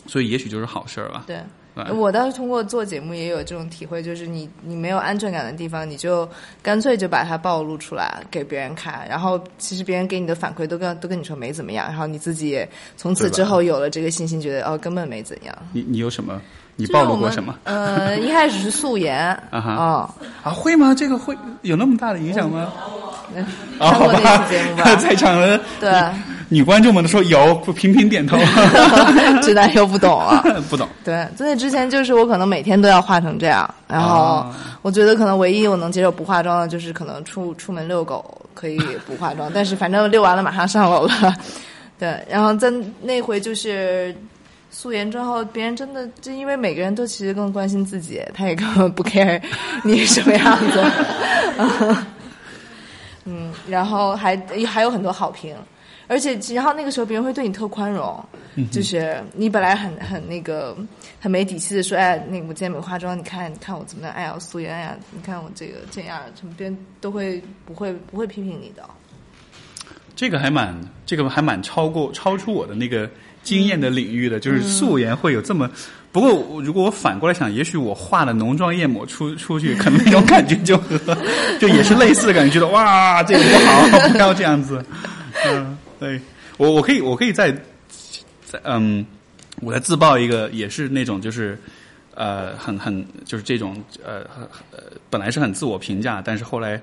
[0.06, 1.24] 所以也许就是好事儿吧。
[1.26, 1.38] 对。
[1.84, 6.28] 对我倒是通过做节目也有这种体会，就是你你没有安全感的地方，你就
[6.62, 15.54] 干脆就把它暴露出来给别人看，然后其实别人给你的反馈都跟都跟你说没怎么样，然后你自己也从此之后有了这个信心，觉得哦根本没怎样。
[15.72, 16.40] 你你有什么？
[16.76, 17.58] 你暴露过什么？
[17.64, 19.18] 呃，一开始是素颜
[19.50, 20.10] 啊哈哦
[20.42, 20.94] 啊，会吗？
[20.94, 22.72] 这个会有那么大的影响吗？
[23.34, 23.44] 嗯
[23.78, 25.90] 啊，看过那期节目吧，在场的对，
[26.52, 28.36] 女观众们都说有，频频点头，
[29.40, 30.44] 直男又不懂啊。
[30.68, 30.88] 不懂。
[31.04, 41.34] 对，在之前就是我可能每天都要化成这样，然后啊我觉得可能唯一我能接受不化妆的就是可能出出门遛狗可以不化妆，但是反正遛完了马上上楼了。
[42.00, 42.68] 对，然后在
[43.00, 44.12] 那回就是
[44.72, 49.40] 素颜之后，别人真的就因为每个人都其实更关心自己，他也根本不 care
[49.84, 50.84] 你什么样子。
[53.24, 54.36] 嗯，然后还
[54.66, 55.54] 还有很多好评。
[56.10, 58.20] 而且，然后那个时候别人会对你特宽容，
[58.72, 60.76] 就是你本来很很那个
[61.20, 68.82] 很没底气的说，哎，那个我今天没化妆，你看你看我怎么样，哎呀素颜呀，你看我这个这样，什么别人都会不会不会批评你的。
[70.16, 70.76] 这个还蛮，
[71.06, 73.08] 这个还蛮超过超出我的那个
[73.44, 75.70] 经验的领域的，就是素颜会有这么。
[76.10, 80.76] 不过，如果我反过来想，也许我化了浓妆艳抹出出去，可能那种感觉就
[81.60, 84.84] 就也是类似的感觉，觉得哇，这个不好，不要这样子。
[85.46, 86.20] 嗯，对
[86.56, 87.52] 我我可以我可以再
[88.44, 89.06] 再嗯，
[89.60, 91.56] 我再自曝一个，也是那种就是
[92.14, 96.80] 呃很很就是这种呃很呃本来是很自我评价，但是后来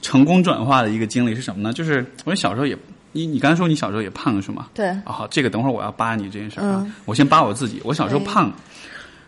[0.00, 1.72] 成功转化的一个经历是什么呢？
[1.72, 2.76] 就是我小时候也
[3.10, 4.68] 你你刚才说你小时候也胖是吗？
[4.72, 6.82] 对，啊，好，这个等会儿我要扒你这件事儿啊。
[6.86, 8.50] 嗯我先扒我自己，我小时候胖，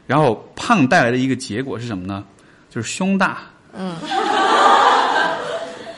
[0.07, 2.25] 然后胖带来的一个结果是什么呢？
[2.71, 3.39] 就是胸大。
[3.77, 3.95] 嗯。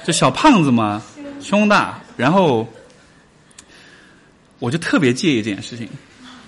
[0.05, 1.03] 就小胖子嘛，
[1.41, 2.67] 胸大，然后
[4.59, 5.87] 我就特别介意这件事情，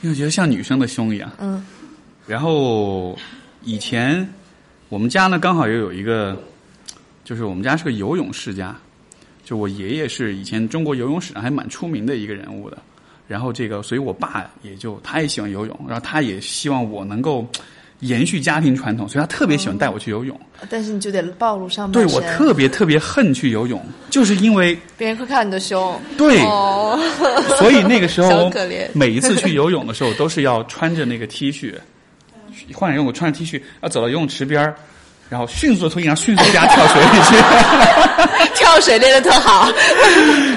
[0.03, 1.31] 因为我觉得像女生的胸一样。
[1.39, 1.65] 嗯。
[2.27, 3.19] 然后
[3.63, 4.29] 以前
[4.89, 6.41] 我们家呢刚好又有一个，
[7.25, 8.77] 就是我们家是个游泳世家，
[9.45, 12.79] 就我爷爷是以前中国游泳史上还蛮出名的一个人物的。
[13.27, 17.47] 然后这个，所以我爸也就他也喜欢游泳，然后他也希望我能够
[18.01, 20.39] 延续家庭传统，所以他特别喜欢带我去游泳。
[20.69, 26.01] 但是你就得暴露上对我，特别特别恨去游泳，就是因为别人会看你的胸。
[26.17, 26.99] 对，哦，
[27.59, 28.51] 所以那个时候
[28.93, 31.75] 每一次去游泳的时候，都是要穿着那个 T 恤，
[32.75, 34.75] 换上游泳穿着 T 恤，要走到游泳池边儿
[35.29, 37.37] 然后迅速的从椅上迅速地加跳水里去。
[38.55, 39.71] 跳水练的特好。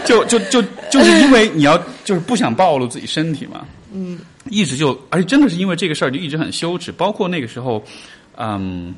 [0.05, 3.61] 就就就就是因为你要就是不想暴露自己身体嘛，
[3.93, 4.17] 嗯，
[4.49, 7.83] 一直就而且真的是因为这个事儿就一直很羞耻，包括那个时候，
[8.37, 8.93] 嗯，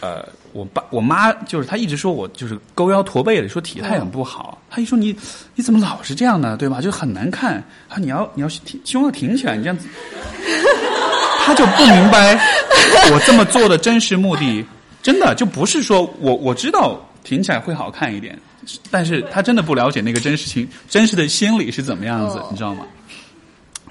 [0.00, 4.60] 呃，我爸我妈就是她一直说我就是勾腰驼背的，说体态很不好。
[4.70, 5.14] 她一说你
[5.54, 6.56] 你怎么老是这样呢？
[6.56, 6.80] 对吧？
[6.80, 7.62] 就很难看。
[7.88, 9.86] 啊，你要你要挺胸要挺起来，你这样子，
[11.44, 12.34] 她就不明白
[13.12, 14.64] 我这么做的真实目的，
[15.02, 18.38] 真的就不是说我我知道挺起来会好看一点，
[18.90, 22.86] 但是她真的不了解那个真实情真实的心理是怎么样子，哦你知道吗？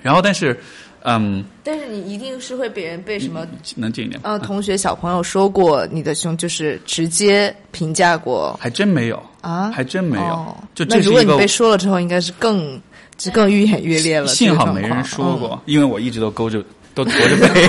[0.01, 0.59] 然后但是
[1.03, 4.29] 嗯，但是你一定是会被人被什么能近一点吗？
[4.31, 10.33] 呃同学小朋友说过你的胸，就是直接评价过还真没有啊，还真没有。
[10.33, 12.79] 哦就那如果你被说了之后，应该是更
[13.17, 14.27] 就更愈演愈烈了。
[14.27, 16.63] 幸好没人说过，嗯因为我一直都勾着
[16.93, 17.67] 都驼着背。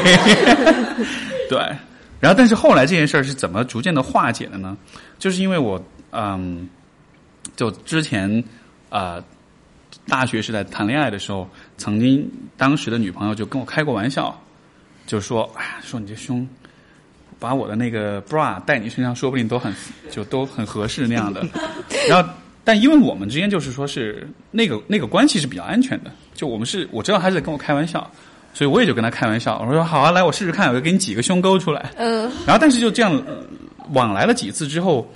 [1.49, 1.59] 对，
[2.21, 4.77] 然后但是后来这件事儿是怎么逐渐的化解的呢？
[5.19, 5.81] 就是因为我
[6.13, 6.69] 嗯，
[7.57, 8.43] 就之前
[8.89, 9.23] 呃
[10.09, 14.39] 大学时代谈恋爱的时候，曾经当时的女朋友就跟我开过玩笑，
[15.07, 16.47] 就说哎呀，说你这胸。
[17.39, 19.75] 把我的那个 bra 带你身上，说不定都很
[20.11, 21.43] 就都很合适那样的。
[22.07, 22.29] 然后，
[22.63, 28.11] 但因为我们之间就是说是那个那个关系是比较安全的，就我们是我知道他是在跟我开玩笑，
[28.53, 31.91] 所以我也就跟他开玩笑，我说好啊，来我试试看，我就给你挤个胸沟出来。
[31.97, 33.43] 嗯，然后但是就这样、呃
[33.93, 35.11] 往来了几次之后，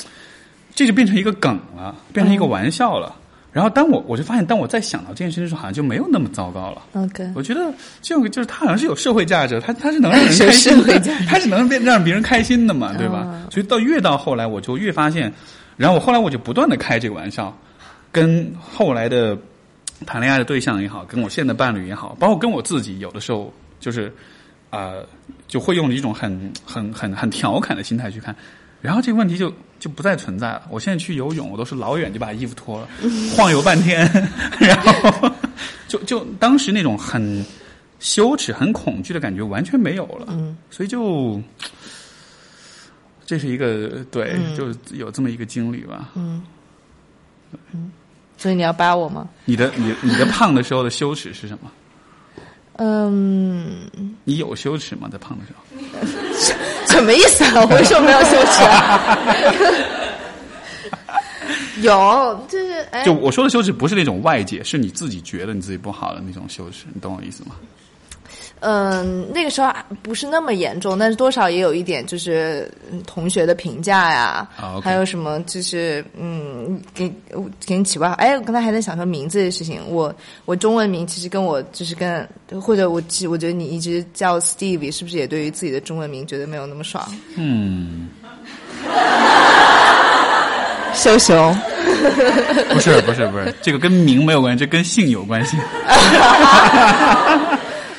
[0.74, 3.14] 这就变成一个梗了，变成一个玩笑了。
[3.54, 6.82] 然后当我我就发现，当我在想到这件事情的时候，好像就没有那么糟糕了。
[6.94, 7.72] OK，我觉得
[8.02, 10.98] 这种就是他好像是有社会价值的，他他是能让人 开心的
[11.28, 13.18] 他是能变让别人开心的嘛，对吧？
[13.18, 15.32] 啊所以到越到后来，我就越发现，
[15.76, 17.56] 然后我后来我就不断的开这个玩笑，
[18.10, 19.38] 跟后来的
[20.04, 24.12] 谈恋爱的对象也好，跟我现在的伴侣也好，包括跟我自己，有的时候就是
[24.70, 25.06] 啊、呃
[25.46, 28.34] 就会用一种很很很很调侃的心态去看。
[28.84, 29.50] 然后这个问题就
[29.80, 30.64] 就不再存在了。
[30.68, 32.88] 我现在去游泳，我都是老远就把衣服脱了，
[33.34, 34.06] 晃悠半天，
[34.60, 35.30] 然后
[35.88, 37.42] 就就当时那种很
[37.98, 40.26] 羞耻、很恐惧的感觉完全没有了。
[40.28, 41.40] 嗯，所以就
[43.24, 46.42] 这是一个对，嗯就有这么一个经历吧嗯。
[48.36, 49.26] 所以你要扒我吗？
[49.46, 51.72] 你的你你的胖的时候的羞耻是什么？
[52.76, 53.88] 嗯，
[54.24, 55.08] 你有羞耻吗？
[55.10, 55.62] 在胖的时候？
[56.94, 57.52] 什么意思啊？
[57.56, 59.18] 我为什么没有羞耻啊？
[61.82, 67.56] 有，就是哎，就我说的羞耻不是那种外界，是你自己觉得你自己不好的那种羞耻，你懂我意思吗？
[68.66, 74.48] 嗯，那个时候还不是那么严重，但是多少也有一点，就是嗯同学的评价呀，
[74.82, 78.14] 还有什么就是嗯，给我给你起外号。
[78.14, 80.14] 哎，我刚才还在想说名字的事情，我
[80.46, 82.26] 我中文名其实跟我就是跟
[82.62, 87.06] 或者我其实我觉得你一直叫 Steve，是不是也对于自己的中文名觉得没有那么爽？
[87.36, 88.08] 嗯，
[90.94, 91.54] 羞熊，
[92.72, 95.58] 不是不是不是，这个跟名没有关系，这跟姓有关系。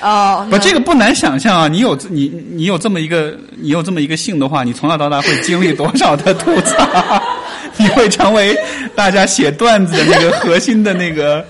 [0.06, 1.68] 哦，不，这个不难想象啊！
[1.68, 7.24] 你有你你有这么一个你有这么一个姓的话，你从小到大会经历多少的吐槽？
[7.78, 8.56] 你会成为
[8.96, 11.44] 大家写段子的那个核心的那个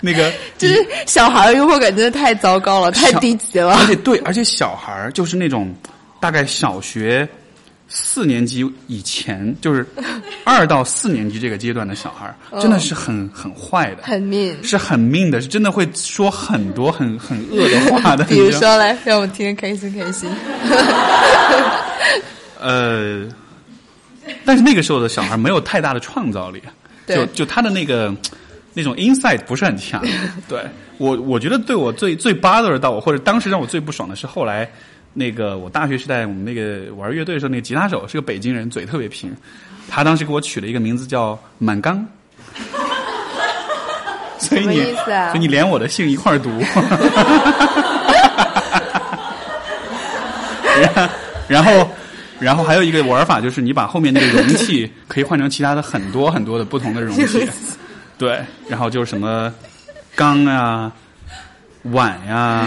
[0.00, 3.76] 那个， 就是小孩儿幽默感真的太糟糕了，太低级了。
[3.76, 5.72] 而且对，而且小孩儿就是那种
[6.18, 7.26] 大概小学
[7.92, 9.84] 四年级以前，就是
[10.44, 18.22] 二到四年级这个阶段的小孩，真的是很很坏的，很 mean，是很命的，是真的会说很多很很恶的话的。
[18.30, 20.30] 比如说来让我听开心开心。
[22.60, 23.26] 呃，
[24.44, 26.62] 但是那个时候的小孩没有太大的创造力，
[27.06, 28.14] 对就就他的那个
[28.72, 30.00] 那种 insight 不是很强。
[30.48, 30.64] 对
[30.98, 34.70] 我，我觉得对我最最 bother 到我，或者当时让我最不爽的是后来
[35.12, 39.34] 那个我大学时代我们那个玩乐队的时候，那个吉他手是个北京人，嘴特别平，
[39.88, 42.06] 他当时给我取了一个名字叫满缸。
[44.38, 44.80] 所以你，
[45.12, 46.50] 啊所以你连我的姓一块儿读。
[50.80, 51.10] 然
[51.46, 51.90] 然后，
[52.38, 57.46] 然后还有一个玩法就是，你把后面那个容器可以换成其他的很多很多的不同的容器，
[58.16, 59.52] 对，然后就是什么
[60.14, 60.90] 缸啊、
[61.82, 62.66] 碗呀、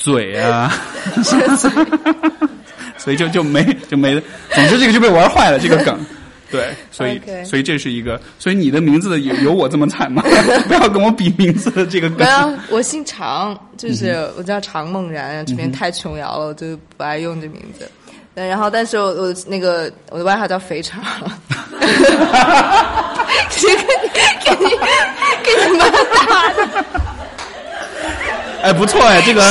[0.00, 0.72] 嘴啊，
[2.96, 4.20] 所以就就没就没，
[4.52, 5.98] 总之这个就被玩坏了这个梗。
[6.50, 10.20] 对，所以所以这是一个，所以你的名字有有我这么惨吗？
[10.66, 12.24] 不要跟我比名字的这个梗没。
[12.24, 17.88] 有，我姓常，就是嗯我叫常梦然，这边太琼瑶了，我就不爱用这名字。
[18.34, 21.00] 对，然后但是我我那个我的外号叫肥肠，
[23.50, 23.66] 是
[24.44, 24.70] 跟你给你
[25.44, 26.84] 给你妈打的，
[28.62, 29.42] 哎，不错哎，这个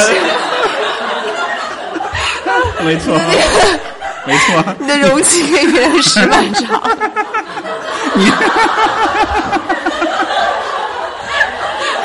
[2.84, 3.14] 没错，
[4.26, 4.64] 没错。
[4.80, 6.82] 你的容器跟别人十万长，
[8.16, 8.26] 你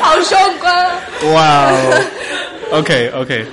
[0.01, 0.97] 好双关啊！
[1.33, 2.01] 哇哦
[2.73, 3.45] ，OK OK，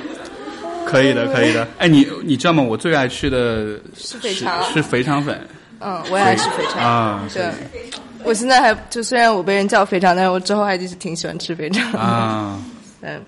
[0.85, 1.67] 可以的，可以的。
[1.79, 2.63] 哎，你你知道吗？
[2.63, 5.39] 我最爱吃的是肥肠是肥肠粉。
[5.81, 7.21] 嗯，我也爱吃肥肠啊。
[7.33, 7.45] 对，
[8.25, 12.59] 我现在还就虽然我被人叫肥肠，但是我之后还就是挺喜欢吃肥肠啊。
[13.03, 13.21] 嗯。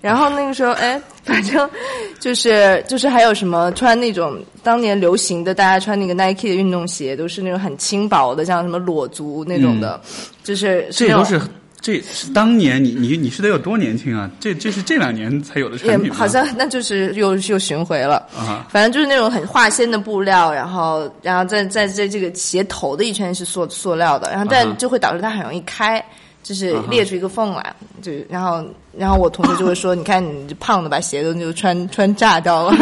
[0.00, 1.70] 然后那个时候，哎， 反正
[2.18, 10.00] 就是就是还有什么穿那种当年流行的，大家穿那个 Nike 的运动鞋，都是那种很轻薄的，像什么裸足那种的，
[10.42, 11.40] 就是这都是
[11.80, 14.28] 这是当年你你你是得有多年轻啊？
[14.40, 18.66] 这这是这两年才有的产品好像那就是又又巡回了啊。
[18.70, 26.04] 反正就是那种很化纤的布料，然后然后在在在这个鞋头的一圈是塑塑料的，然后但就会导致它很容易开。
[26.42, 28.64] 就是裂出一个缝来，就然后
[28.98, 32.76] 然后我同学就会说：“你看你胖的，把鞋都就穿 穿炸掉了，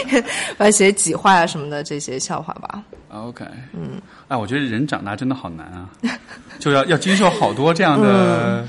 [0.58, 5.88] 把鞋挤坏啊什么的这些笑话吧。” OK，嗯，哎，我觉得人长大真的好难啊，
[6.60, 8.68] 就要要经受好多这样的。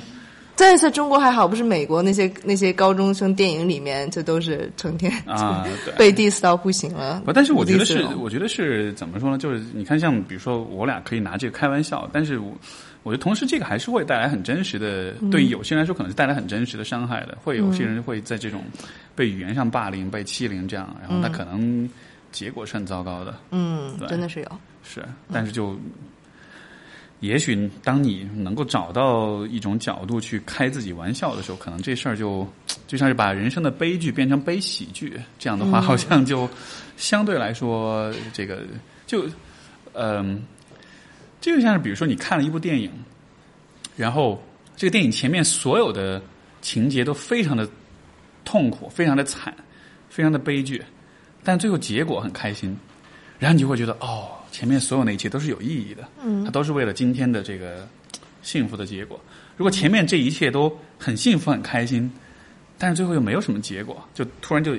[0.55, 5.65] 在在中国还好，不是美国那些那些高中生电影里面，这都是成天啊
[5.97, 7.21] 被 diss 到不行了。
[7.25, 9.37] 不，但是我觉得是，我觉得是怎么说呢？
[9.37, 12.51] 就是你看，像比如说我俩可以拿这个开玩笑，但是我。
[13.01, 17.37] 我觉得同时，这个还是会带来很真实的，对于有些人来说，可能是带来很真实的伤害的。
[17.41, 18.61] 会有些人会在这种
[19.15, 21.89] 被语言上霸凌、被欺凌这样，然后他可能
[22.31, 23.33] 结果是很糟糕的。
[23.51, 24.51] 嗯，真的是有。
[24.83, 25.01] 是，
[25.31, 25.79] 但是就
[27.21, 32.45] 也许当你能够找到一种角度去开自己玩笑的时候，可能这事儿就
[32.85, 35.17] 就像是把人生的悲剧变成悲喜剧。
[35.39, 36.49] 这样的话，好像就
[36.97, 38.63] 相对来说，这个
[39.07, 39.25] 就
[39.93, 40.43] 嗯。
[41.41, 42.91] 这就像是，比如说你看了一部电影，
[43.95, 44.43] 然后
[44.75, 46.21] 这个电影前面所有的
[46.61, 47.67] 情节都非常的
[48.43, 49.53] 痛苦、非常的惨、
[50.09, 50.83] 非常的悲剧，
[51.43, 52.77] 但最后结果很开心，
[53.39, 57.87] 然后你就会觉得哦，前面所有那一切都是有意义的，嗯，它都是为了今天的这个
[58.41, 59.19] 幸福的结果。
[59.55, 62.11] 如果前面这一切都很幸福、很开心，
[62.77, 64.77] 但是最后又没有什么结果，就突然就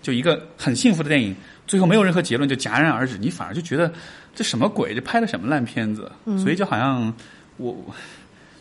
[0.00, 1.36] 就一个很幸福的电影，
[1.66, 3.92] 最后没有任何结论就戛然而止，你反而就觉得。
[4.34, 4.94] 这什么鬼？
[4.94, 6.10] 这拍的什么烂片子？
[6.38, 7.12] 所以就好像
[7.56, 7.76] 我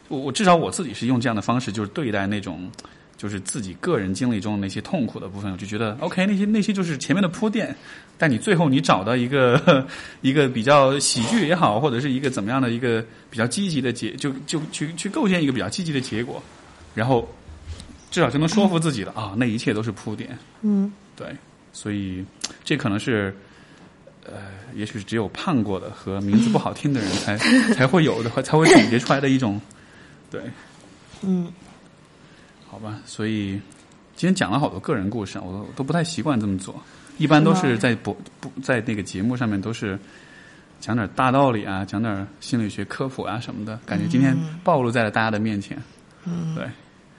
[0.07, 2.72] 我我至少我自己是用这样的方式，就是对待那种
[3.15, 7.76] 就是自己个人经历中那些痛苦的部分，我就觉得 OK，那些那些就是前面的铺垫，
[8.18, 9.85] 但你最后你找到一个
[10.22, 16.41] 一个比较喜剧也好，或者是一个怎么样的一个比较积极的结，就就去去构建一个比较积极的结果，
[16.95, 17.27] 然后
[18.10, 20.38] 至少就能说服自己了啊，那一切都是铺垫。
[20.61, 21.27] 嗯，对，
[21.73, 22.26] 所以
[22.64, 23.35] 这可能是。
[24.28, 24.34] 呃，
[24.76, 27.38] 也许只有胖过的和名字不好听的人才
[27.74, 29.60] 才会有的，才会总结出来的一种，
[30.30, 30.41] 对，
[31.22, 31.52] 嗯，
[32.68, 33.52] 好吧，所以
[34.16, 36.76] 今天讲了好多个人故事，我都不太习惯这么做，
[37.18, 39.98] 一般都是在不不在那个节目上面都是
[40.80, 45.82] 讲点大道理啊，讲点心理学科普啊什么的，感觉今天暴露在了大家的面前，
[46.26, 46.66] 嗯，对，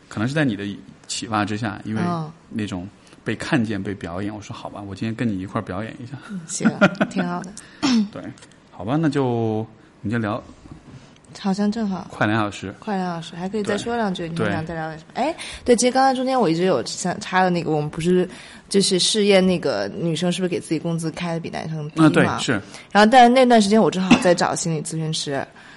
[0.09, 0.65] 可能是在你的
[1.07, 2.03] 启发之下，因为
[2.51, 2.87] 那种。
[3.29, 4.35] 被看见，被表演。
[4.35, 6.17] 我说好吧，我今天跟你一块表演一下。
[6.47, 6.67] 行，
[7.11, 7.53] 挺好的。
[8.11, 8.23] 对，
[8.71, 9.67] 好吧，那就
[10.01, 10.43] 你就聊。
[11.39, 14.27] 好像正好快两小时，快两小时，还可以再说两句。
[14.31, 15.13] 你想再聊点什么？
[15.13, 18.27] 哎，对，其实刚才中间我一直有想插的那个，我们不是
[18.71, 22.09] 就是试验那个女生是不是给自己工资开的比男生低嘛？
[22.09, 22.53] 对，是。
[22.91, 25.33] 然后，但是那段时间我正好在找心理咨询师，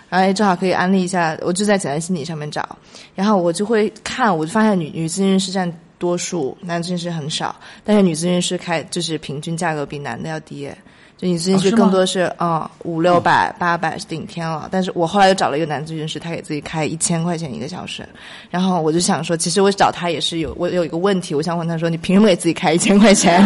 [0.08, 2.78] 然后正好可以安利一下，我就在简单心理上面找，
[3.14, 5.70] 然后我就会看，我就发现女女咨询师占。
[6.02, 7.56] 多数男咨询师很少，
[7.86, 10.68] 但是女咨询师开就是平均价格比男的要低，
[11.16, 14.68] 就女咨询师更多是啊五六百八百是顶天了。
[14.72, 18.04] 但是我后来又找了一个男咨询师，他给自己开一千块钱一个小时，
[18.50, 23.40] 然后我就想说，其实我找他也是有我有一个问题，我想问他说，你凭什么给自己开一千块钱？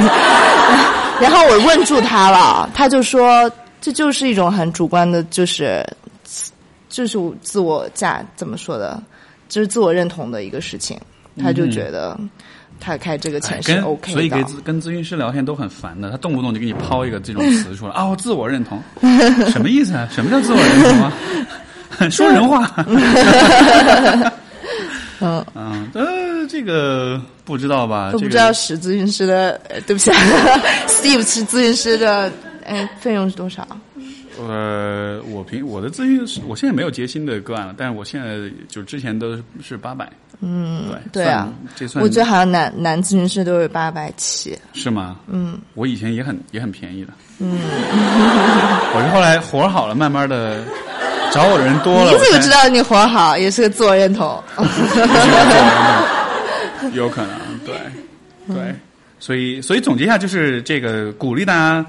[1.19, 3.51] 然后我问住他了，他就说
[3.81, 5.85] 这就是一种很主观的，就是
[6.87, 9.03] 就是自我价怎么说的，
[9.49, 10.97] 就是自我认同的一个事情。
[11.41, 12.19] 他就觉得
[12.79, 16.11] 他开这个钱是 OK 的，所以跟跟咨询师聊天都很烦的。
[16.11, 18.81] 他动不动就给你抛一个这种 词出来啊，我自我认同，
[19.51, 20.07] 什么意思啊？
[20.11, 21.13] 什么叫自我认同啊？
[22.11, 22.69] 说人话。
[25.21, 28.11] 嗯嗯，呃，这个不知道吧？
[28.11, 30.11] 都不知道史咨询师的，对不起
[30.87, 32.29] ，Steve 是咨询师的，
[32.65, 33.65] 哎，费用是多少？
[34.47, 38.27] 呃，我平我的咨询，我现在没有接新的个案了，但是我现在
[38.67, 40.07] 就之前都是八百。
[40.41, 45.17] 嗯，对对啊，这算我觉得好像男男咨询师都是八百起，是吗？
[45.27, 47.57] 嗯，我以前也很也很便宜的，嗯，
[48.93, 50.61] 我是后来活好了，慢慢的
[51.31, 52.11] 找我的人多了。
[52.11, 54.43] 你怎么知道你活好也是个自我认同？
[56.93, 57.31] 有可能，
[57.65, 57.75] 对
[58.47, 58.75] 对，
[59.19, 61.85] 所以所以总结一下，就是这个鼓励大家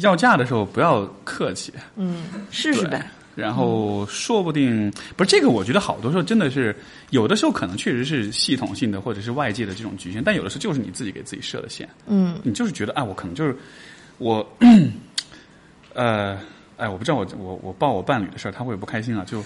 [0.00, 3.10] 要价的时候不要客气，嗯，试试呗。
[3.36, 6.72] 然后说不定不是这个，我觉得好多时候真的是
[7.10, 11.88] 有的时候可能确实是系统性的或者是外界的这种局限，但有的时候就是你自己给自己设的限。
[12.06, 13.56] 嗯，你就是觉得，哎，我可能就是
[14.18, 14.46] 我，
[15.94, 16.38] 呃，
[16.76, 19.24] 哎，我不知道我我我报我伴侣的事儿，他会不开心啊？
[19.26, 19.44] 就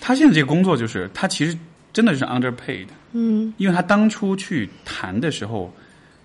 [0.00, 1.56] 他现在这个工作，就是他其实
[1.92, 5.72] 真的是 underpaid，嗯，因为他当初去谈的时候，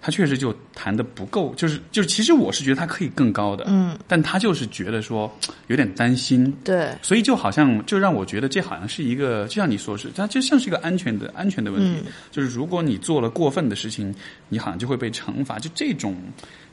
[0.02, 5.30] 他确实就谈的不够，就是就是，其实我是觉得他可以更高的，嗯，但他就是觉得说
[5.68, 12.02] 有点担心，对，所以就好像就让我觉得这好像是一个，就像你说是，它就像是一个安全的安全的问题。
[12.32, 14.14] 就是如果你做了过分的事情，
[14.48, 15.60] 你好像就会被惩罚。
[15.60, 16.16] 就这种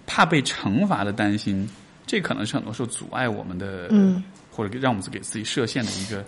[0.06, 1.68] 怕被惩罚的担心，
[2.06, 4.22] 这可能是很多时候阻碍我们的，嗯，
[4.52, 6.24] 或者让我们给自己设限的一个。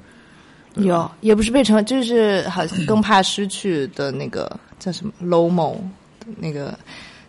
[0.75, 5.77] 有也不是被惩，就是好像更怕失去的那个叫什么 lomo，
[6.37, 6.79] 那个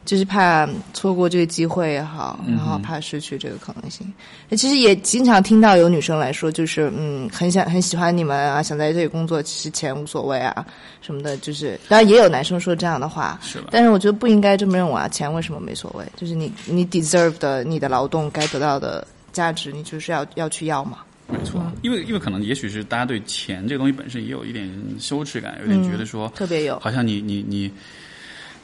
[0.06, 4.12] 就是怕错过这个机会也好，然后怕失去这个可能性。
[4.52, 10.66] 其实也经常听到有女生来说，就是嗯，很想很喜欢你们啊，想在这里工作，其实钱无所谓啊
[11.02, 11.38] 什么的。
[11.38, 13.68] 就是当然也有男生说这样的话，是吧？
[13.72, 16.04] 但是我觉得不应该这么认为啊，钱为什么没所谓？
[16.16, 21.00] 就是你你 deserve 的你的劳动该得到的价值，你就是要要去要嘛。
[21.32, 24.68] 没错，因为因为可能也许是大家对钱这个东西本身也有一点
[24.98, 27.72] 羞耻感，有点觉得说、特别有，好像你你你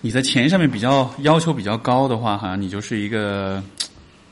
[0.05, 3.59] 你在钱上面比较要求比较高的话，好像你就是一个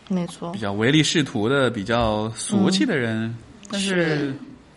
[0.07, 0.59] 没错比。
[0.59, 3.35] 较唯利是图的、比较俗气的人。
[3.71, 4.31] 但是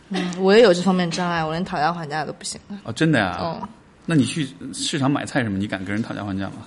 [0.08, 2.74] 嗯，我也有这方面障碍，我连讨价还价都不行的。
[2.84, 3.36] 哦，真的呀？
[3.38, 3.68] 哦，
[4.06, 6.62] 那你去市场买菜什么，你敢跟人讨价还价吗？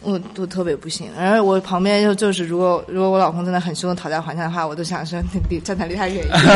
[0.00, 1.10] 我都特别不行。
[1.14, 5.20] 然后我旁边就就是，如果如果我老公真的很凶的讨价还价的话，我都想说
[5.50, 6.40] 离站台离他远一点。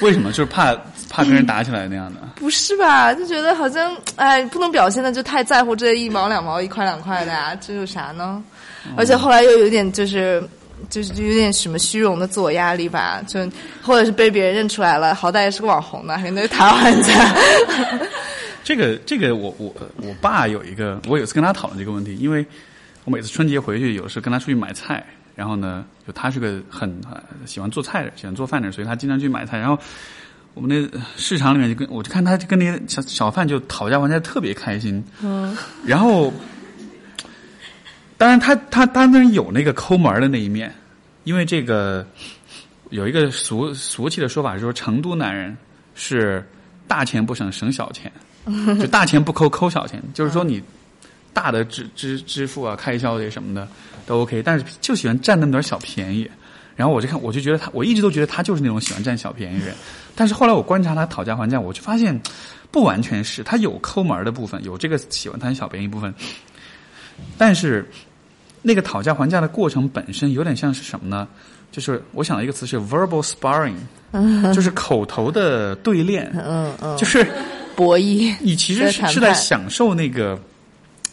[0.00, 0.30] 为什么？
[0.32, 0.74] 就是怕
[1.08, 2.20] 怕跟人打起来那样的。
[2.36, 3.14] 不是吧？
[3.14, 8.42] 就觉得好像哎，不能表现的就太在乎这一毛两毛、一块两块的呀，这有啥呢？
[8.96, 10.42] 而且后来又有点就是。
[10.90, 13.40] 就是有点什么虚荣的自我压力吧，就
[13.82, 17.34] 或者是被别人认出来了，好歹也是个网红呢，还跟那讨价还价。
[18.62, 22.44] 这个这个我我我爸有一个，我有次跟他讨论这个问题，因为
[23.04, 25.02] 我每次春节回去，有时跟他出去买菜，
[25.34, 29.58] 然后呢，就他是个很呃喜欢做菜的，喜欢做饭的，所以他经常去买菜。
[29.58, 29.78] 然后
[30.56, 35.54] 我们那市场里面就跟我就看他跟那些小小贩就讨价还价特别开心，嗯，
[35.84, 36.32] 然后
[38.16, 40.74] 当然他他当然有那个抠门儿的那一面，
[41.24, 42.06] 因为这个
[42.88, 45.54] 有一个俗俗气的说法是说，成都男人
[45.94, 46.42] 是
[46.88, 48.10] 大钱不省省小钱。
[48.80, 50.62] 就大钱不抠，抠小钱，就是说你
[51.32, 53.66] 大的支支支付啊、开销这些什么的
[54.06, 56.30] 都 OK，但是就喜欢占那么点小便宜。
[56.76, 59.74] 然后我就看，我就觉得他，我一直都觉得他就是那种喜欢占小便宜的人。
[60.14, 62.20] 但是后来我观察他讨价还价，我就发现
[62.70, 66.14] 不完全是，他有抠门的部分，有这个喜欢贪小便宜部分，
[67.36, 67.88] 但是
[68.62, 71.26] 那个讨价还价的过程本身有点像是什么呢？
[71.72, 73.74] 就是我想到一个词是 verbal sparring，
[74.54, 77.26] 就是口头的对练，嗯嗯，就是。
[77.76, 80.40] 博弈，你其实是是在享受那个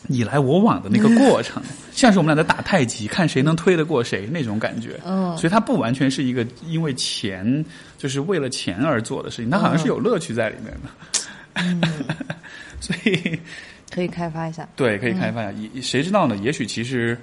[0.07, 1.61] 你来我往的那个过程，
[1.93, 4.99] 像是我们俩在打太极，看谁能推得过谁那种感觉。
[5.05, 7.63] 嗯，所以它不完全是一个因为钱，
[7.97, 10.89] 就是为了钱而做的事情，它好像是有乐趣在里面的。
[11.53, 11.81] 嗯、
[12.81, 13.39] 所以
[13.91, 15.69] 可以开发一下，对，可以开发一下。
[15.73, 16.35] 也、谁知道呢？
[16.37, 17.17] 也许其实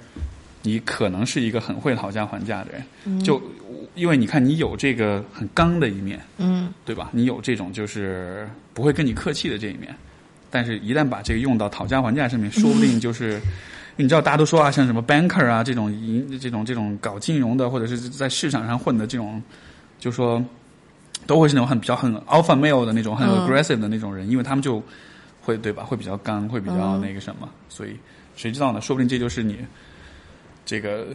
[0.61, 3.41] 你可能是一个很会讨价还价的人，嗯、就。
[3.93, 7.09] 因为你看，你有这个很刚的一面，嗯，对吧？
[7.11, 9.93] 你有这种就是不会跟你客气的这一面，
[10.49, 13.41] 但是一旦把这个用到讨价还价上面，说不定就是，
[13.95, 19.41] 你知道大家都说啊，像什么 banker 啊这种银这种这种搞金融的，或者是在市场上混的这种，
[19.99, 20.43] 就说
[21.25, 24.81] 都会是那种很比较很 alpha male 的那种很 aggressive 的那种人，因为他们就
[25.41, 25.83] 会对吧？
[25.83, 27.97] 会比较刚，会比较那个什么，所以
[28.35, 28.79] 谁知道呢？
[28.81, 29.57] 说不定这就是你
[30.65, 31.07] 这个。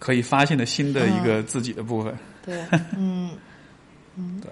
[0.00, 2.12] 可以发现的新的一个自己的部分。
[2.44, 2.60] 对，
[2.98, 3.30] 嗯，
[4.16, 4.50] 嗯，对，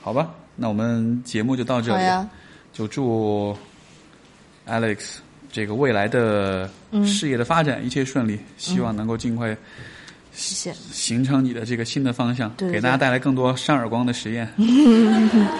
[0.00, 2.28] 好吧，那我们节目就到这里。
[2.72, 3.56] 就祝
[4.66, 5.16] Alex
[5.52, 6.68] 这个未来的
[7.04, 9.54] 事业的发展、嗯、一切顺利，希望能够尽快
[10.32, 14.48] 谢谢形成你的这个新的方向，对对给大家带来更多扇耳光的实验。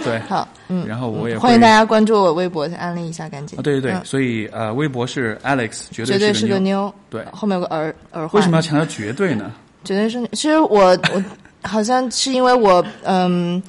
[0.02, 3.58] 对，好，嗯，然后我也欢迎大家关注我微博，安利一下，赶紧。
[3.58, 8.40] 啊，对对对，嗯、所以呃，微博是 Alex，绝绝对是个妞，对，对，后面有个耳耳环。
[8.40, 9.52] 为什么要强调绝对呢？
[9.84, 11.22] 绝对是，其实我我
[11.62, 13.62] 好像是因为我嗯。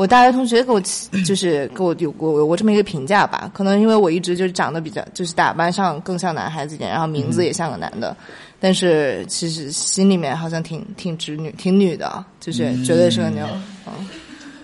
[0.00, 0.80] 我大学同学给我
[1.26, 13.46] 就是给我有过有过这么一个评价吧，可能因为我一直就是长得比较就是打扮上更像男孩子一点，然后名字也像个男的，嗯、但是其实心里面好像挺挺直女挺女的，就是绝对是个妞。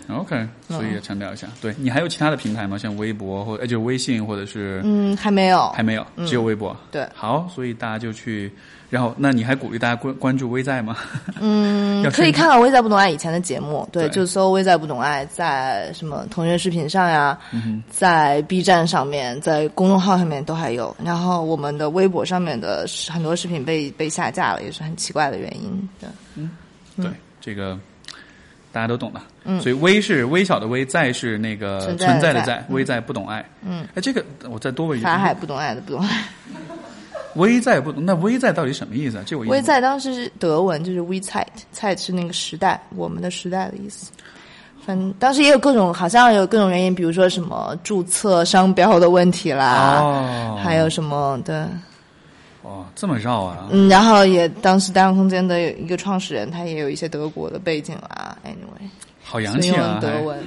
[0.08, 2.78] 嗯，OK，所以也强调一下，对你还有其他的平台吗？
[2.78, 6.74] 像微博或者，就微信或者是嗯，还没有，还没有，只有微博。
[6.90, 7.06] 对。
[7.12, 8.50] 好，所以大家就去，
[8.88, 10.96] 然后那你还鼓励大家关关注微在吗？
[11.40, 20.96] 嗯 可以看到《微在不懂爱》以前的节目，对，对就搜《微在不懂爱》在什么腾讯视频上呀，嗯在 B 站上面，在公众号上面都还有。
[21.02, 25.88] 然后我们的微博上面的很多视频被被下架了，也是很奇怪的原因。
[25.98, 27.10] 对，对，
[27.40, 27.78] 这个
[28.70, 29.20] 大家都懂的。
[29.44, 33.44] 嗯，所以微是微小的微，在是那个存在的在存在的在，微在不懂爱。
[33.62, 36.24] 嗯，哎，这个我再多问一句，法海不懂爱的不懂爱，
[37.36, 39.24] 微在不懂，那微在到底什么意思啊？
[39.26, 44.10] 这我微在当时是德文，就是 WeZeit，Zeit 是那个时代，我们的时代的意思。
[44.84, 51.68] 反正当时也有各种，好像有各种原因，比如说什么注册商标的问题啦，哦，还有什么的。
[52.62, 53.68] 哦，这么绕啊？
[53.70, 58.36] 嗯，然后也当时单空间的一个创始人，他也有一些德国的背景啦。
[58.44, 58.88] Anyway，
[59.22, 59.98] 好洋气啊！
[60.00, 60.38] 德文。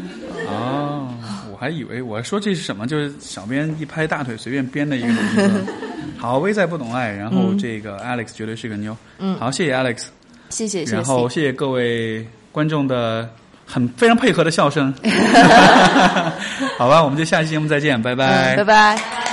[0.48, 1.08] 哦，
[1.52, 5.14] 我还以为我说这是什么，就是小编一拍大腿随便编的一个。
[6.18, 8.96] 好，微在不懂爱，然后这个 Alex 绝对是个妞。
[9.18, 10.06] 嗯，好，谢谢 Alex，
[10.50, 10.96] 谢谢，谢谢。
[10.96, 13.30] 然后谢谢各位观众的
[13.66, 14.94] 很非常配合的笑声。
[16.78, 19.29] 好吧，我们就下期节目再见，拜拜嗯，拜拜。